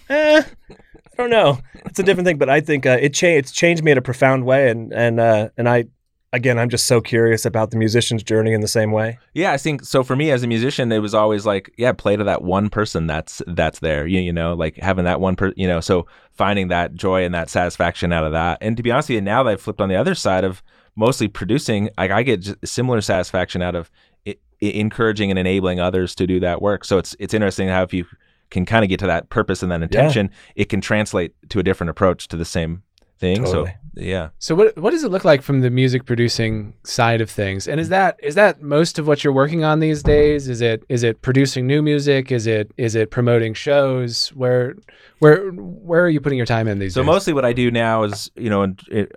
Eh, 0.10 0.44
I 0.72 1.16
don't 1.18 1.30
know. 1.30 1.60
It's 1.86 2.00
a 2.00 2.04
different 2.04 2.26
thing, 2.26 2.38
but 2.38 2.50
I 2.50 2.62
think 2.62 2.86
uh, 2.86 2.98
it 3.00 3.14
cha- 3.14 3.28
it's 3.28 3.52
changed 3.52 3.84
me 3.84 3.92
in 3.92 3.98
a 3.98 4.02
profound 4.02 4.46
way, 4.46 4.70
and 4.70 4.92
and 4.94 5.20
uh, 5.20 5.50
and 5.58 5.70
I 5.70 5.86
again, 6.34 6.58
I'm 6.58 6.70
just 6.70 6.86
so 6.86 7.02
curious 7.02 7.46
about 7.46 7.72
the 7.72 7.78
musician's 7.78 8.24
journey 8.24 8.54
in 8.54 8.62
the 8.62 8.68
same 8.68 8.92
way. 8.92 9.20
Yeah, 9.34 9.52
I 9.52 9.58
think 9.58 9.84
so. 9.84 10.04
For 10.04 10.16
me 10.16 10.32
as 10.32 10.44
a 10.44 10.48
musician, 10.48 10.92
it 10.92 11.00
was 11.00 11.14
always 11.14 11.46
like, 11.46 11.74
yeah, 11.78 11.92
play 11.92 12.16
to 12.16 12.24
that 12.24 12.44
one 12.44 12.70
person 12.70 13.08
that's 13.08 13.42
that's 13.48 13.80
there. 13.80 14.08
You, 14.08 14.20
you 14.20 14.34
know, 14.34 14.54
like 14.54 14.78
having 14.78 15.06
that 15.06 15.20
one 15.20 15.36
person. 15.36 15.56
You 15.58 15.68
know, 15.68 15.80
so 15.80 16.08
finding 16.34 16.70
that 16.70 16.94
joy 16.94 17.26
and 17.26 17.34
that 17.34 17.50
satisfaction 17.50 18.14
out 18.14 18.24
of 18.24 18.32
that. 18.32 18.58
And 18.62 18.78
to 18.78 18.84
be 18.84 18.92
honest 18.92 19.10
with 19.10 19.16
you, 19.16 19.22
now 19.22 19.44
that 19.44 19.52
I've 19.52 19.62
flipped 19.62 19.82
on 19.82 19.90
the 19.90 19.96
other 19.96 20.16
side 20.16 20.44
of 20.44 20.64
mostly 20.96 21.28
producing, 21.28 21.90
like 21.98 22.12
I 22.12 22.24
get 22.24 22.48
similar 22.68 23.02
satisfaction 23.02 23.62
out 23.62 23.76
of 23.76 23.92
it, 24.26 24.40
it 24.60 24.76
encouraging 24.76 25.30
and 25.30 25.40
enabling 25.40 25.80
others 25.80 26.16
to 26.16 26.28
do 26.28 26.40
that 26.40 26.62
work. 26.62 26.86
So 26.86 26.98
it's 26.98 27.16
it's 27.20 27.34
interesting 27.34 27.68
how 27.68 27.84
if 27.84 27.94
you 27.94 28.06
can 28.50 28.66
kind 28.66 28.84
of 28.84 28.90
get 28.90 29.00
to 29.00 29.08
that 29.08 29.30
purpose 29.30 29.64
and 29.64 29.72
that 29.72 29.82
intention, 29.82 30.30
yeah. 30.30 30.64
it 30.64 30.70
can 30.70 30.82
translate 30.82 31.34
to 31.50 31.60
a 31.60 31.64
different 31.64 31.90
approach 31.90 32.28
to 32.28 32.36
the 32.36 32.44
same 32.44 32.84
thing. 33.22 33.44
Totally. 33.46 33.70
So 33.70 33.74
yeah. 33.94 34.30
So 34.40 34.56
what 34.56 34.78
what 34.78 34.92
does 34.92 35.04
it 35.04 35.12
look 35.12 35.24
like 35.24 35.42
from 35.42 35.62
the 35.62 35.70
music 35.70 36.06
producing 36.06 36.74
side 36.84 37.22
of 37.22 37.30
things? 37.30 37.68
And 37.68 37.80
is 37.80 37.90
that 37.90 38.20
is 38.22 38.36
that 38.36 38.62
most 38.62 39.00
of 39.00 39.08
what 39.08 39.24
you're 39.24 39.34
working 39.34 39.64
on 39.64 39.80
these 39.80 40.04
days? 40.04 40.50
Is 40.50 40.60
it 40.60 40.84
is 40.90 41.04
it 41.04 41.22
producing 41.22 41.68
new 41.68 41.82
music? 41.82 42.32
Is 42.32 42.48
it 42.48 42.72
is 42.78 42.96
it 42.96 43.12
promoting 43.12 43.54
shows? 43.54 44.30
Where 44.30 44.76
where 45.20 45.50
where 45.52 46.04
are 46.04 46.10
you 46.10 46.20
putting 46.20 46.38
your 46.38 46.46
time 46.46 46.68
in 46.68 46.80
these 46.80 46.94
so 46.94 47.02
days? 47.02 47.08
So 47.08 47.12
mostly 47.12 47.34
what 47.34 47.46
I 47.46 47.54
do 47.54 47.70
now 47.70 48.04
is, 48.04 48.32
you 48.36 48.50
know, 48.50 48.64
it, 48.90 49.12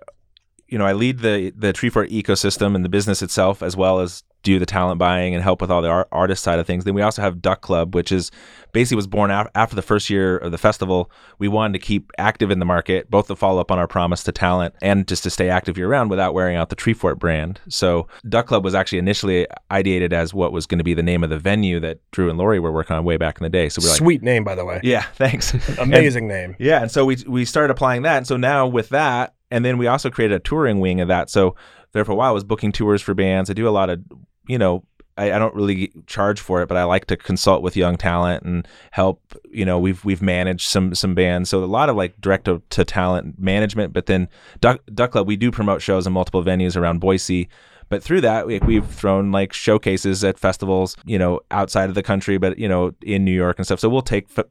you 0.67 0.77
know, 0.77 0.85
I 0.85 0.93
lead 0.93 1.19
the 1.19 1.51
the 1.55 1.73
Treefort 1.73 2.11
ecosystem 2.11 2.75
and 2.75 2.85
the 2.85 2.89
business 2.89 3.21
itself 3.21 3.63
as 3.63 3.75
well 3.75 3.99
as 3.99 4.23
do 4.45 4.59
the 4.59 4.65
talent 4.65 4.99
buying 4.99 5.33
and 5.33 5.43
help 5.43 5.59
with 5.59 5.71
all 5.71 5.81
the 5.81 5.89
art, 5.89 6.07
artist 6.11 6.43
side 6.43 6.59
of 6.59 6.67
things. 6.67 6.85
Then 6.85 6.93
we 6.93 7.01
also 7.01 7.21
have 7.21 7.41
Duck 7.41 7.61
Club, 7.61 7.95
which 7.95 8.11
is 8.11 8.31
basically 8.71 8.97
was 8.97 9.07
born 9.07 9.31
af- 9.31 9.49
after 9.55 9.75
the 9.75 9.81
first 9.81 10.07
year 10.09 10.37
of 10.37 10.51
the 10.51 10.57
festival. 10.57 11.11
We 11.39 11.47
wanted 11.47 11.73
to 11.73 11.79
keep 11.79 12.11
active 12.19 12.51
in 12.51 12.59
the 12.59 12.65
market, 12.65 13.09
both 13.09 13.27
to 13.27 13.35
follow 13.35 13.59
up 13.59 13.71
on 13.71 13.79
our 13.79 13.87
promise 13.87 14.23
to 14.23 14.31
talent 14.31 14.75
and 14.81 15.07
just 15.07 15.23
to 15.23 15.31
stay 15.31 15.49
active 15.49 15.77
year 15.77 15.87
round 15.87 16.11
without 16.11 16.35
wearing 16.35 16.55
out 16.55 16.69
the 16.69 16.75
Treefort 16.75 17.17
brand. 17.17 17.59
So 17.67 18.07
Duck 18.29 18.45
Club 18.45 18.63
was 18.63 18.75
actually 18.75 18.99
initially 18.99 19.47
ideated 19.71 20.13
as 20.13 20.31
what 20.33 20.51
was 20.51 20.67
going 20.67 20.77
to 20.77 20.83
be 20.83 20.93
the 20.93 21.03
name 21.03 21.23
of 21.23 21.31
the 21.31 21.39
venue 21.39 21.79
that 21.79 21.99
Drew 22.11 22.29
and 22.29 22.37
Lori 22.37 22.59
were 22.59 22.71
working 22.71 22.95
on 22.95 23.03
way 23.03 23.17
back 23.17 23.39
in 23.39 23.43
the 23.43 23.49
day. 23.49 23.67
So 23.69 23.81
we're 23.81 23.89
like, 23.89 23.97
sweet 23.97 24.21
name, 24.21 24.43
by 24.43 24.53
the 24.53 24.63
way. 24.63 24.79
Yeah, 24.83 25.05
thanks. 25.15 25.53
Amazing 25.79 26.25
and, 26.25 26.51
name. 26.51 26.55
Yeah, 26.59 26.83
and 26.83 26.91
so 26.91 27.03
we 27.03 27.17
we 27.27 27.45
started 27.45 27.71
applying 27.71 28.03
that, 28.03 28.17
and 28.17 28.27
so 28.27 28.37
now 28.37 28.67
with 28.67 28.89
that, 28.89 29.33
and 29.49 29.65
then 29.65 29.79
we 29.79 29.87
also 29.87 30.11
created 30.11 30.35
a 30.35 30.39
touring 30.39 30.79
wing 30.79 31.01
of 31.01 31.07
that. 31.07 31.31
So 31.31 31.55
there 31.95 32.03
for 32.03 32.11
a 32.11 32.15
while 32.15 32.29
I 32.29 32.33
was 32.33 32.43
booking 32.43 32.73
tours 32.73 33.01
for 33.01 33.13
bands. 33.13 33.49
I 33.49 33.53
do 33.53 33.67
a 33.67 33.71
lot 33.71 33.89
of 33.89 34.03
you 34.47 34.57
know 34.57 34.83
I, 35.17 35.33
I, 35.33 35.39
don't 35.39 35.55
really 35.55 35.91
charge 36.07 36.41
for 36.41 36.61
it, 36.61 36.67
but 36.67 36.77
I 36.77 36.83
like 36.83 37.05
to 37.05 37.17
consult 37.17 37.61
with 37.61 37.77
young 37.77 37.95
talent 37.95 38.43
and 38.43 38.67
help. 38.91 39.21
You 39.49 39.65
know, 39.65 39.79
we've 39.79 40.03
we've 40.03 40.21
managed 40.21 40.67
some 40.67 40.93
some 40.93 41.15
bands, 41.15 41.49
so 41.49 41.63
a 41.63 41.65
lot 41.65 41.89
of 41.89 41.95
like 41.95 42.19
direct 42.19 42.45
to, 42.45 42.61
to 42.71 42.83
talent 42.83 43.39
management. 43.39 43.93
But 43.93 44.07
then 44.07 44.27
Duck, 44.59 44.81
Duck 44.93 45.11
Club, 45.11 45.27
we 45.27 45.35
do 45.35 45.51
promote 45.51 45.81
shows 45.81 46.05
in 46.05 46.13
multiple 46.13 46.43
venues 46.43 46.75
around 46.75 46.99
Boise. 46.99 47.49
But 47.87 48.01
through 48.01 48.21
that, 48.21 48.47
we, 48.47 48.57
we've 48.59 48.87
thrown 48.87 49.31
like 49.31 49.53
showcases 49.53 50.23
at 50.23 50.39
festivals, 50.39 50.97
you 51.05 51.19
know, 51.19 51.41
outside 51.51 51.87
of 51.87 51.93
the 51.93 52.01
country, 52.01 52.39
but 52.39 52.57
you 52.57 52.67
know, 52.67 52.93
in 53.03 53.23
New 53.23 53.31
York 53.31 53.59
and 53.59 53.65
stuff. 53.65 53.79
So 53.79 53.89
we'll 53.89 54.01
take 54.01 54.27
f- 54.35 54.45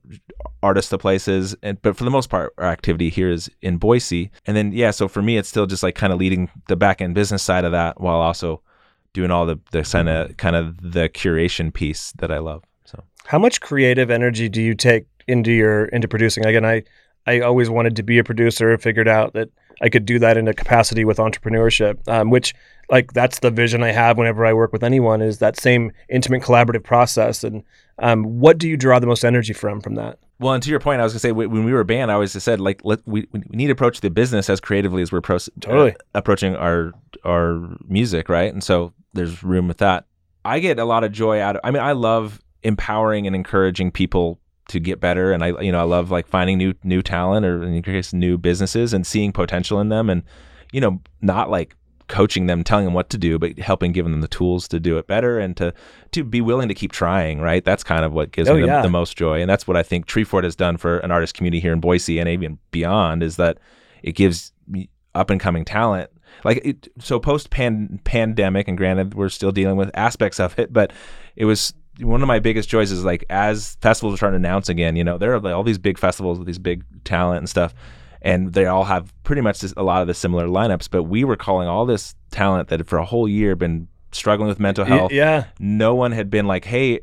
artists 0.63 0.91
to 0.91 0.99
places, 0.99 1.57
and 1.63 1.83
but 1.83 1.97
for 1.97 2.05
the 2.05 2.11
most 2.11 2.31
part, 2.31 2.55
our 2.59 2.67
activity 2.67 3.11
here 3.11 3.31
is 3.31 3.51
in 3.61 3.77
Boise. 3.77 4.31
And 4.47 4.57
then 4.57 4.73
yeah, 4.73 4.93
so 4.93 5.09
for 5.09 5.21
me, 5.21 5.37
it's 5.37 5.49
still 5.49 5.67
just 5.67 5.83
like 5.83 5.97
kind 5.97 6.13
of 6.13 6.19
leading 6.19 6.49
the 6.69 6.77
back 6.77 7.03
end 7.03 7.15
business 7.15 7.43
side 7.43 7.65
of 7.65 7.73
that 7.73 8.01
while 8.01 8.21
also 8.21 8.63
doing 9.15 9.31
all 9.31 9.47
the 9.47 9.59
the 9.71 9.83
kind 9.83 10.11
of 10.11 10.37
kind 10.37 10.55
of 10.55 10.93
the 10.93 11.09
curation 11.09 11.73
piece 11.73 12.13
that 12.19 12.31
I 12.31 12.39
love. 12.39 12.63
So, 12.85 13.03
how 13.25 13.39
much 13.39 13.63
creative 13.63 14.11
energy 14.11 14.51
do 14.51 14.61
you 14.61 14.75
take 14.75 15.07
into 15.27 15.53
your 15.53 15.87
into 15.87 16.07
producing? 16.07 16.45
Again, 16.45 16.67
I 16.67 16.83
I 17.27 17.41
always 17.41 17.71
wanted 17.71 17.97
to 17.97 18.03
be 18.03 18.19
a 18.19 18.25
producer. 18.25 18.77
Figured 18.77 19.09
out 19.09 19.33
that 19.33 19.49
I 19.81 19.89
could 19.89 20.05
do 20.05 20.19
that 20.19 20.37
in 20.37 20.47
a 20.47 20.53
capacity 20.55 21.05
with 21.05 21.17
entrepreneurship, 21.19 22.07
um, 22.09 22.31
which 22.31 22.55
like 22.91 23.13
that's 23.15 23.39
the 23.39 23.51
vision 23.51 23.83
I 23.83 23.93
have 23.93 24.19
whenever 24.19 24.45
I 24.45 24.53
work 24.53 24.73
with 24.73 24.85
anyone 24.85 25.23
is 25.23 25.39
that 25.39 25.59
same 25.59 25.91
intimate 26.11 26.43
collaborative 26.43 26.85
process. 26.85 27.43
And 27.43 27.63
um, 27.99 28.25
what 28.25 28.59
do 28.59 28.69
you 28.69 28.77
draw 28.77 28.99
the 28.99 29.07
most 29.07 29.25
energy 29.25 29.53
from 29.53 29.81
from 29.81 29.95
that? 29.95 30.19
Well, 30.41 30.53
and 30.53 30.63
to 30.63 30.71
your 30.71 30.81
point, 30.81 31.01
I 31.01 31.05
was 31.05 31.13
gonna 31.13 31.21
say 31.21 31.33
when 31.33 31.65
we 31.65 31.73
were 31.73 31.81
a 31.81 31.85
band, 31.85 32.11
I 32.11 32.15
always 32.15 32.33
said 32.43 32.61
like 32.61 32.81
let, 32.85 33.01
we 33.07 33.27
we 33.33 33.41
need 33.51 33.67
to 33.67 33.73
approach 33.73 34.01
the 34.01 34.11
business 34.11 34.51
as 34.51 34.61
creatively 34.61 35.01
as 35.01 35.13
we're 35.13 35.21
pro- 35.21 35.39
totally. 35.61 35.93
Uh, 35.93 35.99
approaching 36.15 36.57
our 36.57 36.93
our 37.25 37.61
music, 37.87 38.29
right? 38.29 38.53
And 38.53 38.63
so 38.63 38.93
there's 39.15 39.43
room 39.43 39.69
with 39.69 39.79
that. 39.79 40.07
I 40.45 40.59
get 40.59 40.79
a 40.79 40.85
lot 40.85 41.05
of 41.05 41.13
joy 41.13 41.41
out 41.41 41.57
of. 41.57 41.61
I 41.65 41.71
mean, 41.71 41.83
I 41.83 41.93
love 41.93 42.43
empowering 42.63 43.27
and 43.27 43.35
encouraging 43.35 43.91
people 43.91 44.39
to 44.69 44.81
get 44.81 45.01
better, 45.01 45.33
and 45.33 45.43
I 45.43 45.61
you 45.61 45.73
know 45.73 45.81
I 45.81 45.85
love 45.85 46.11
like 46.11 46.27
finding 46.27 46.59
new 46.59 46.75
new 46.83 47.03
talent 47.03 47.47
or 47.47 47.63
in 47.63 47.73
your 47.75 47.83
case 47.83 48.13
new 48.13 48.37
businesses 48.37 48.93
and 48.93 49.07
seeing 49.07 49.33
potential 49.33 49.81
in 49.81 49.89
them, 49.89 50.11
and 50.11 50.23
you 50.73 50.81
know 50.81 51.01
not 51.23 51.51
like 51.51 51.77
coaching 52.09 52.47
them, 52.47 52.63
telling 52.63 52.85
them 52.85 52.93
what 52.93 53.09
to 53.09 53.17
do, 53.17 53.39
but 53.39 53.59
helping 53.59 53.93
giving 53.93 54.13
them 54.13 54.21
the 54.21 54.29
tools 54.29 54.69
to 54.69 54.79
do 54.79 54.99
it 54.99 55.07
better 55.07 55.39
and 55.39 55.57
to 55.57 55.73
to 56.13 56.25
be 56.25 56.41
willing 56.41 56.69
to 56.69 56.75
keep 56.75 56.93
trying. 56.93 57.41
Right, 57.41 57.65
that's 57.65 57.85
kind 57.85 58.05
of 58.05 58.13
what 58.13 58.33
gives 58.33 58.49
oh, 58.49 58.55
me 58.55 58.63
the, 58.63 58.67
yeah. 58.67 58.83
the, 58.83 58.91
most 58.91 59.17
joy, 59.17 59.41
and 59.41 59.49
that's 59.49 59.67
what 59.67 59.77
I 59.77 59.83
think 59.83 60.07
Treefort 60.07 60.45
has 60.45 60.57
done 60.57 60.77
for 60.77 60.99
an 60.99 61.11
artist 61.11 61.35
community 61.35 61.61
here 61.61 61.73
in 61.73 61.81
Boise 61.81 62.19
and 62.19 62.29
even 62.29 62.59
beyond. 62.71 63.23
Is 63.23 63.37
that 63.37 63.59
it 64.03 64.13
gives 64.13 64.53
up 65.15 65.31
and 65.31 65.41
coming 65.41 65.65
talent 65.65 66.11
like 66.43 66.61
it, 66.65 66.89
so 66.99 67.19
post 67.21 67.51
pandemic 67.51 68.69
and 68.69 68.77
granted 68.77 69.15
we're 69.15 69.29
still 69.29 69.53
dealing 69.53 69.77
with 69.77 69.91
aspects 69.95 70.41
of 70.41 70.59
it 70.59 70.73
but 70.73 70.93
it 71.37 71.45
was 71.45 71.75
one 72.01 72.23
of 72.23 72.29
my 72.29 72.39
biggest 72.39 72.69
joys 72.69 72.91
is 72.91 73.05
like 73.05 73.25
as 73.31 73.77
festivals 73.81 74.15
are 74.15 74.17
starting 74.17 74.41
to 74.41 74.49
announce 74.49 74.69
again 74.69 74.97
you 74.97 75.05
know 75.05 75.19
there 75.19 75.33
are 75.35 75.41
like 75.41 75.55
all 75.55 75.63
these 75.63 75.79
big 75.79 75.99
festivals 75.99 76.39
with 76.39 76.47
these 76.47 76.59
big 76.59 76.85
talent 77.05 77.39
and 77.39 77.49
stuff 77.49 77.75
and 78.23 78.55
they 78.55 78.65
all 78.65 78.85
have 78.85 79.13
pretty 79.23 79.43
much 79.43 79.61
this, 79.61 79.75
a 79.77 79.83
lot 79.83 80.01
of 80.01 80.09
the 80.09 80.15
similar 80.15 80.47
lineups 80.47 80.89
but 80.91 81.05
we 81.05 81.25
were 81.25 81.37
calling 81.37 81.69
all 81.69 81.87
this 81.87 82.15
talent 82.31 82.69
that 82.69 82.81
had 82.81 82.89
for 82.89 82.99
a 82.99 83.05
whole 83.05 83.29
year 83.29 83.55
been 83.55 83.87
struggling 84.13 84.49
with 84.49 84.61
mental 84.61 84.85
health. 84.85 85.11
yeah. 85.13 85.47
No 85.59 85.95
one 85.95 86.13
had 86.13 86.31
been 86.31 86.47
like 86.47 86.65
hey 86.65 87.01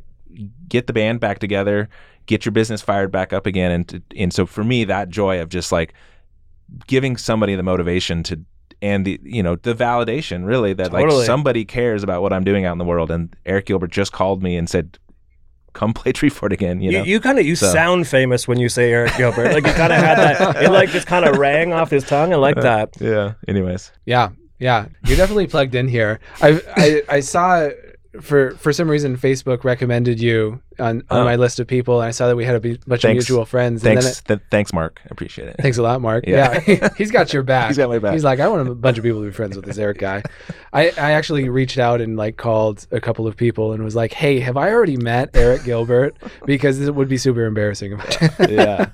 get 0.67 0.87
the 0.87 0.93
band 0.93 1.19
back 1.19 1.39
together 1.39 1.89
get 2.25 2.45
your 2.45 2.51
business 2.51 2.81
fired 2.81 3.11
back 3.11 3.33
up 3.33 3.45
again 3.45 3.71
and 3.71 4.03
and 4.15 4.33
so 4.33 4.45
for 4.45 4.63
me 4.63 4.83
that 4.85 5.09
joy 5.09 5.41
of 5.41 5.49
just 5.49 5.71
like 5.71 5.93
giving 6.87 7.17
somebody 7.17 7.55
the 7.55 7.63
motivation 7.63 8.23
to 8.23 8.39
and 8.81 9.05
the 9.05 9.19
you 9.23 9.43
know 9.43 9.55
the 9.55 9.73
validation 9.73 10.45
really 10.45 10.73
that 10.73 10.91
totally. 10.91 11.17
like 11.17 11.25
somebody 11.25 11.65
cares 11.65 12.03
about 12.03 12.21
what 12.21 12.33
I'm 12.33 12.43
doing 12.43 12.65
out 12.65 12.71
in 12.73 12.77
the 12.77 12.85
world. 12.85 13.11
And 13.11 13.35
Eric 13.45 13.67
Gilbert 13.67 13.91
just 13.91 14.11
called 14.11 14.41
me 14.41 14.55
and 14.57 14.69
said, 14.69 14.97
"Come 15.73 15.93
play 15.93 16.13
Treefort 16.13 16.51
again." 16.51 16.81
You 16.81 16.91
know, 16.91 17.03
you, 17.03 17.13
you 17.13 17.19
kind 17.19 17.39
of 17.39 17.45
you 17.45 17.55
so. 17.55 17.71
sound 17.71 18.07
famous 18.07 18.47
when 18.47 18.59
you 18.59 18.69
say 18.69 18.91
Eric 18.91 19.15
Gilbert. 19.17 19.53
like 19.53 19.65
you 19.65 19.73
kind 19.73 19.93
of 19.93 19.99
had 19.99 20.17
that. 20.17 20.63
It 20.63 20.71
like 20.71 20.89
just 20.89 21.07
kind 21.07 21.25
of 21.25 21.37
rang 21.39 21.73
off 21.73 21.89
his 21.89 22.03
tongue. 22.03 22.33
I 22.33 22.37
like 22.37 22.57
uh, 22.57 22.61
that. 22.61 22.93
Yeah. 22.99 23.33
Anyways. 23.47 23.91
Yeah. 24.05 24.29
Yeah. 24.59 24.87
You're 25.05 25.17
definitely 25.17 25.47
plugged 25.47 25.75
in 25.75 25.87
here. 25.87 26.19
I 26.41 26.61
I, 26.75 27.03
I 27.09 27.19
saw 27.19 27.69
for 28.19 28.51
for 28.57 28.73
some 28.73 28.89
reason 28.89 29.15
Facebook 29.15 29.63
recommended 29.63 30.19
you 30.19 30.61
on, 30.77 31.03
on 31.09 31.21
oh. 31.21 31.23
my 31.23 31.37
list 31.37 31.59
of 31.61 31.67
people, 31.67 32.01
and 32.01 32.07
I 32.07 32.11
saw 32.11 32.27
that 32.27 32.35
we 32.35 32.43
had 32.43 32.55
a 32.55 32.59
b- 32.59 32.79
bunch 32.85 33.03
thanks. 33.03 33.05
of 33.23 33.29
mutual 33.29 33.45
friends. 33.45 33.81
Thanks, 33.81 34.19
it, 34.19 34.25
th- 34.25 34.39
thanks, 34.49 34.73
Mark. 34.73 34.99
I 35.05 35.07
appreciate 35.11 35.47
it. 35.47 35.55
Thanks 35.59 35.77
a 35.77 35.81
lot, 35.81 36.01
Mark. 36.01 36.25
Yeah, 36.27 36.61
yeah 36.67 36.89
he, 36.97 37.03
has 37.03 37.11
got 37.11 37.31
your 37.31 37.43
back. 37.43 37.67
he's 37.67 37.77
got 37.77 37.87
my 37.87 37.99
back. 37.99 38.13
He's 38.13 38.23
like, 38.23 38.39
I 38.39 38.49
want 38.49 38.67
a 38.67 38.75
bunch 38.75 38.97
of 38.97 39.03
people 39.03 39.21
to 39.21 39.27
be 39.27 39.31
friends 39.31 39.55
with 39.55 39.65
this 39.65 39.77
Eric 39.77 39.99
guy. 39.99 40.23
I 40.73 40.89
I 40.89 41.11
actually 41.13 41.47
reached 41.47 41.77
out 41.77 42.01
and 42.01 42.17
like 42.17 42.35
called 42.35 42.85
a 42.91 42.99
couple 42.99 43.27
of 43.27 43.37
people 43.37 43.71
and 43.71 43.83
was 43.83 43.95
like, 43.95 44.11
Hey, 44.11 44.39
have 44.41 44.57
I 44.57 44.71
already 44.71 44.97
met 44.97 45.29
Eric 45.33 45.63
Gilbert? 45.63 46.15
Because 46.45 46.81
it 46.81 46.93
would 46.93 47.07
be 47.07 47.17
super 47.17 47.45
embarrassing. 47.45 47.97
yeah. 48.39 48.89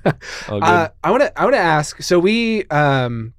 Uh, 0.48 0.88
I 1.02 1.10
want 1.10 1.22
to 1.22 1.40
I 1.40 1.44
want 1.44 1.54
to 1.54 1.60
ask. 1.60 2.02
So 2.02 2.20
we 2.20 2.64
um 2.66 3.34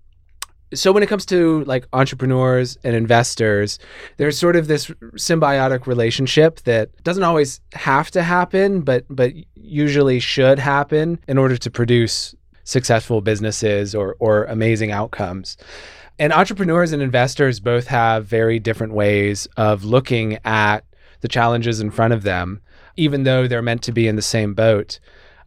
so 0.74 0.92
when 0.92 1.04
it 1.04 1.08
comes 1.08 1.26
to 1.26 1.64
like 1.66 1.88
entrepreneurs 1.94 2.78
and 2.84 2.96
investors 2.96 3.80
there's 4.18 4.38
sort 4.38 4.56
of 4.56 4.68
this 4.68 4.88
symbiotic 5.16 5.88
relationship 5.88 6.62
that 6.62 6.90
doesn't 7.04 7.24
always 7.24 7.62
have 7.74 8.12
to 8.12 8.24
happen 8.24 8.82
but 8.82 9.06
but 9.10 9.32
usually 9.56 10.20
should 10.20 10.60
happen 10.60 11.20
in 11.28 11.38
order 11.38 11.58
to 11.58 11.70
produce 11.72 12.36
successful 12.64 13.22
businesses 13.22 13.96
or 13.96 14.16
or 14.20 14.46
amazing 14.46 14.92
outcomes. 14.92 15.58
And 16.20 16.34
entrepreneurs 16.34 16.92
and 16.92 17.02
investors 17.02 17.60
both 17.60 17.88
have 17.88 18.26
very 18.26 18.60
different 18.60 18.94
ways 18.94 19.48
of 19.58 19.86
looking 19.86 20.38
at 20.44 20.84
the 21.22 21.28
challenges 21.28 21.80
in 21.80 21.92
front 21.92 22.14
of 22.14 22.24
them 22.24 22.62
even 23.00 23.24
though 23.24 23.48
they're 23.48 23.62
meant 23.62 23.82
to 23.84 23.94
be 23.94 24.08
in 24.10 24.18
the 24.18 24.22
same 24.22 24.54
boat. 24.54 25.00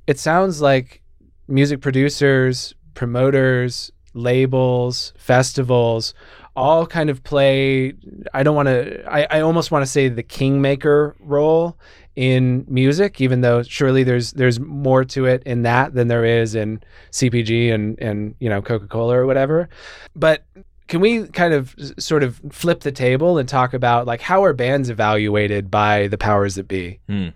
It 0.07 0.19
sounds 0.19 0.63
like 0.63 1.03
music 1.47 1.83
producers 1.83 2.75
promoters 2.95 3.91
labels, 4.15 5.13
festivals 5.17 6.15
all 6.55 6.87
kind 6.87 7.09
of 7.09 7.25
play 7.25 7.95
I 8.35 8.43
don't 8.43 8.55
want 8.55 8.67
to 8.67 9.03
I, 9.11 9.39
I 9.39 9.41
almost 9.41 9.71
want 9.71 9.85
to 9.85 9.91
say 9.91 10.09
the 10.09 10.23
kingmaker 10.23 11.17
role 11.19 11.79
in 12.15 12.67
music, 12.69 13.21
even 13.21 13.41
though 13.41 13.63
surely 13.63 14.03
there's 14.03 14.33
there's 14.33 14.61
more 14.61 15.05
to 15.07 15.25
it 15.25 15.43
in 15.45 15.63
that 15.63 15.95
than 15.95 16.09
there 16.09 16.25
is 16.25 16.55
in 16.55 16.83
CPG 17.11 17.73
and 17.73 17.99
and 18.01 18.35
you 18.39 18.49
know 18.49 18.61
Coca 18.61 18.87
Cola 18.87 19.17
or 19.17 19.27
whatever. 19.27 19.69
But 20.15 20.45
can 20.89 21.01
we 21.01 21.27
kind 21.29 21.55
of 21.55 21.75
sort 21.99 22.23
of 22.23 22.41
flip 22.51 22.81
the 22.81 22.93
table 22.93 23.39
and 23.39 23.49
talk 23.49 23.73
about 23.73 24.07
like 24.07 24.21
how 24.21 24.45
are 24.45 24.53
bands 24.53 24.91
evaluated 24.91 25.71
by 25.71 26.09
the 26.09 26.19
powers 26.19 26.57
that 26.57 26.69
be? 26.69 27.01
Hmm. 27.09 27.29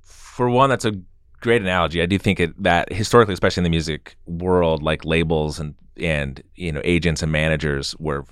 for 0.00 0.48
one, 0.48 0.70
that's 0.70 0.86
a 0.86 0.94
great 1.42 1.60
analogy. 1.60 2.00
I 2.00 2.06
do 2.06 2.16
think 2.18 2.40
it, 2.40 2.62
that 2.62 2.92
historically, 2.92 3.34
especially 3.34 3.60
in 3.60 3.64
the 3.64 3.70
music 3.70 4.16
world, 4.26 4.82
like 4.82 5.04
labels 5.04 5.60
and 5.60 5.74
and 5.98 6.42
you 6.54 6.72
know 6.72 6.80
agents 6.84 7.22
and 7.22 7.30
managers 7.30 7.94
were, 7.98 8.24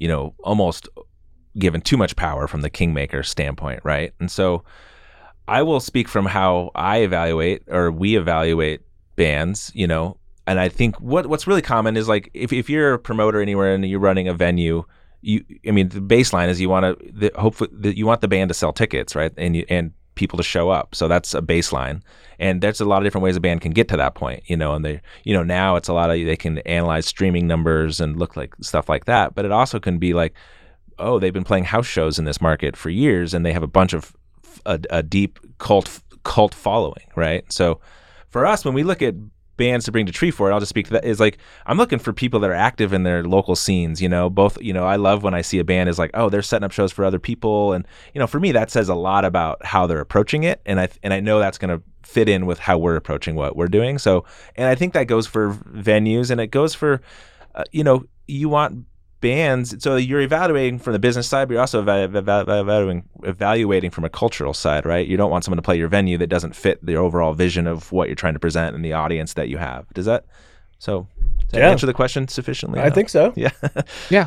you 0.00 0.08
know, 0.08 0.34
almost 0.42 0.88
given 1.56 1.80
too 1.80 1.96
much 1.96 2.16
power 2.16 2.48
from 2.48 2.62
the 2.62 2.70
kingmaker 2.70 3.22
standpoint, 3.22 3.80
right? 3.84 4.12
And 4.18 4.30
so, 4.30 4.64
I 5.46 5.62
will 5.62 5.78
speak 5.78 6.08
from 6.08 6.26
how 6.26 6.72
I 6.74 6.98
evaluate 6.98 7.62
or 7.68 7.92
we 7.92 8.16
evaluate 8.16 8.80
bands. 9.14 9.70
You 9.74 9.86
know, 9.86 10.16
and 10.46 10.58
I 10.58 10.68
think 10.68 11.00
what 11.00 11.26
what's 11.26 11.46
really 11.46 11.62
common 11.62 11.96
is 11.96 12.08
like 12.08 12.30
if 12.34 12.52
if 12.52 12.68
you're 12.68 12.94
a 12.94 12.98
promoter 12.98 13.40
anywhere 13.40 13.74
and 13.74 13.84
you're 13.86 14.00
running 14.00 14.26
a 14.28 14.34
venue. 14.34 14.84
You, 15.26 15.42
I 15.66 15.70
mean, 15.70 15.88
the 15.88 16.00
baseline 16.00 16.48
is 16.48 16.60
you 16.60 16.68
want 16.68 17.00
to 17.18 17.32
hopefully 17.34 17.70
the, 17.72 17.96
you 17.96 18.04
want 18.04 18.20
the 18.20 18.28
band 18.28 18.50
to 18.50 18.54
sell 18.54 18.74
tickets, 18.74 19.16
right? 19.16 19.32
And 19.38 19.56
you, 19.56 19.64
and 19.70 19.92
people 20.14 20.36
to 20.36 20.42
show 20.42 20.70
up. 20.70 20.94
So 20.94 21.08
that's 21.08 21.34
a 21.34 21.42
baseline. 21.42 22.02
And 22.38 22.60
there's 22.60 22.80
a 22.80 22.84
lot 22.84 22.98
of 22.98 23.04
different 23.04 23.24
ways 23.24 23.36
a 23.36 23.40
band 23.40 23.60
can 23.60 23.72
get 23.72 23.88
to 23.88 23.96
that 23.96 24.14
point, 24.14 24.42
you 24.46 24.56
know, 24.56 24.74
and 24.74 24.84
they, 24.84 25.00
you 25.24 25.34
know, 25.34 25.42
now 25.42 25.76
it's 25.76 25.88
a 25.88 25.92
lot 25.92 26.10
of, 26.10 26.16
they 26.16 26.36
can 26.36 26.58
analyze 26.58 27.06
streaming 27.06 27.46
numbers 27.46 28.00
and 28.00 28.18
look 28.18 28.36
like 28.36 28.54
stuff 28.60 28.88
like 28.88 29.04
that. 29.04 29.34
But 29.34 29.44
it 29.44 29.52
also 29.52 29.78
can 29.78 29.98
be 29.98 30.14
like, 30.14 30.34
oh, 30.98 31.18
they've 31.18 31.32
been 31.32 31.44
playing 31.44 31.64
house 31.64 31.86
shows 31.86 32.18
in 32.18 32.24
this 32.24 32.40
market 32.40 32.76
for 32.76 32.90
years 32.90 33.34
and 33.34 33.44
they 33.44 33.52
have 33.52 33.62
a 33.62 33.68
bunch 33.68 33.92
of, 33.92 34.16
a, 34.66 34.80
a 34.90 35.02
deep 35.02 35.38
cult, 35.58 36.00
cult 36.24 36.54
following, 36.54 37.06
right? 37.16 37.44
So 37.52 37.80
for 38.30 38.46
us, 38.46 38.64
when 38.64 38.74
we 38.74 38.82
look 38.82 39.02
at 39.02 39.14
bands 39.56 39.84
to 39.84 39.92
bring 39.92 40.06
to 40.06 40.12
Treefort, 40.12 40.52
I'll 40.52 40.60
just 40.60 40.70
speak 40.70 40.86
to 40.86 40.92
that 40.94 41.04
is 41.04 41.20
like 41.20 41.38
I'm 41.66 41.76
looking 41.76 41.98
for 41.98 42.12
people 42.12 42.40
that 42.40 42.50
are 42.50 42.54
active 42.54 42.92
in 42.92 43.02
their 43.02 43.24
local 43.24 43.56
scenes. 43.56 44.00
You 44.00 44.08
know, 44.08 44.30
both 44.30 44.60
you 44.60 44.72
know 44.72 44.84
I 44.84 44.96
love 44.96 45.22
when 45.22 45.34
I 45.34 45.42
see 45.42 45.58
a 45.58 45.64
band 45.64 45.88
is 45.88 45.98
like, 45.98 46.10
oh, 46.14 46.28
they're 46.28 46.42
setting 46.42 46.64
up 46.64 46.72
shows 46.72 46.92
for 46.92 47.04
other 47.04 47.18
people, 47.18 47.72
and 47.72 47.86
you 48.14 48.18
know, 48.18 48.26
for 48.26 48.40
me 48.40 48.52
that 48.52 48.70
says 48.70 48.88
a 48.88 48.94
lot 48.94 49.24
about 49.24 49.64
how 49.64 49.86
they're 49.86 50.00
approaching 50.00 50.44
it, 50.44 50.60
and 50.66 50.80
I 50.80 50.88
and 51.02 51.12
I 51.12 51.20
know 51.20 51.38
that's 51.38 51.58
going 51.58 51.76
to 51.76 51.82
fit 52.02 52.28
in 52.28 52.46
with 52.46 52.58
how 52.58 52.78
we're 52.78 52.96
approaching 52.96 53.34
what 53.34 53.56
we're 53.56 53.68
doing. 53.68 53.98
So, 53.98 54.24
and 54.56 54.68
I 54.68 54.74
think 54.74 54.92
that 54.92 55.04
goes 55.04 55.26
for 55.26 55.54
venues, 55.54 56.30
and 56.30 56.40
it 56.40 56.48
goes 56.48 56.74
for, 56.74 57.00
uh, 57.54 57.64
you 57.72 57.84
know, 57.84 58.04
you 58.26 58.48
want 58.48 58.86
bands. 59.28 59.74
So 59.82 59.96
you're 59.96 60.20
evaluating 60.20 60.78
from 60.78 60.92
the 60.92 60.98
business 60.98 61.26
side, 61.26 61.48
but 61.48 61.54
you're 61.54 61.60
also 61.60 61.80
eva- 61.82 62.04
eva- 62.18 62.44
evaluating 62.46 63.08
evaluating 63.24 63.90
from 63.90 64.04
a 64.04 64.08
cultural 64.08 64.54
side, 64.54 64.84
right? 64.86 65.06
You 65.06 65.16
don't 65.16 65.30
want 65.30 65.44
someone 65.44 65.56
to 65.58 65.62
play 65.62 65.76
your 65.78 65.88
venue 65.88 66.16
that 66.18 66.28
doesn't 66.28 66.54
fit 66.54 66.84
the 66.84 66.96
overall 66.96 67.32
vision 67.34 67.66
of 67.66 67.90
what 67.90 68.08
you're 68.08 68.14
trying 68.24 68.34
to 68.34 68.40
present 68.40 68.76
and 68.76 68.84
the 68.84 68.92
audience 68.92 69.34
that 69.34 69.48
you 69.48 69.58
have. 69.58 69.86
Does 69.94 70.06
that 70.06 70.24
so 70.78 71.06
does 71.40 71.50
that 71.52 71.58
Yeah. 71.60 71.70
answer 71.70 71.86
the 71.86 71.94
question 71.94 72.28
sufficiently? 72.28 72.80
I 72.80 72.90
think 72.90 73.08
so. 73.08 73.32
Yeah. 73.44 73.50
Yeah. 74.10 74.26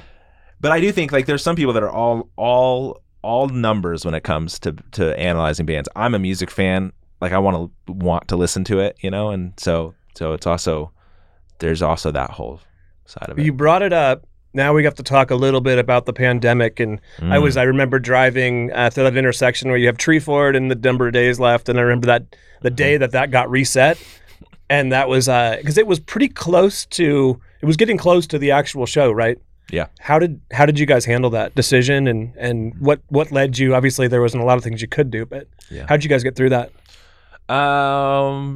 But 0.59 0.71
I 0.71 0.79
do 0.81 0.91
think 0.91 1.11
like 1.11 1.25
there's 1.27 1.43
some 1.43 1.55
people 1.55 1.73
that 1.73 1.83
are 1.83 1.89
all 1.91 2.29
all 2.35 3.01
all 3.21 3.47
numbers 3.49 4.03
when 4.05 4.13
it 4.15 4.23
comes 4.23 4.59
to 4.59 4.71
to 4.93 5.03
analyzing 5.19 5.65
bands. 5.65 5.87
I'm 5.95 6.15
a 6.15 6.19
music 6.19 6.49
fan. 6.51 6.91
Like 7.21 7.31
I 7.31 7.37
want 7.39 7.55
to 7.87 7.93
want 7.93 8.27
to 8.29 8.35
listen 8.35 8.63
to 8.65 8.79
it, 8.79 8.97
you 9.01 9.11
know, 9.11 9.29
and 9.29 9.53
so 9.57 9.93
so 10.15 10.33
it's 10.33 10.47
also 10.47 10.91
there's 11.59 11.81
also 11.81 12.11
that 12.11 12.31
whole 12.31 12.59
side 13.05 13.29
of 13.29 13.37
it. 13.39 13.45
You 13.45 13.53
brought 13.53 13.81
it 13.83 13.93
up. 13.93 14.25
Now 14.53 14.73
we 14.73 14.83
have 14.85 14.95
to 14.95 15.03
talk 15.03 15.29
a 15.31 15.35
little 15.35 15.61
bit 15.61 15.77
about 15.77 16.05
the 16.05 16.13
pandemic. 16.13 16.79
And 16.79 16.99
I 17.19 17.37
Mm. 17.37 17.41
was, 17.43 17.57
I 17.57 17.63
remember 17.63 17.99
driving 17.99 18.71
uh, 18.73 18.89
through 18.89 19.03
that 19.03 19.17
intersection 19.17 19.69
where 19.69 19.77
you 19.77 19.87
have 19.87 19.97
Treefort 19.97 20.55
and 20.57 20.71
the 20.71 20.75
number 20.75 21.07
of 21.07 21.13
days 21.13 21.39
left. 21.39 21.69
And 21.69 21.77
I 21.77 21.81
remember 21.83 22.07
that 22.07 22.35
the 22.61 22.69
day 22.71 22.97
that 22.97 23.11
that 23.11 23.29
got 23.31 23.49
reset. 23.51 23.97
And 24.69 24.91
that 24.91 25.07
was 25.07 25.27
because 25.27 25.77
it 25.77 25.87
was 25.87 25.99
pretty 25.99 26.27
close 26.27 26.85
to, 26.87 27.39
it 27.61 27.65
was 27.65 27.77
getting 27.77 27.97
close 27.97 28.27
to 28.27 28.37
the 28.39 28.51
actual 28.51 28.85
show, 28.85 29.11
right? 29.11 29.37
Yeah. 29.71 29.87
How 29.99 30.17
did 30.17 30.39
how 30.53 30.65
did 30.65 30.79
you 30.79 30.85
guys 30.85 31.03
handle 31.05 31.29
that 31.31 31.53
decision 31.55 32.07
and 32.07 32.33
and 32.37 32.73
what 32.79 33.01
what 33.09 33.31
led 33.33 33.57
you? 33.57 33.75
Obviously, 33.75 34.07
there 34.07 34.21
wasn't 34.21 34.41
a 34.43 34.45
lot 34.45 34.57
of 34.57 34.63
things 34.63 34.81
you 34.81 34.87
could 34.87 35.11
do, 35.11 35.25
but 35.25 35.47
Yeah. 35.69 35.85
how 35.89 35.97
did 35.97 36.05
you 36.05 36.09
guys 36.09 36.23
get 36.23 36.35
through 36.37 36.49
that? 36.51 36.71
Um, 37.49 38.55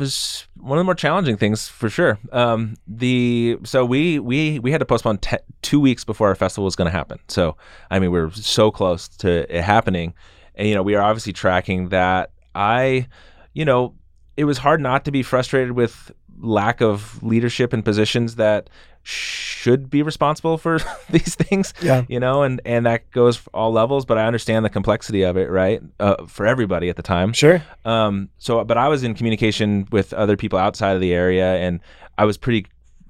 one 0.57 0.77
of 0.77 0.81
the 0.81 0.83
more 0.83 0.95
challenging 0.95 1.37
things 1.37 1.67
for 1.67 1.89
sure. 1.89 2.19
Um, 2.31 2.75
the 2.87 3.57
so 3.63 3.85
we 3.85 4.19
we 4.19 4.59
we 4.59 4.71
had 4.71 4.79
to 4.79 4.85
postpone 4.85 5.19
te- 5.19 5.37
two 5.61 5.79
weeks 5.79 6.03
before 6.03 6.27
our 6.27 6.35
festival 6.35 6.65
was 6.65 6.75
going 6.75 6.87
to 6.87 6.91
happen. 6.91 7.19
So 7.27 7.55
I 7.89 7.99
mean, 7.99 8.11
we 8.11 8.19
were 8.19 8.31
so 8.31 8.69
close 8.69 9.07
to 9.19 9.55
it 9.55 9.61
happening, 9.63 10.13
and 10.55 10.67
you 10.67 10.75
know, 10.75 10.83
we 10.83 10.95
are 10.95 11.01
obviously 11.01 11.33
tracking 11.33 11.89
that. 11.89 12.31
I, 12.53 13.07
you 13.53 13.63
know, 13.63 13.95
it 14.35 14.43
was 14.43 14.57
hard 14.57 14.81
not 14.81 15.05
to 15.05 15.11
be 15.11 15.23
frustrated 15.23 15.71
with 15.71 16.11
lack 16.41 16.81
of 16.81 17.21
leadership 17.23 17.73
in 17.73 17.81
positions 17.83 18.35
that 18.35 18.69
should 19.03 19.89
be 19.89 20.03
responsible 20.03 20.57
for 20.57 20.79
these 21.09 21.35
things 21.35 21.73
Yeah. 21.81 22.03
you 22.07 22.19
know 22.19 22.43
and 22.43 22.61
and 22.65 22.85
that 22.85 23.09
goes 23.11 23.37
for 23.37 23.49
all 23.53 23.71
levels 23.71 24.05
but 24.05 24.17
i 24.17 24.25
understand 24.25 24.63
the 24.65 24.69
complexity 24.69 25.23
of 25.23 25.37
it 25.37 25.49
right 25.49 25.81
uh, 25.99 26.25
for 26.27 26.45
everybody 26.45 26.89
at 26.89 26.95
the 26.97 27.01
time 27.03 27.33
Sure. 27.33 27.63
um, 27.85 28.29
so, 28.37 28.63
but 28.63 28.77
I 28.77 28.87
was 28.89 29.03
in 29.03 29.13
communication 29.15 29.87
with 29.91 30.13
other 30.13 30.35
people 30.37 30.59
outside 30.59 30.93
of 30.95 31.01
the 31.01 31.13
area, 31.13 31.55
and 31.57 31.79
I 32.17 32.25
was 32.25 32.37
pretty, 32.37 32.67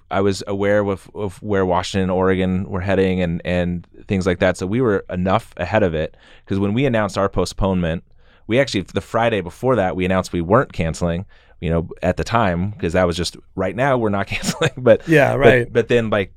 I 0.09 0.21
was 0.21 0.43
aware 0.47 0.79
of, 0.85 1.09
of 1.15 1.41
where 1.41 1.65
Washington 1.65 2.03
and 2.03 2.11
Oregon 2.11 2.69
were 2.69 2.81
heading, 2.81 3.21
and 3.21 3.41
and 3.45 3.87
things 4.07 4.25
like 4.25 4.39
that. 4.39 4.57
So 4.57 4.65
we 4.67 4.81
were 4.81 5.05
enough 5.09 5.53
ahead 5.57 5.83
of 5.83 5.93
it 5.93 6.15
because 6.45 6.59
when 6.59 6.73
we 6.73 6.85
announced 6.85 7.17
our 7.17 7.29
postponement, 7.29 8.03
we 8.47 8.59
actually 8.59 8.81
the 8.81 9.01
Friday 9.01 9.41
before 9.41 9.75
that 9.77 9.95
we 9.95 10.05
announced 10.05 10.33
we 10.33 10.41
weren't 10.41 10.73
canceling. 10.73 11.25
You 11.61 11.69
know, 11.69 11.89
at 12.01 12.17
the 12.17 12.23
time 12.23 12.71
because 12.71 12.93
that 12.93 13.05
was 13.05 13.15
just 13.15 13.37
right 13.55 13.75
now 13.75 13.97
we're 13.97 14.09
not 14.09 14.27
canceling, 14.33 14.71
but 14.77 15.07
Yeah. 15.07 15.35
Right. 15.35 15.71
But, 15.71 15.87
then 15.87 16.09
like 16.09 16.33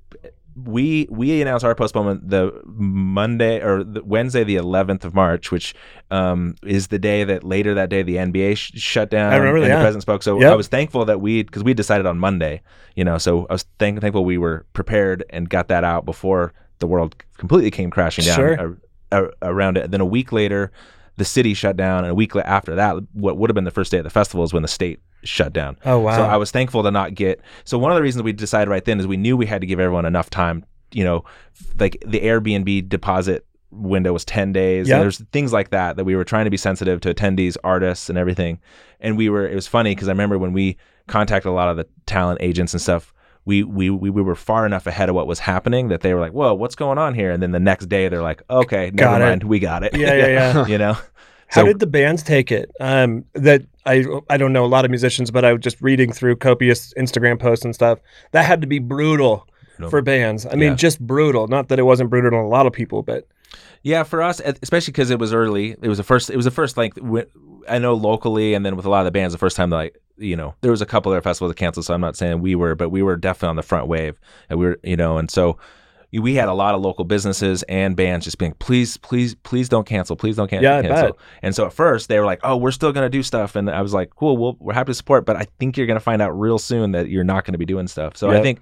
we 0.56 1.08
we 1.10 1.42
announced 1.42 1.64
our 1.64 1.74
postponement 1.74 2.28
the 2.30 2.52
Monday 2.64 3.60
or 3.60 3.82
the 3.82 4.04
Wednesday 4.04 4.44
the 4.44 4.54
11th 4.56 5.04
of 5.04 5.12
March, 5.14 5.50
which 5.50 5.74
um, 6.12 6.54
is 6.62 6.88
the 6.88 6.98
day 6.98 7.24
that 7.24 7.42
later 7.42 7.74
that 7.74 7.88
day 7.88 8.02
the 8.02 8.16
NBA 8.16 8.56
sh- 8.56 8.72
shut 8.76 9.10
down. 9.10 9.32
I 9.32 9.36
remember 9.36 9.62
and 9.62 9.70
that, 9.70 9.76
the 9.78 9.82
president 9.82 10.02
spoke. 10.02 10.22
So 10.22 10.38
Yep. 10.40 10.52
I 10.52 10.54
was 10.54 10.68
thankful 10.68 11.04
that 11.06 11.20
we 11.20 11.42
because 11.42 11.64
we 11.64 11.74
decided 11.74 12.06
on 12.06 12.18
Monday, 12.18 12.60
you 12.94 13.02
know. 13.02 13.18
So 13.18 13.46
I 13.50 13.54
was 13.54 13.64
thank- 13.80 14.00
thankful 14.00 14.24
we 14.24 14.38
were 14.38 14.64
prepared 14.74 15.24
and 15.30 15.48
got 15.48 15.66
that 15.68 15.82
out 15.82 16.04
before 16.04 16.52
the 16.78 16.86
world 16.86 17.16
completely 17.38 17.70
came 17.72 17.90
crashing 17.90 18.24
down 18.26 18.36
Sure. 18.36 18.76
a- 19.10 19.24
a- 19.24 19.30
around 19.42 19.76
it. 19.76 19.90
then 19.90 20.00
a 20.00 20.06
week 20.06 20.30
later, 20.32 20.70
the 21.16 21.24
city 21.24 21.54
shut 21.54 21.76
down, 21.76 22.04
and 22.04 22.10
a 22.10 22.14
week 22.14 22.34
after 22.36 22.74
that, 22.74 22.96
what 23.12 23.36
would 23.36 23.50
have 23.50 23.54
been 23.54 23.64
the 23.64 23.70
first 23.70 23.90
day 23.90 23.98
of 23.98 24.04
the 24.04 24.10
festival 24.10 24.44
is 24.44 24.52
when 24.52 24.62
the 24.62 24.68
state 24.68 25.00
shut 25.22 25.52
down. 25.52 25.76
Oh 25.84 26.00
wow. 26.00 26.16
So 26.16 26.22
I 26.24 26.36
was 26.36 26.50
thankful 26.50 26.82
to 26.82 26.90
not 26.90 27.14
get. 27.14 27.40
So 27.64 27.78
one 27.78 27.92
of 27.92 27.96
the 27.96 28.02
reasons 28.02 28.22
we 28.24 28.32
decided 28.32 28.68
right 28.68 28.84
then 28.84 29.00
is 29.00 29.06
we 29.06 29.16
knew 29.16 29.36
we 29.36 29.46
had 29.46 29.60
to 29.60 29.66
give 29.66 29.80
everyone 29.80 30.04
enough 30.04 30.28
time. 30.28 30.64
You 30.92 31.04
know, 31.04 31.24
like 31.78 32.02
the 32.06 32.20
Airbnb 32.20 32.88
deposit 32.88 33.46
window 33.70 34.12
was 34.12 34.24
10 34.24 34.52
days. 34.52 34.88
Yep. 34.88 34.94
And 34.94 35.02
there's 35.02 35.18
things 35.32 35.52
like 35.52 35.70
that 35.70 35.96
that 35.96 36.04
we 36.04 36.16
were 36.16 36.24
trying 36.24 36.44
to 36.44 36.50
be 36.50 36.56
sensitive 36.56 37.00
to 37.00 37.14
attendees, 37.14 37.56
artists, 37.64 38.08
and 38.08 38.18
everything. 38.18 38.60
And 39.00 39.16
we 39.16 39.28
were. 39.28 39.48
It 39.48 39.54
was 39.54 39.66
funny 39.66 39.94
because 39.94 40.08
I 40.08 40.12
remember 40.12 40.36
when 40.38 40.52
we 40.52 40.76
contacted 41.06 41.48
a 41.48 41.54
lot 41.54 41.68
of 41.68 41.76
the 41.76 41.86
talent 42.06 42.40
agents 42.42 42.74
and 42.74 42.82
stuff. 42.82 43.13
We, 43.46 43.62
we 43.62 43.90
we 43.90 44.08
we 44.10 44.22
were 44.22 44.34
far 44.34 44.64
enough 44.64 44.86
ahead 44.86 45.08
of 45.10 45.14
what 45.14 45.26
was 45.26 45.38
happening 45.38 45.88
that 45.88 46.00
they 46.00 46.14
were 46.14 46.20
like, 46.20 46.32
"Whoa, 46.32 46.54
what's 46.54 46.74
going 46.74 46.96
on 46.98 47.14
here?" 47.14 47.30
And 47.30 47.42
then 47.42 47.50
the 47.52 47.60
next 47.60 47.86
day, 47.90 48.08
they're 48.08 48.22
like, 48.22 48.42
"Okay, 48.48 48.86
never 48.86 48.96
Got 48.96 49.20
it. 49.20 49.24
mind, 49.24 49.44
we 49.44 49.58
got 49.58 49.82
it." 49.82 49.94
Yeah, 49.96 50.14
yeah, 50.14 50.26
yeah. 50.28 50.66
you 50.72 50.78
know. 50.78 50.94
How 51.48 51.60
So- 51.60 51.66
did 51.66 51.78
the 51.78 51.86
bands 51.86 52.22
take 52.22 52.50
it? 52.50 52.70
Um, 52.80 53.24
that 53.34 53.62
I 53.84 54.04
I 54.30 54.38
don't 54.38 54.52
know 54.54 54.64
a 54.64 54.66
lot 54.76 54.84
of 54.86 54.90
musicians, 54.90 55.30
but 55.30 55.44
I 55.44 55.52
was 55.52 55.60
just 55.62 55.80
reading 55.82 56.10
through 56.12 56.36
copious 56.36 56.94
Instagram 56.94 57.38
posts 57.38 57.64
and 57.66 57.74
stuff. 57.74 57.98
That 58.32 58.44
had 58.46 58.62
to 58.62 58.66
be 58.66 58.78
brutal 58.78 59.46
Brutal. 59.76 59.90
for 59.90 60.00
bands. 60.00 60.46
I 60.46 60.54
mean, 60.54 60.70
Yeah. 60.70 60.74
just 60.76 61.00
brutal. 61.06 61.46
Not 61.46 61.68
that 61.68 61.78
it 61.78 61.82
wasn't 61.82 62.08
brutal 62.08 62.38
on 62.38 62.44
a 62.44 62.48
lot 62.48 62.66
of 62.66 62.72
people, 62.72 63.02
but 63.02 63.26
Yeah, 63.82 64.04
for 64.04 64.22
us, 64.22 64.40
especially 64.62 64.92
because 64.92 65.10
it 65.10 65.18
was 65.18 65.34
early. 65.34 65.76
It 65.82 65.88
was 65.88 65.98
the 65.98 66.04
first. 66.04 66.30
It 66.30 66.36
was 66.36 66.46
the 66.46 66.50
first 66.50 66.78
like 66.78 66.94
I 67.68 67.78
know 67.78 67.92
locally, 67.94 68.54
and 68.54 68.64
then 68.64 68.74
with 68.76 68.86
a 68.86 68.90
lot 68.90 69.00
of 69.00 69.04
the 69.04 69.10
bands, 69.12 69.34
the 69.34 69.38
first 69.38 69.56
time 69.56 69.68
like 69.68 69.96
you 70.16 70.36
know 70.36 70.54
there 70.60 70.70
was 70.70 70.80
a 70.80 70.86
couple 70.86 71.10
of 71.12 71.14
their 71.14 71.22
festivals 71.22 71.50
that 71.50 71.56
canceled. 71.58 71.86
So 71.86 71.94
I'm 71.94 72.00
not 72.00 72.16
saying 72.16 72.40
we 72.40 72.54
were, 72.54 72.74
but 72.74 72.90
we 72.90 73.02
were 73.02 73.16
definitely 73.16 73.50
on 73.50 73.56
the 73.56 73.62
front 73.62 73.86
wave, 73.88 74.18
and 74.48 74.58
we 74.58 74.66
were 74.66 74.78
you 74.82 74.96
know, 74.96 75.18
and 75.18 75.30
so 75.30 75.58
we 76.12 76.36
had 76.36 76.48
a 76.48 76.54
lot 76.54 76.76
of 76.76 76.80
local 76.80 77.04
businesses 77.04 77.64
and 77.64 77.96
bands 77.96 78.24
just 78.24 78.38
being 78.38 78.52
please, 78.60 78.96
please, 78.98 79.34
please 79.42 79.68
don't 79.68 79.84
cancel, 79.84 80.14
please 80.14 80.36
don't 80.36 80.46
can- 80.48 80.62
Yeah, 80.62 80.76
I 80.78 80.82
cancel. 80.82 81.06
bet. 81.08 81.16
And 81.42 81.56
so 81.56 81.66
at 81.66 81.72
first 81.72 82.08
they 82.08 82.20
were 82.20 82.24
like, 82.24 82.38
oh, 82.44 82.56
we're 82.56 82.70
still 82.70 82.92
gonna 82.92 83.08
do 83.10 83.20
stuff, 83.24 83.56
and 83.56 83.68
I 83.68 83.82
was 83.82 83.92
like, 83.92 84.10
cool, 84.14 84.36
well, 84.36 84.56
we're 84.60 84.74
happy 84.74 84.90
to 84.90 84.94
support, 84.94 85.26
but 85.26 85.34
I 85.34 85.46
think 85.58 85.76
you're 85.76 85.88
gonna 85.88 85.98
find 85.98 86.22
out 86.22 86.30
real 86.38 86.60
soon 86.60 86.92
that 86.92 87.08
you're 87.08 87.24
not 87.24 87.44
gonna 87.44 87.58
be 87.58 87.64
doing 87.64 87.88
stuff. 87.88 88.16
So 88.16 88.30
I 88.30 88.42
think 88.42 88.60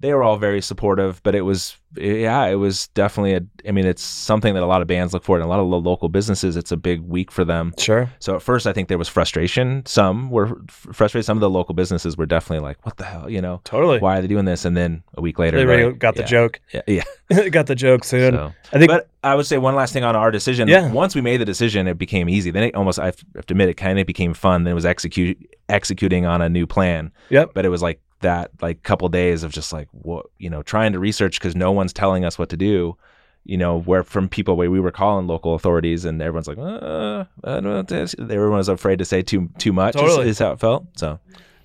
they 0.00 0.14
were 0.14 0.22
all 0.22 0.36
very 0.36 0.60
supportive. 0.60 1.20
But 1.22 1.34
it 1.34 1.42
was, 1.42 1.76
yeah, 1.96 2.44
it 2.46 2.54
was 2.54 2.88
definitely 2.88 3.34
a. 3.34 3.40
I 3.68 3.72
mean, 3.72 3.86
it's 3.86 4.02
something 4.02 4.54
that 4.54 4.62
a 4.62 4.66
lot 4.66 4.80
of 4.82 4.88
bands 4.88 5.12
look 5.12 5.24
for, 5.24 5.36
and 5.36 5.44
a 5.44 5.48
lot 5.48 5.58
of 5.60 5.66
lo- 5.66 5.78
local 5.78 6.08
businesses. 6.08 6.56
It's 6.56 6.70
a 6.72 6.76
big 6.76 7.00
week 7.00 7.30
for 7.32 7.44
them. 7.44 7.74
Sure. 7.78 8.10
So 8.20 8.36
at 8.36 8.42
first, 8.42 8.66
I 8.66 8.72
think 8.72 8.88
there 8.88 8.98
was 8.98 9.08
frustration. 9.08 9.84
Some 9.86 10.30
were 10.30 10.60
frustrated. 10.68 11.24
Some 11.26 11.36
of 11.36 11.40
the 11.40 11.50
local 11.50 11.74
businesses 11.74 12.16
were 12.16 12.26
definitely 12.26 12.62
like, 12.66 12.84
"What 12.86 12.96
the 12.96 13.04
hell?" 13.04 13.28
You 13.28 13.40
know, 13.40 13.60
Totally. 13.64 13.98
why 13.98 14.18
are 14.18 14.22
they 14.22 14.28
doing 14.28 14.44
this? 14.44 14.64
And 14.64 14.76
then 14.76 15.02
a 15.14 15.20
week 15.20 15.38
later, 15.38 15.56
They 15.56 15.66
really 15.66 15.84
right, 15.84 15.98
got 15.98 16.14
the 16.14 16.22
yeah, 16.22 16.26
joke. 16.26 16.60
Yeah, 16.72 16.82
yeah. 17.30 17.48
got 17.48 17.66
the 17.66 17.74
joke 17.74 18.04
soon. 18.04 18.34
So- 18.34 18.52
I 18.72 18.78
think 18.78 18.90
but 18.90 19.08
I 19.24 19.34
would 19.34 19.46
say 19.46 19.58
one 19.58 19.74
last 19.74 19.92
thing 19.92 20.04
on 20.04 20.14
our 20.14 20.30
decision. 20.30 20.68
Yeah. 20.68 20.92
Once 20.92 21.14
we 21.14 21.20
made 21.20 21.38
the 21.38 21.44
decision, 21.44 21.88
it 21.88 21.98
became 21.98 22.28
easy. 22.28 22.50
Then 22.50 22.62
it 22.64 22.74
almost, 22.74 22.98
I 22.98 23.06
have 23.06 23.16
to 23.16 23.24
admit, 23.48 23.68
it 23.68 23.74
kind 23.74 23.98
of 23.98 24.06
became 24.06 24.32
fun. 24.34 24.64
Then 24.64 24.72
it 24.72 24.74
was 24.74 24.86
execute 24.86 25.38
executing 25.68 26.24
on 26.26 26.40
a 26.42 26.48
new 26.48 26.66
plan. 26.66 27.12
Yep. 27.30 27.50
But 27.54 27.64
it 27.64 27.68
was 27.70 27.82
like 27.82 28.00
that, 28.20 28.50
like 28.60 28.82
couple 28.82 29.08
days 29.08 29.42
of 29.42 29.52
just 29.52 29.72
like 29.72 29.88
what 29.92 30.26
you 30.38 30.50
know, 30.50 30.62
trying 30.62 30.92
to 30.92 30.98
research 30.98 31.38
because 31.40 31.54
no 31.56 31.72
one's 31.72 31.92
telling 31.92 32.24
us 32.24 32.38
what 32.38 32.48
to 32.50 32.56
do. 32.56 32.96
You 33.44 33.56
know, 33.56 33.80
where 33.80 34.02
from 34.02 34.28
people 34.28 34.56
where 34.56 34.70
we 34.70 34.78
were 34.80 34.90
calling 34.90 35.26
local 35.26 35.54
authorities 35.54 36.04
and 36.04 36.20
everyone's 36.20 36.48
like, 36.48 36.58
uh, 36.58 37.24
I 37.44 37.50
don't 37.54 37.64
know. 37.64 37.76
what 37.76 37.88
to. 37.88 38.06
Everyone 38.20 38.58
was 38.58 38.68
afraid 38.68 38.98
to 38.98 39.04
say 39.06 39.22
too 39.22 39.48
too 39.58 39.72
much. 39.72 39.94
is- 39.96 40.00
Totally. 40.02 40.28
Is, 40.28 40.38
how 40.38 40.52
it 40.52 40.60
felt. 40.60 40.86
So 40.98 41.18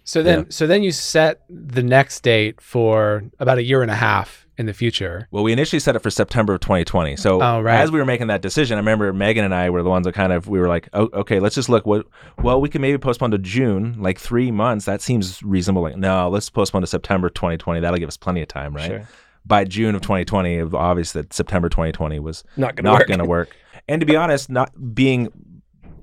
So 0.05 0.23
then, 0.23 0.39
Yeah. 0.39 0.45
so 0.49 0.67
then 0.67 0.83
you 0.83 0.91
set 0.91 1.41
the 1.49 1.83
next 1.83 2.21
date 2.23 2.61
for 2.61 3.23
about 3.39 3.57
a 3.57 3.63
year 3.63 3.81
and 3.81 3.91
a 3.91 3.95
half 3.95 4.42
in 4.57 4.65
the 4.67 4.73
future. 4.73 5.27
Well, 5.31 5.43
we 5.43 5.51
initially 5.51 5.79
set 5.79 5.95
it 5.95 5.99
for 5.99 6.09
September 6.09 6.53
of 6.53 6.59
2020. 6.59 7.15
So 7.15 7.41
Oh, 7.41 7.61
right. 7.61 7.79
as 7.79 7.91
we 7.91 7.99
were 7.99 8.05
making 8.05 8.27
that 8.27 8.41
decision, 8.41 8.75
I 8.75 8.79
remember 8.79 9.11
Megan 9.13 9.43
and 9.45 9.53
I 9.53 9.69
were 9.69 9.81
the 9.83 9.89
ones 9.89 10.05
that 10.05 10.13
kind 10.13 10.31
of 10.31 10.47
we 10.47 10.59
were 10.59 10.67
like, 10.67 10.89
oh, 10.93 11.09
okay, 11.13 11.39
let's 11.39 11.55
just 11.55 11.69
look. 11.69 11.85
What? 11.85 12.05
Well, 12.41 12.61
we 12.61 12.69
can 12.69 12.81
maybe 12.81 12.97
postpone 12.97 13.31
to 13.31 13.37
June, 13.37 13.95
like 13.99 14.19
three 14.19 14.51
months. 14.51 14.85
That 14.85 15.01
seems 15.01 15.41
reasonable. 15.43 15.81
Like, 15.83 15.97
no, 15.97 16.29
let's 16.29 16.49
postpone 16.49 16.81
to 16.81 16.87
September 16.87 17.29
2020. 17.29 17.79
That'll 17.79 17.97
give 17.97 18.07
us 18.07 18.17
plenty 18.17 18.41
of 18.41 18.47
time, 18.47 18.75
right? 18.75 18.87
Sure. 18.87 19.07
By 19.45 19.65
June 19.65 19.95
of 19.95 20.01
2020, 20.01 20.55
it 20.55 20.63
was 20.63 20.73
obvious 20.73 21.11
that 21.13 21.33
September 21.33 21.67
2020 21.67 22.19
was 22.19 22.43
not 22.55 22.75
gonna 22.75 22.89
not 22.89 22.99
work. 22.99 23.07
going 23.07 23.19
to 23.19 23.25
work. 23.25 23.55
And 23.89 23.99
to 23.99 24.05
be 24.05 24.15
honest, 24.15 24.49
not 24.49 24.71
being 24.95 25.27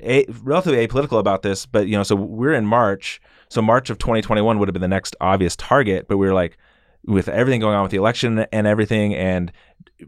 a, 0.03 0.27
relatively 0.43 0.87
apolitical 0.87 1.19
about 1.19 1.43
this, 1.43 1.67
but 1.67 1.87
you 1.87 1.97
know, 1.97 2.03
so 2.03 2.17
we're 2.17 2.53
in 2.53 2.67
March. 2.67 3.21
So 3.49 3.63
March 3.63 3.91
of 3.91 3.99
2021 3.99 4.59
would 4.59 4.69
have 4.69 4.73
been 4.75 4.83
the 4.83 4.89
next 4.89 5.17
obvious 5.21 5.57
target, 5.57 6.07
but 6.09 6.19
we 6.19 6.27
were 6.27 6.35
like, 6.35 6.59
with 7.07 7.29
everything 7.29 7.61
going 7.61 7.75
on 7.77 7.83
with 7.83 7.91
the 7.91 7.97
election 7.97 8.41
and 8.53 8.67
everything, 8.67 9.15
and 9.15 9.53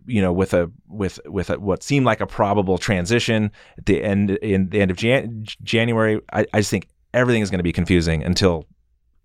you 0.06 0.20
know, 0.22 0.32
with 0.32 0.54
a 0.54 0.70
with 0.88 1.18
with 1.26 1.50
a, 1.50 1.58
what 1.58 1.82
seemed 1.82 2.06
like 2.06 2.20
a 2.20 2.26
probable 2.26 2.78
transition 2.78 3.50
at 3.78 3.86
the 3.86 4.02
end 4.02 4.30
in 4.30 4.68
the 4.70 4.80
end 4.80 4.90
of 4.90 4.96
Jan- 4.96 5.44
January, 5.62 6.20
I, 6.32 6.46
I 6.52 6.58
just 6.60 6.70
think 6.70 6.88
everything 7.14 7.42
is 7.42 7.50
going 7.50 7.58
to 7.58 7.64
be 7.64 7.72
confusing 7.72 8.22
until 8.22 8.66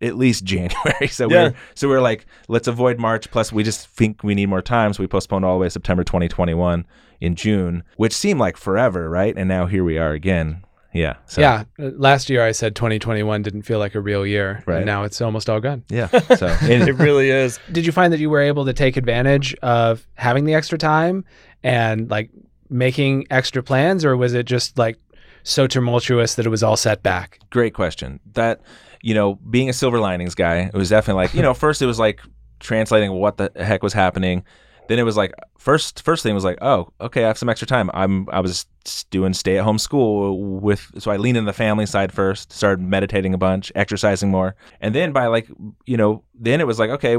at 0.02 0.16
least 0.16 0.44
January. 0.54 1.08
So 1.08 1.30
Yeah. 1.30 1.44
we're 1.50 1.54
so 1.76 1.88
we're 1.88 2.02
like, 2.02 2.26
let's 2.48 2.68
avoid 2.68 3.00
March. 3.00 3.30
Plus, 3.32 3.52
we 3.52 3.64
just 3.64 3.88
think 3.88 4.24
we 4.24 4.36
need 4.36 4.48
more 4.48 4.62
time, 4.62 4.94
so 4.94 5.04
we 5.04 5.08
postponed 5.08 5.44
all 5.46 5.56
the 5.56 5.62
way 5.62 5.68
to 5.68 5.72
September 5.72 6.04
2021 6.04 6.86
in 7.20 7.36
June, 7.36 7.84
which 7.98 8.14
seemed 8.14 8.40
like 8.40 8.58
forever, 8.58 9.10
right? 9.10 9.34
And 9.38 9.48
now 9.50 9.66
here 9.66 9.84
we 9.84 9.98
are 9.98 10.12
again. 10.12 10.64
Yeah. 10.98 11.16
So, 11.28 11.42
Yeah, 11.42 11.64
last 11.78 12.30
year 12.30 12.44
I 12.44 12.52
said 12.52 12.76
2021 12.76 13.42
didn't 13.44 13.62
feel 13.64 13.80
like 13.80 13.96
a 13.96 14.02
real 14.02 14.26
year, 14.26 14.64
Right. 14.66 14.78
and 14.78 14.86
now 14.86 15.04
it's 15.04 15.22
almost 15.22 15.50
all 15.50 15.60
gone. 15.60 15.84
Yeah. 15.90 16.08
So 16.38 16.48
and- 16.48 16.88
it 16.90 16.94
really 16.94 17.30
is. 17.30 17.60
Did 17.72 17.86
you 17.86 17.92
find 17.92 18.12
that 18.14 18.20
you 18.20 18.30
were 18.30 18.42
able 18.42 18.66
to 18.66 18.74
take 18.74 18.98
advantage 18.98 19.54
of 19.62 20.08
having 20.16 20.46
the 20.46 20.54
extra 20.56 20.78
time 20.78 21.24
and 21.64 22.10
like 22.10 22.30
making 22.70 23.28
extra 23.30 23.64
plans, 23.64 24.04
or 24.04 24.18
was 24.18 24.34
it 24.34 24.46
just 24.46 24.78
like 24.78 24.98
so 25.44 25.68
tumultuous 25.68 26.36
that 26.36 26.46
it 26.46 26.50
was 26.50 26.64
all 26.64 26.76
set 26.78 27.02
back? 27.04 27.40
great 27.50 27.74
question. 27.74 28.20
That 28.34 28.62
you 29.04 29.14
know, 29.14 29.36
being 29.36 29.70
a 29.70 29.74
silver 29.74 30.00
linings 30.00 30.34
guy, 30.36 30.58
it 30.58 30.74
was 30.74 30.90
definitely 30.90 31.24
like 31.24 31.34
you 31.34 31.42
know, 31.42 31.54
first 31.66 31.82
it 31.82 31.86
was 31.86 32.00
like 32.00 32.20
translating 32.60 33.12
what 33.12 33.38
the 33.38 33.52
heck 33.56 33.84
was 33.84 33.94
happening. 33.94 34.44
Then 34.88 35.00
it 35.00 35.04
was 35.04 35.18
like 35.18 35.34
first 35.58 36.04
first 36.04 36.24
thing 36.24 36.34
was 36.34 36.44
like, 36.44 36.58
oh, 36.62 36.90
okay, 37.02 37.24
I 37.24 37.28
have 37.28 37.38
some 37.38 37.50
extra 37.50 37.68
time. 37.68 37.90
I'm 37.94 38.28
I 38.30 38.40
was 38.40 38.66
doing 39.10 39.34
stay 39.34 39.58
at 39.58 39.64
home 39.64 39.80
school 39.80 40.60
with 40.60 40.92
so 40.98 41.12
I 41.12 41.18
leaned 41.18 41.38
in 41.38 41.46
the 41.46 41.54
family 41.54 41.86
side 41.86 42.12
first, 42.12 42.52
started 42.52 42.82
meditating 42.82 43.34
a 43.34 43.38
bunch, 43.38 43.72
exercising 43.76 44.30
more, 44.30 44.56
and 44.82 44.96
then 44.96 45.12
by 45.12 45.28
like 45.28 45.48
you 45.86 45.98
know, 45.98 46.24
then 46.34 46.62
it 46.62 46.68
was 46.68 46.80
like 46.80 46.90
okay. 46.92 47.18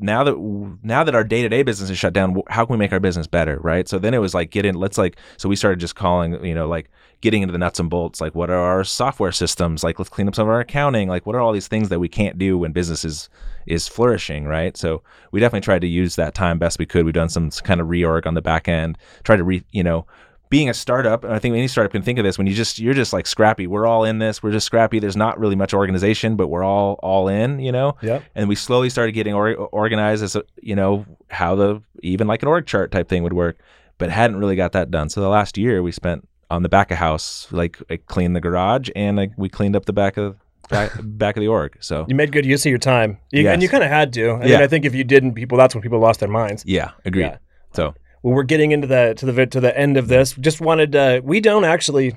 Now 0.00 0.22
that 0.22 0.78
now 0.82 1.02
that 1.02 1.14
our 1.14 1.24
day 1.24 1.42
to 1.42 1.48
day 1.48 1.62
business 1.64 1.90
is 1.90 1.98
shut 1.98 2.12
down, 2.12 2.40
how 2.48 2.64
can 2.64 2.74
we 2.74 2.78
make 2.78 2.92
our 2.92 3.00
business 3.00 3.26
better, 3.26 3.58
right? 3.60 3.88
So 3.88 3.98
then 3.98 4.14
it 4.14 4.18
was 4.18 4.32
like 4.32 4.50
getting 4.50 4.74
let's 4.74 4.96
like 4.96 5.16
so 5.36 5.48
we 5.48 5.56
started 5.56 5.80
just 5.80 5.96
calling 5.96 6.44
you 6.44 6.54
know 6.54 6.68
like 6.68 6.88
getting 7.20 7.42
into 7.42 7.50
the 7.50 7.58
nuts 7.58 7.80
and 7.80 7.90
bolts 7.90 8.20
like 8.20 8.32
what 8.34 8.48
are 8.48 8.54
our 8.56 8.84
software 8.84 9.32
systems? 9.32 9.82
Like 9.82 9.98
let's 9.98 10.08
clean 10.08 10.28
up 10.28 10.36
some 10.36 10.46
of 10.46 10.52
our 10.52 10.60
accounting. 10.60 11.08
Like 11.08 11.26
what 11.26 11.34
are 11.34 11.40
all 11.40 11.52
these 11.52 11.66
things 11.66 11.88
that 11.88 11.98
we 11.98 12.08
can't 12.08 12.38
do 12.38 12.56
when 12.58 12.72
business 12.72 13.04
is 13.04 13.28
is 13.66 13.88
flourishing 13.88 14.44
right? 14.44 14.76
So 14.76 15.02
we 15.32 15.40
definitely 15.40 15.64
tried 15.64 15.80
to 15.80 15.88
use 15.88 16.14
that 16.14 16.34
time 16.34 16.58
best 16.58 16.78
we 16.78 16.86
could. 16.86 17.04
We've 17.04 17.14
done 17.14 17.28
some 17.28 17.50
kind 17.50 17.80
of 17.80 17.88
reorg 17.88 18.24
on 18.24 18.34
the 18.34 18.42
back 18.42 18.68
end 18.68 18.98
try 19.24 19.36
to 19.36 19.42
re 19.42 19.64
you 19.72 19.82
know 19.82 20.06
being 20.50 20.68
a 20.68 20.74
startup 20.74 21.24
and 21.24 21.32
i 21.32 21.38
think 21.38 21.54
any 21.54 21.68
startup 21.68 21.92
can 21.92 22.02
think 22.02 22.18
of 22.18 22.24
this 22.24 22.38
when 22.38 22.46
you 22.46 22.54
just 22.54 22.78
you're 22.78 22.94
just 22.94 23.12
like 23.12 23.26
scrappy 23.26 23.66
we're 23.66 23.86
all 23.86 24.04
in 24.04 24.18
this 24.18 24.42
we're 24.42 24.50
just 24.52 24.66
scrappy 24.66 24.98
there's 24.98 25.16
not 25.16 25.38
really 25.38 25.56
much 25.56 25.74
organization 25.74 26.36
but 26.36 26.48
we're 26.48 26.64
all 26.64 26.94
all 27.02 27.28
in 27.28 27.58
you 27.58 27.70
know 27.72 27.96
Yep. 28.02 28.22
and 28.34 28.48
we 28.48 28.54
slowly 28.54 28.88
started 28.90 29.12
getting 29.12 29.34
or- 29.34 29.54
organized 29.54 30.22
as 30.22 30.36
a, 30.36 30.42
you 30.62 30.74
know 30.74 31.04
how 31.28 31.54
the 31.54 31.82
even 32.02 32.26
like 32.26 32.42
an 32.42 32.48
org 32.48 32.66
chart 32.66 32.90
type 32.90 33.08
thing 33.08 33.22
would 33.22 33.32
work 33.34 33.58
but 33.98 34.10
hadn't 34.10 34.36
really 34.38 34.56
got 34.56 34.72
that 34.72 34.90
done 34.90 35.08
so 35.08 35.20
the 35.20 35.28
last 35.28 35.58
year 35.58 35.82
we 35.82 35.92
spent 35.92 36.26
on 36.50 36.62
the 36.62 36.68
back 36.68 36.90
of 36.90 36.96
house 36.98 37.46
like 37.50 37.78
I 37.90 37.96
cleaned 37.98 38.34
the 38.34 38.40
garage 38.40 38.88
and 38.96 39.16
like 39.18 39.32
we 39.36 39.48
cleaned 39.50 39.76
up 39.76 39.84
the 39.84 39.92
back 39.92 40.16
of 40.16 40.36
back, 40.70 40.92
back 41.02 41.36
of 41.36 41.42
the 41.42 41.48
org 41.48 41.76
so 41.80 42.06
You 42.08 42.14
made 42.14 42.32
good 42.32 42.46
use 42.46 42.64
of 42.64 42.70
your 42.70 42.78
time, 42.78 43.18
you, 43.32 43.42
Yes. 43.42 43.52
and 43.54 43.62
you 43.62 43.68
kind 43.68 43.82
of 43.84 43.90
had 43.90 44.12
to. 44.14 44.30
I 44.32 44.44
mean, 44.44 44.54
I 44.54 44.66
think 44.66 44.84
if 44.86 44.94
you 44.94 45.04
didn't, 45.04 45.32
people 45.34 45.58
that's 45.58 45.74
when 45.74 45.82
people 45.82 45.98
lost 45.98 46.20
their 46.20 46.28
minds. 46.28 46.64
yeah 46.66 46.92
agreed 47.04 47.22
Yeah. 47.24 47.36
so 47.74 47.94
Well, 48.22 48.34
we're 48.34 48.42
getting 48.42 48.72
into 48.72 48.86
the 48.86 49.14
to 49.16 49.26
the 49.32 49.46
to 49.46 49.60
the 49.60 49.76
end 49.78 49.96
of 49.96 50.08
this. 50.08 50.32
Just 50.34 50.60
wanted 50.60 50.94
uh, 50.96 51.20
we 51.24 51.40
don't 51.40 51.64
actually 51.64 52.14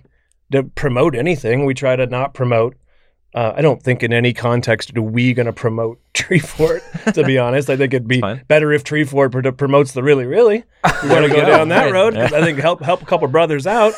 to 0.52 0.64
promote 0.64 1.16
anything. 1.16 1.66
We 1.66 1.74
try 1.74 1.96
to 1.96 2.06
not 2.08 2.34
promote. 2.34 2.76
Uh, 3.34 3.54
I 3.56 3.62
don't 3.62 3.82
think 3.82 4.04
in 4.04 4.12
any 4.12 4.34
context 4.34 4.92
are 4.98 5.02
we 5.02 5.34
going 5.34 5.46
to 5.46 5.54
promote 5.54 6.02
Treefort. 6.14 6.82
to 7.14 7.24
be 7.24 7.38
honest, 7.38 7.70
I 7.70 7.78
think 7.78 7.94
it'd 7.94 8.06
be 8.08 8.20
better 8.50 8.74
if 8.74 8.84
Treefort 8.84 9.32
pro- 9.32 9.52
promotes 9.54 9.94
the 9.94 10.04
really 10.04 10.26
really. 10.26 10.66
We 11.04 11.10
want 11.10 11.24
to 11.26 11.30
go 11.30 11.36
go. 11.42 11.46
down 11.46 11.70
that 11.70 11.86
Right. 11.86 11.94
road 11.94 12.14
'cause 12.16 12.34
I 12.34 12.42
think 12.44 12.60
help 12.60 12.82
help 12.82 13.02
a 13.02 13.06
couple 13.06 13.28
brothers 13.30 13.66
out. 13.66 13.94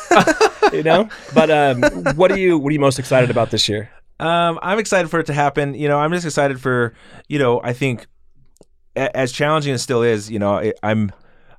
you 0.72 0.82
know, 0.84 1.08
but 1.34 1.50
um, 1.50 1.82
what 2.16 2.30
are 2.30 2.38
you 2.38 2.58
what 2.58 2.70
are 2.70 2.74
you 2.74 2.80
most 2.80 2.98
excited 3.00 3.30
about 3.30 3.50
this 3.50 3.68
year? 3.68 3.90
Um, 4.20 4.60
I'm 4.62 4.78
excited 4.78 5.08
for 5.10 5.18
it 5.18 5.26
to 5.26 5.32
happen. 5.32 5.74
You 5.74 5.88
know, 5.88 5.98
I'm 5.98 6.12
just 6.12 6.24
excited 6.24 6.60
for, 6.60 6.94
you 7.28 7.40
know, 7.40 7.60
I 7.64 7.72
think 7.72 8.06
a- 8.94 9.14
as 9.16 9.32
challenging 9.32 9.74
as 9.74 9.82
still 9.82 10.04
is, 10.04 10.30
you 10.30 10.38
know, 10.38 10.58
it, 10.58 10.78
I'm 10.84 11.10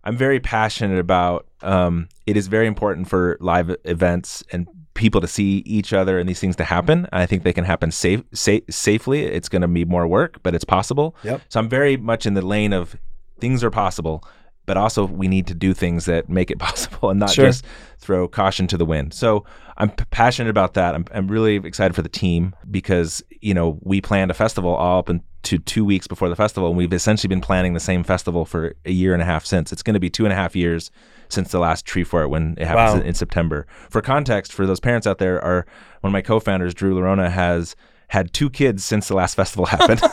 I'm 0.06 0.18
very 0.18 0.40
passionate 0.40 1.00
about. 1.00 1.48
Um, 1.62 2.08
it 2.28 2.38
is 2.38 2.48
very 2.48 2.68
important 2.68 3.08
for 3.10 3.38
live 3.40 3.76
events 3.86 4.44
and 4.52 4.68
people 4.94 5.20
to 5.20 5.28
see 5.28 5.58
each 5.66 5.92
other 5.94 6.20
and 6.20 6.30
these 6.30 6.40
things 6.40 6.56
to 6.56 6.64
happen. 6.64 7.08
I 7.12 7.26
think 7.26 7.44
they 7.44 7.52
can 7.54 7.66
happen 7.66 7.92
safe, 7.92 8.22
safe 8.34 8.64
safely. 8.70 9.24
It's 9.26 9.50
going 9.50 9.62
to 9.64 9.68
be 9.68 9.84
more 9.86 10.08
work, 10.08 10.42
but 10.44 10.56
it's 10.56 10.64
possible. 10.64 11.16
Yep. 11.24 11.42
So 11.50 11.60
I'm 11.60 11.68
very 11.70 11.98
much 11.98 12.26
in 12.26 12.34
the 12.34 12.42
lane 12.46 12.72
of 12.72 12.96
things 13.40 13.64
are 13.64 13.70
possible, 13.72 14.24
but 14.66 14.78
also 14.78 15.06
we 15.06 15.28
need 15.28 15.48
to 15.48 15.54
do 15.54 15.74
things 15.74 16.06
that 16.06 16.30
make 16.30 16.50
it 16.50 16.60
possible 16.68 17.10
and 17.10 17.20
not 17.20 17.32
Sure. 17.32 17.48
just 17.48 17.66
throw 18.00 18.28
caution 18.28 18.68
to 18.68 18.78
the 18.78 18.86
wind. 18.86 19.14
So 19.14 19.44
I'm 19.78 19.90
p- 19.90 20.06
passionate 20.12 20.50
about 20.50 20.76
that. 20.76 20.96
I'm, 20.96 21.06
I'm 21.14 21.28
really 21.28 21.56
excited 21.56 21.94
for 21.96 22.02
the 22.02 22.08
team 22.10 22.56
because, 22.72 23.22
you 23.42 23.54
know, 23.54 23.78
we 23.82 24.00
planned 24.02 24.32
a 24.32 24.36
festival 24.36 24.74
all 24.74 25.00
up 25.00 25.10
into 25.46 25.64
two 25.64 25.86
weeks 25.86 26.08
before 26.08 26.28
the 26.30 26.36
festival. 26.36 26.70
And 26.70 26.78
we've 26.78 26.92
essentially 26.92 27.28
been 27.30 27.42
planning 27.42 27.74
the 27.74 27.80
same 27.80 28.04
festival 28.04 28.46
for 28.46 28.76
a 28.86 28.92
year 28.92 29.14
and 29.14 29.22
a 29.22 29.26
half 29.26 29.46
since. 29.46 29.72
It's 29.72 29.84
going 29.84 29.94
to 29.94 30.00
be 30.00 30.10
two 30.10 30.26
and 30.26 30.34
a 30.34 30.36
half 30.36 30.56
years 30.56 30.90
since 31.30 31.52
the 31.52 31.60
last 31.60 31.86
Treefort 31.86 32.30
when 32.30 32.56
it 32.58 32.66
happens 32.68 32.96
Wow. 32.96 33.02
in, 33.02 33.08
in 33.08 33.14
September. 33.14 33.68
For 33.90 34.02
context, 34.02 34.52
for 34.54 34.66
those 34.66 34.80
parents 34.80 35.06
out 35.06 35.20
there, 35.20 35.40
are 35.44 35.66
one 36.02 36.10
of 36.10 36.14
my 36.14 36.22
co-founders, 36.22 36.74
Drew 36.74 36.96
Lorona, 36.96 37.30
has 37.30 37.76
had 38.08 38.34
two 38.34 38.50
kids 38.50 38.84
since 38.86 39.08
the 39.08 39.16
last 39.16 39.36
festival 39.36 39.66
happened, 39.68 40.00
So- 40.00 40.08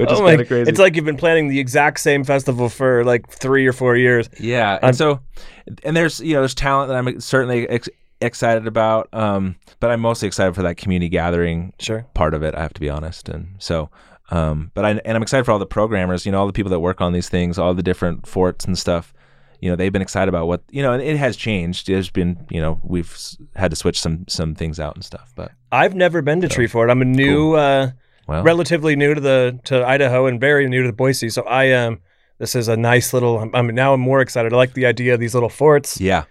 which 0.00 0.08
Oh 0.10 0.22
my- 0.22 0.30
kind 0.30 0.40
of 0.42 0.48
crazy. 0.48 0.70
It's 0.70 0.78
like 0.78 0.96
you've 0.96 1.04
been 1.04 1.16
planning 1.16 1.48
the 1.48 1.60
exact 1.60 2.00
same 2.00 2.24
festival 2.24 2.68
for 2.68 3.04
like 3.04 3.28
three 3.28 3.66
or 3.66 3.72
four 3.72 3.96
years. 3.96 4.28
Yeah, 4.38 4.78
and 4.82 4.96
so 4.96 5.20
and 5.84 5.96
there's 5.96 6.20
you 6.20 6.34
know 6.34 6.40
there's 6.40 6.54
talent 6.54 6.88
that 6.88 6.96
I'm 6.96 7.20
certainly 7.20 7.68
ex- 7.68 7.88
excited 8.22 8.66
about, 8.66 9.08
um, 9.12 9.56
but 9.80 9.90
I'm 9.90 10.00
mostly 10.00 10.26
excited 10.28 10.54
for 10.54 10.62
that 10.62 10.76
community 10.76 11.08
gathering 11.08 11.72
Sure. 11.78 12.06
part 12.14 12.34
of 12.34 12.42
it. 12.42 12.54
I 12.54 12.62
have 12.62 12.72
to 12.74 12.80
be 12.80 12.90
honest, 12.90 13.28
and 13.28 13.54
so. 13.58 13.90
Um, 14.30 14.70
but 14.72 14.84
I 14.86 14.90
and 15.04 15.14
I'm 15.14 15.22
excited 15.22 15.44
for 15.44 15.52
all 15.52 15.58
the 15.58 15.66
programmers, 15.66 16.24
you 16.24 16.32
know, 16.32 16.38
all 16.40 16.46
the 16.46 16.54
people 16.54 16.70
that 16.70 16.80
work 16.80 17.02
on 17.02 17.12
these 17.12 17.28
things, 17.28 17.58
all 17.58 17.74
the 17.74 17.82
different 17.82 18.26
forts 18.26 18.64
and 18.64 18.78
stuff. 18.78 19.12
You 19.60 19.68
know, 19.68 19.76
they've 19.76 19.92
been 19.92 20.00
excited 20.00 20.28
about 20.30 20.46
what 20.46 20.62
you 20.70 20.82
know, 20.82 20.92
and 20.94 21.02
it 21.02 21.18
has 21.18 21.36
changed. 21.36 21.86
There's 21.86 22.08
been, 22.08 22.46
you 22.50 22.60
know, 22.60 22.80
we've 22.82 23.14
had 23.56 23.70
to 23.72 23.76
switch 23.76 24.00
some 24.00 24.24
some 24.28 24.54
things 24.54 24.80
out 24.80 24.94
and 24.94 25.04
stuff. 25.04 25.32
But 25.36 25.52
I've 25.70 25.94
never 25.94 26.22
been 26.22 26.40
to 26.40 26.48
Treefort. 26.48 26.90
I'm 26.90 27.02
a 27.02 27.04
new, 27.04 27.54
uh, 27.54 27.90
well, 28.26 28.42
relatively 28.42 28.96
new 28.96 29.12
to 29.12 29.20
the 29.20 29.60
to 29.64 29.86
Idaho 29.86 30.26
and 30.26 30.40
very 30.40 30.66
new 30.66 30.82
to 30.84 30.92
Boise. 30.94 31.28
So 31.28 31.42
I 31.42 31.64
am. 31.64 32.00
this 32.38 32.54
is 32.54 32.68
a 32.68 32.76
nice 32.76 33.12
little. 33.12 33.38
I'm, 33.38 33.54
I'm 33.54 33.66
now 33.68 33.92
I'm 33.92 34.00
more 34.00 34.20
excited. 34.22 34.52
I 34.54 34.56
like 34.56 34.72
the 34.72 34.86
idea 34.86 35.12
of 35.12 35.20
these 35.20 35.34
little 35.34 35.50
forts. 35.50 36.00
yeah, 36.00 36.24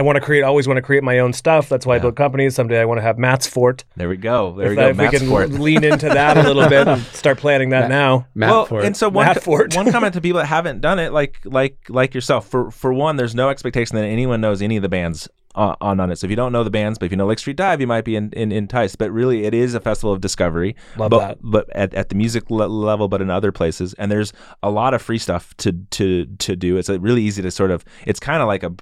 I 0.00 0.02
want 0.02 0.16
to 0.16 0.20
create. 0.22 0.42
Always 0.42 0.66
want 0.66 0.78
to 0.78 0.82
create 0.82 1.02
my 1.04 1.18
own 1.18 1.34
stuff. 1.34 1.68
That's 1.68 1.84
why 1.84 1.94
I 1.94 1.96
Yeah. 1.98 2.02
build 2.02 2.16
companies. 2.16 2.54
Someday 2.54 2.80
I 2.80 2.86
want 2.86 2.96
to 2.98 3.02
have 3.02 3.18
Matt's 3.18 3.46
Fort. 3.46 3.84
There 3.96 4.08
we 4.08 4.16
go. 4.16 4.54
There 4.56 4.64
if, 4.66 4.70
we 4.70 4.76
go. 4.76 4.82
I- 4.86 4.88
if 4.90 4.96
we 4.98 5.08
can 5.18 5.28
Fort. 5.28 5.50
lean 5.50 5.84
into 5.84 6.08
that 6.08 6.38
a 6.38 6.42
little 6.42 6.66
bit 6.70 6.88
and 6.88 7.02
start 7.12 7.36
planning 7.36 7.68
that 7.70 7.90
now. 7.90 8.26
Matt 8.34 8.50
well, 8.50 8.64
Ford. 8.64 8.84
and 8.86 8.96
so 8.96 9.10
one, 9.10 9.26
Matt 9.26 9.36
co- 9.36 9.42
Ford. 9.42 9.74
one 9.74 9.92
comment 9.92 10.14
to 10.14 10.22
people 10.22 10.38
that 10.40 10.46
haven't 10.46 10.80
done 10.80 10.98
it, 10.98 11.12
like 11.12 11.36
like 11.44 11.76
like 11.90 12.14
yourself. 12.14 12.48
For 12.48 12.70
for 12.70 12.94
one, 12.94 13.16
there's 13.16 13.34
no 13.34 13.50
expectation 13.50 13.96
that 13.96 14.04
anyone 14.06 14.40
knows 14.40 14.62
any 14.62 14.76
of 14.76 14.82
the 14.82 14.88
bands 14.88 15.28
on 15.54 16.00
on 16.00 16.10
it. 16.10 16.16
So 16.16 16.26
if 16.26 16.30
you 16.30 16.36
don't 16.36 16.52
know 16.52 16.64
the 16.64 16.70
bands, 16.70 16.98
but 16.98 17.06
if 17.06 17.10
you 17.10 17.16
know 17.16 17.26
Lake 17.26 17.38
Street 17.38 17.56
Dive, 17.56 17.80
you 17.80 17.86
might 17.86 18.04
be 18.04 18.16
in, 18.16 18.32
in, 18.32 18.52
enticed. 18.52 18.98
But 18.98 19.10
really, 19.10 19.44
it 19.44 19.54
is 19.54 19.74
a 19.74 19.80
festival 19.80 20.12
of 20.12 20.20
discovery. 20.20 20.76
Love 20.96 21.10
but, 21.10 21.18
that. 21.18 21.38
But 21.42 21.70
at, 21.76 21.94
at 21.94 22.08
the 22.08 22.14
music 22.14 22.50
le- 22.50 22.66
level, 22.66 23.08
but 23.08 23.20
in 23.20 23.30
other 23.30 23.52
places, 23.52 23.94
and 23.94 24.10
there's 24.10 24.32
a 24.62 24.70
lot 24.70 24.94
of 24.94 25.02
free 25.02 25.18
stuff 25.18 25.56
to 25.58 25.72
to 25.72 26.26
to 26.26 26.56
do. 26.56 26.76
It's 26.76 26.88
uh, 26.88 27.00
really 27.00 27.22
easy 27.22 27.42
to 27.42 27.50
sort 27.50 27.70
of. 27.70 27.84
It's 28.06 28.20
kind 28.20 28.42
of 28.42 28.48
like 28.48 28.62
a 28.62 28.72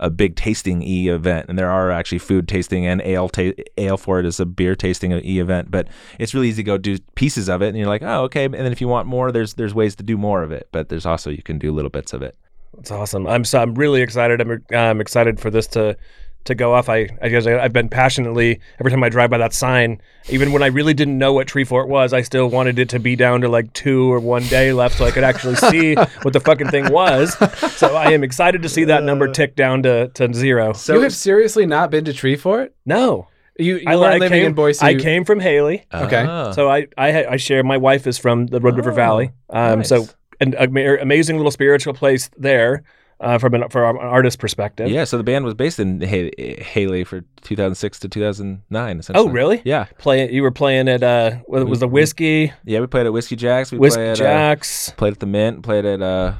a 0.00 0.10
big 0.10 0.36
tasting 0.36 0.82
e 0.82 1.08
event, 1.08 1.46
and 1.48 1.58
there 1.58 1.70
are 1.70 1.90
actually 1.90 2.18
food 2.18 2.46
tasting 2.46 2.86
and 2.86 3.02
ale 3.02 3.28
ta- 3.28 3.56
Alefort 3.76 4.26
is 4.26 4.38
a 4.38 4.46
beer 4.46 4.76
tasting 4.76 5.12
e 5.12 5.40
event. 5.40 5.70
But 5.70 5.88
it's 6.18 6.34
really 6.34 6.48
easy 6.48 6.62
to 6.62 6.66
go 6.66 6.78
do 6.78 6.98
pieces 7.14 7.48
of 7.48 7.62
it, 7.62 7.68
and 7.68 7.78
you're 7.78 7.88
like, 7.88 8.02
oh, 8.02 8.22
okay. 8.24 8.44
And 8.44 8.54
then 8.54 8.72
if 8.72 8.80
you 8.80 8.88
want 8.88 9.06
more, 9.08 9.32
there's 9.32 9.54
there's 9.54 9.74
ways 9.74 9.96
to 9.96 10.02
do 10.02 10.16
more 10.16 10.42
of 10.42 10.52
it. 10.52 10.68
But 10.72 10.88
there's 10.88 11.06
also 11.06 11.30
you 11.30 11.42
can 11.42 11.58
do 11.58 11.72
little 11.72 11.90
bits 11.90 12.12
of 12.12 12.22
it. 12.22 12.36
It's 12.78 12.90
awesome. 12.90 13.26
I'm 13.26 13.44
so 13.44 13.60
I'm 13.60 13.74
really 13.74 14.02
excited. 14.02 14.40
I'm 14.40 14.64
I'm 14.72 15.00
excited 15.00 15.40
for 15.40 15.50
this 15.50 15.66
to 15.68 15.96
to 16.44 16.54
go 16.54 16.72
off. 16.74 16.88
I 16.88 17.08
I 17.20 17.28
guess 17.28 17.46
I, 17.46 17.58
I've 17.58 17.72
been 17.72 17.88
passionately 17.88 18.60
every 18.78 18.90
time 18.92 19.02
I 19.02 19.08
drive 19.08 19.30
by 19.30 19.38
that 19.38 19.52
sign, 19.52 20.00
even 20.28 20.52
when 20.52 20.62
I 20.62 20.66
really 20.68 20.94
didn't 20.94 21.18
know 21.18 21.32
what 21.32 21.46
Treefort 21.48 21.88
was, 21.88 22.12
I 22.12 22.22
still 22.22 22.48
wanted 22.48 22.78
it 22.78 22.88
to 22.90 22.98
be 23.00 23.16
down 23.16 23.40
to 23.40 23.48
like 23.48 23.72
two 23.72 24.10
or 24.12 24.20
one 24.20 24.44
day 24.44 24.72
left 24.72 24.96
so 24.98 25.04
I 25.04 25.10
could 25.10 25.24
actually 25.24 25.56
see 25.56 25.94
what 26.22 26.32
the 26.32 26.40
fucking 26.40 26.68
thing 26.68 26.92
was. 26.92 27.34
So 27.76 27.96
I 27.96 28.12
am 28.12 28.22
excited 28.22 28.62
to 28.62 28.68
see 28.68 28.84
that 28.84 29.02
number 29.02 29.28
tick 29.32 29.56
down 29.56 29.82
to, 29.82 30.08
to 30.08 30.32
zero. 30.32 30.72
So 30.72 30.94
you 30.94 31.00
have 31.00 31.14
seriously 31.14 31.66
not 31.66 31.90
been 31.90 32.04
to 32.04 32.12
Treefort? 32.12 32.70
No, 32.86 33.26
You, 33.58 33.76
you 33.78 33.84
I, 33.88 33.96
weren't 33.96 34.06
I 34.14 34.18
living 34.18 34.28
came, 34.38 34.46
in 34.46 34.54
Boise. 34.54 34.84
I 34.86 34.94
came 34.94 35.24
from 35.24 35.40
Hailey, 35.40 35.84
Okay. 35.92 36.24
Ah. 36.26 36.52
so 36.52 36.70
I 36.70 36.86
I, 36.96 37.26
I 37.26 37.36
share. 37.36 37.62
My 37.64 37.76
wife 37.76 38.06
is 38.06 38.16
from 38.16 38.46
the 38.46 38.60
Red 38.60 38.76
River 38.76 38.92
Oh, 38.92 38.94
Valley, 38.94 39.32
um, 39.50 39.82
so 39.84 39.96
nice. 39.98 40.14
An 40.40 40.54
ama- 40.54 40.96
amazing 41.00 41.36
little 41.36 41.50
spiritual 41.50 41.94
place 41.94 42.30
there. 42.36 42.82
Uh, 43.20 43.36
from 43.36 43.52
an 43.52 43.68
from 43.68 43.96
an 43.96 44.02
artist 44.06 44.38
perspective. 44.38 44.88
yeah, 44.88 45.02
so 45.02 45.16
the 45.16 45.24
band 45.24 45.44
was 45.44 45.52
based 45.52 45.80
in 45.80 46.00
Hailey 46.00 47.02
for 47.02 47.22
2006 47.42 47.98
to 47.98 48.08
2009. 48.08 48.98
Essentially. 49.00 49.26
Oh, 49.28 49.28
really? 49.28 49.60
Yeah, 49.64 49.86
Play 49.98 50.30
you 50.30 50.40
were 50.40 50.52
playing 50.52 50.88
at 50.88 51.02
uh 51.02 51.32
what 51.46 51.66
was 51.66 51.80
the 51.80 51.88
whiskey 51.88 52.52
yeah. 52.64 52.78
We 52.78 52.86
played 52.86 53.06
at 53.06 53.12
Whiskey 53.12 53.34
Jacques. 53.34 53.72
We 53.72 53.78
Whiskey 53.78 53.96
played 53.98 54.08
at, 54.10 54.20
uh, 54.20 54.22
Jacks. 54.24 54.90
played 54.96 55.14
at 55.14 55.18
the 55.18 55.26
Mint. 55.26 55.64
Played 55.64 55.84
at 55.84 56.00
uh, 56.00 56.34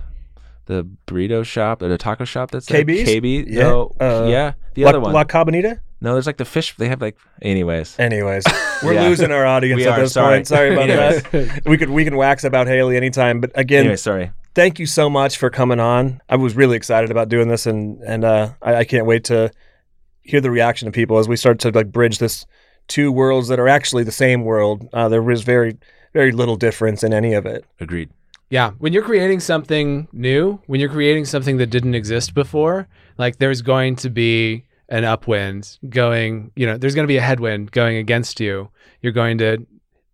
the 0.67 0.87
burrito 1.09 1.45
shop 1.45 1.83
or 1.83 1.89
the 1.89 1.99
taco 1.99 2.25
shop. 2.25 2.53
That's 2.53 2.67
there. 2.67 2.85
KB's? 2.85 3.09
KB. 3.09 3.47
Yeah. 3.49 3.63
No, 3.63 3.97
Uh, 4.01 4.27
yeah. 4.31 4.53
The 4.75 4.85
La, 4.85 4.91
other 4.91 5.01
one. 5.01 5.13
La 5.15 5.25
Cabanita. 5.25 5.81
No, 6.01 6.13
there's 6.13 6.27
like 6.27 6.37
the 6.37 6.45
fish. 6.45 6.77
They 6.77 6.89
have 6.89 7.01
like. 7.01 7.17
Anyways. 7.43 7.99
Anyways, 7.99 8.45
we're 8.85 8.95
Yeah. 8.95 9.09
losing 9.09 9.33
our 9.33 9.45
audience 9.47 9.79
We 9.81 9.87
at 9.89 9.99
are, 9.99 10.03
this 10.03 10.13
sorry. 10.13 10.37
point. 10.39 10.47
Sorry 10.47 10.73
about 10.73 10.89
that. 10.89 11.63
We 11.67 11.77
could 11.77 11.91
we 11.91 12.05
can 12.05 12.17
wax 12.17 12.45
about 12.45 12.67
Hailey 12.69 12.97
anytime, 12.97 13.41
but 13.41 13.51
again, 13.55 13.81
Anyway, 13.81 13.97
sorry. 13.97 14.31
thank 14.55 14.79
you 14.79 14.87
so 14.87 15.11
much 15.11 15.37
for 15.39 15.51
coming 15.51 15.81
on. 15.81 16.21
I 16.29 16.37
was 16.37 16.55
really 16.55 16.77
excited 16.77 17.11
about 17.11 17.29
doing 17.29 17.49
this, 17.49 17.67
and 17.67 18.01
and 18.03 18.25
uh, 18.25 18.51
I, 18.63 18.77
I 18.77 18.85
can't 18.85 19.07
wait 19.07 19.25
to 19.25 19.51
hear 20.23 20.41
the 20.41 20.51
reaction 20.51 20.87
of 20.87 20.95
people 20.95 21.19
as 21.19 21.27
we 21.29 21.37
start 21.37 21.59
to 21.61 21.71
like 21.71 21.91
bridge 21.91 22.19
this 22.19 22.47
two 22.87 23.11
worlds 23.11 23.49
that 23.49 23.59
are 23.59 23.69
actually 23.69 24.05
the 24.05 24.13
same 24.13 24.45
world. 24.45 24.89
Uh, 24.93 25.09
there 25.09 25.29
is 25.31 25.43
very 25.43 25.77
very 26.15 26.31
little 26.33 26.57
difference 26.57 27.03
in 27.03 27.13
any 27.13 27.35
of 27.35 27.45
it. 27.45 27.65
Agreed. 27.81 28.09
Yeah, 28.51 28.71
when 28.79 28.93
you're 28.95 29.03
creating 29.03 29.41
something 29.41 30.09
new, 30.13 30.61
when 30.69 30.81
you're 30.81 30.89
creating 30.89 31.25
something 31.27 31.59
that 31.59 31.67
didn't 31.67 31.95
exist 31.95 32.33
before, 32.35 32.87
like 33.19 33.39
there's 33.39 33.61
going 33.63 33.97
to 33.97 34.09
be 34.11 34.65
an 34.89 35.05
upwind 35.05 35.78
going, 35.89 36.51
you 36.57 36.66
know, 36.66 36.76
there's 36.78 36.95
going 36.95 37.05
to 37.05 37.09
be 37.12 37.16
a 37.18 37.22
headwind 37.22 37.70
going 37.72 37.97
against 37.97 38.41
you. 38.41 38.70
You're 39.03 39.12
going 39.12 39.39
to 39.39 39.66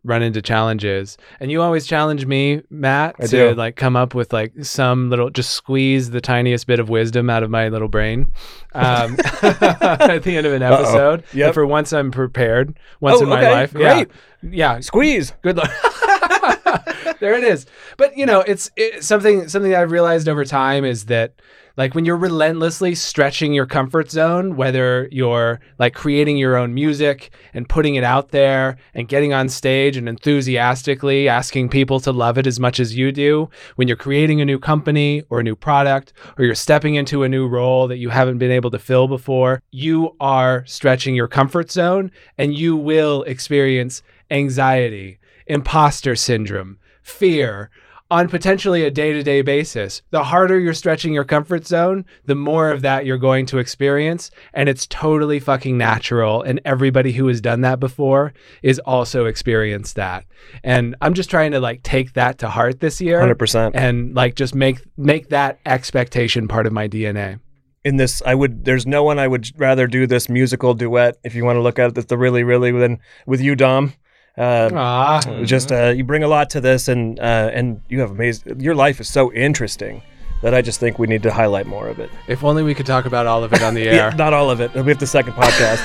run 0.06 0.22
into 0.22 0.42
challenges. 0.42 1.16
And 1.40 1.50
you 1.50 1.62
always 1.62 1.86
challenge 1.86 2.26
me, 2.26 2.60
Matt, 2.68 3.16
I 3.18 3.22
to 3.26 3.28
do. 3.28 3.54
like 3.54 3.76
come 3.76 3.96
up 3.96 4.14
with 4.14 4.34
like 4.34 4.52
some 4.62 5.08
little 5.08 5.30
just 5.30 5.50
squeeze 5.50 6.10
the 6.10 6.20
tiniest 6.20 6.66
bit 6.66 6.78
of 6.78 6.90
wisdom 6.90 7.30
out 7.30 7.42
of 7.42 7.50
my 7.50 7.68
little 7.70 7.88
brain 7.88 8.30
um, 8.74 9.16
at 9.42 10.22
the 10.22 10.36
end 10.36 10.46
of 10.46 10.52
an 10.52 10.62
episode. 10.62 11.24
Yep. 11.32 11.46
And 11.46 11.54
for 11.54 11.64
once 11.66 11.92
I'm 11.94 12.10
prepared 12.10 12.78
once 13.00 13.20
Oh, 13.20 13.22
in 13.22 13.28
my 13.30 13.38
okay. 13.38 13.50
life. 13.52 13.72
Great. 13.72 14.08
Yeah. 14.42 14.74
Yeah, 14.74 14.80
Squeeze. 14.80 15.32
Good 15.40 15.56
luck. 15.56 15.70
there 17.20 17.34
it 17.34 17.44
is. 17.44 17.64
But 17.96 18.16
you 18.16 18.26
know, 18.26 18.40
it's 18.40 18.70
it, 18.76 19.02
something 19.02 19.48
something 19.48 19.70
that 19.70 19.80
I've 19.80 19.90
realized 19.90 20.28
over 20.28 20.44
time 20.44 20.84
is 20.84 21.06
that 21.06 21.32
like 21.76 21.94
when 21.94 22.04
you're 22.04 22.16
relentlessly 22.16 22.94
stretching 22.94 23.52
your 23.52 23.66
comfort 23.66 24.10
zone, 24.10 24.56
whether 24.56 25.08
you're 25.10 25.60
like 25.78 25.94
creating 25.94 26.36
your 26.36 26.56
own 26.56 26.72
music 26.72 27.32
and 27.52 27.68
putting 27.68 27.96
it 27.96 28.04
out 28.04 28.30
there 28.30 28.76
and 28.94 29.08
getting 29.08 29.32
on 29.32 29.48
stage 29.48 29.96
and 29.96 30.08
enthusiastically 30.08 31.28
asking 31.28 31.68
people 31.68 31.98
to 32.00 32.12
love 32.12 32.38
it 32.38 32.46
as 32.46 32.60
much 32.60 32.78
as 32.78 32.96
you 32.96 33.10
do, 33.10 33.50
when 33.74 33.88
you're 33.88 33.96
creating 33.96 34.40
a 34.40 34.44
new 34.44 34.58
company 34.58 35.22
or 35.30 35.40
a 35.40 35.42
new 35.44 35.56
product 35.56 36.12
or 36.38 36.44
you're 36.44 36.54
stepping 36.54 36.94
into 36.94 37.24
a 37.24 37.28
new 37.28 37.48
role 37.48 37.88
that 37.88 37.98
you 37.98 38.08
haven't 38.08 38.38
been 38.38 38.52
able 38.52 38.70
to 38.70 38.78
fill 38.78 39.08
before, 39.08 39.60
you 39.72 40.14
are 40.20 40.64
stretching 40.66 41.14
your 41.14 41.28
comfort 41.28 41.70
zone 41.70 42.10
and 42.38 42.54
you 42.54 42.76
will 42.76 43.24
experience 43.24 44.02
anxiety, 44.30 45.18
imposter 45.46 46.14
syndrome, 46.14 46.78
fear 47.02 47.70
on 48.10 48.28
potentially 48.28 48.84
a 48.84 48.90
day 48.90 49.12
to 49.12 49.22
day 49.22 49.42
basis. 49.42 50.02
The 50.10 50.24
harder 50.24 50.58
you're 50.58 50.74
stretching 50.74 51.12
your 51.14 51.24
comfort 51.24 51.66
zone, 51.66 52.04
the 52.26 52.34
more 52.34 52.70
of 52.70 52.82
that 52.82 53.06
you're 53.06 53.18
going 53.18 53.46
to 53.46 53.58
experience. 53.58 54.30
And 54.52 54.68
it's 54.68 54.86
totally 54.86 55.40
fucking 55.40 55.78
natural. 55.78 56.42
And 56.42 56.60
everybody 56.64 57.12
who 57.12 57.26
has 57.28 57.40
done 57.40 57.62
that 57.62 57.80
before 57.80 58.34
is 58.62 58.78
also 58.80 59.24
experienced 59.24 59.96
that. 59.96 60.26
And 60.62 60.94
I'm 61.00 61.14
just 61.14 61.30
trying 61.30 61.52
to 61.52 61.60
like 61.60 61.82
take 61.82 62.12
that 62.12 62.38
to 62.38 62.48
heart 62.48 62.80
this 62.80 63.00
year 63.00 63.20
Hundred 63.20 63.38
percent. 63.38 63.74
and 63.74 64.14
like 64.14 64.34
just 64.34 64.54
make 64.54 64.80
make 64.96 65.30
that 65.30 65.58
expectation 65.66 66.46
part 66.46 66.66
of 66.66 66.72
my 66.72 66.86
DNA. 66.88 67.40
in 67.84 67.96
this 67.96 68.22
i 68.24 68.34
would 68.34 68.64
there's 68.64 68.86
no 68.86 69.02
one 69.02 69.18
i 69.18 69.26
would 69.28 69.48
rather 69.60 69.86
do 69.86 70.06
this 70.06 70.28
musical 70.28 70.72
duet 70.74 71.16
if 71.22 71.34
you 71.34 71.44
want 71.44 71.56
to 71.56 71.60
look 71.60 71.78
at 71.78 71.96
it 71.98 72.08
the 72.08 72.16
really 72.16 72.42
really 72.42 72.70
than 72.72 72.98
with 73.26 73.40
you 73.42 73.54
dom 73.54 73.92
uh, 74.38 74.70
Ah, 74.74 75.20
just 75.44 75.70
uh, 75.72 75.88
you 75.96 76.04
bring 76.04 76.22
a 76.22 76.28
lot 76.28 76.50
to 76.50 76.60
this 76.60 76.88
and 76.88 77.18
uh, 77.20 77.50
and 77.52 77.80
you 77.88 78.00
have 78.00 78.10
amazing 78.10 78.60
your 78.60 78.74
life 78.74 79.00
is 79.00 79.08
so 79.08 79.32
interesting 79.32 80.02
that 80.42 80.52
i 80.54 80.60
just 80.60 80.78
think 80.80 80.98
we 80.98 81.06
need 81.06 81.22
to 81.22 81.32
highlight 81.32 81.66
more 81.66 81.88
of 81.88 81.98
it. 81.98 82.10
If 82.28 82.44
only 82.44 82.62
we 82.62 82.74
could 82.74 82.84
talk 82.86 83.06
about 83.06 83.26
all 83.26 83.42
of 83.44 83.52
it 83.52 83.62
on 83.62 83.74
the 83.74 83.82
Yeah, 83.84 84.06
air. 84.06 84.12
not 84.12 84.32
all 84.34 84.50
of 84.50 84.60
it. 84.60 84.74
We 84.74 84.82
have 84.90 84.98
the 84.98 85.06
second 85.06 85.32
podcast. 85.34 85.78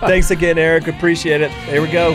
Thanks 0.00 0.30
again 0.30 0.58
eric. 0.58 0.88
Appreciate 0.88 1.40
it. 1.40 1.50
Here 1.70 1.80
we 1.82 1.88
go 1.90 2.14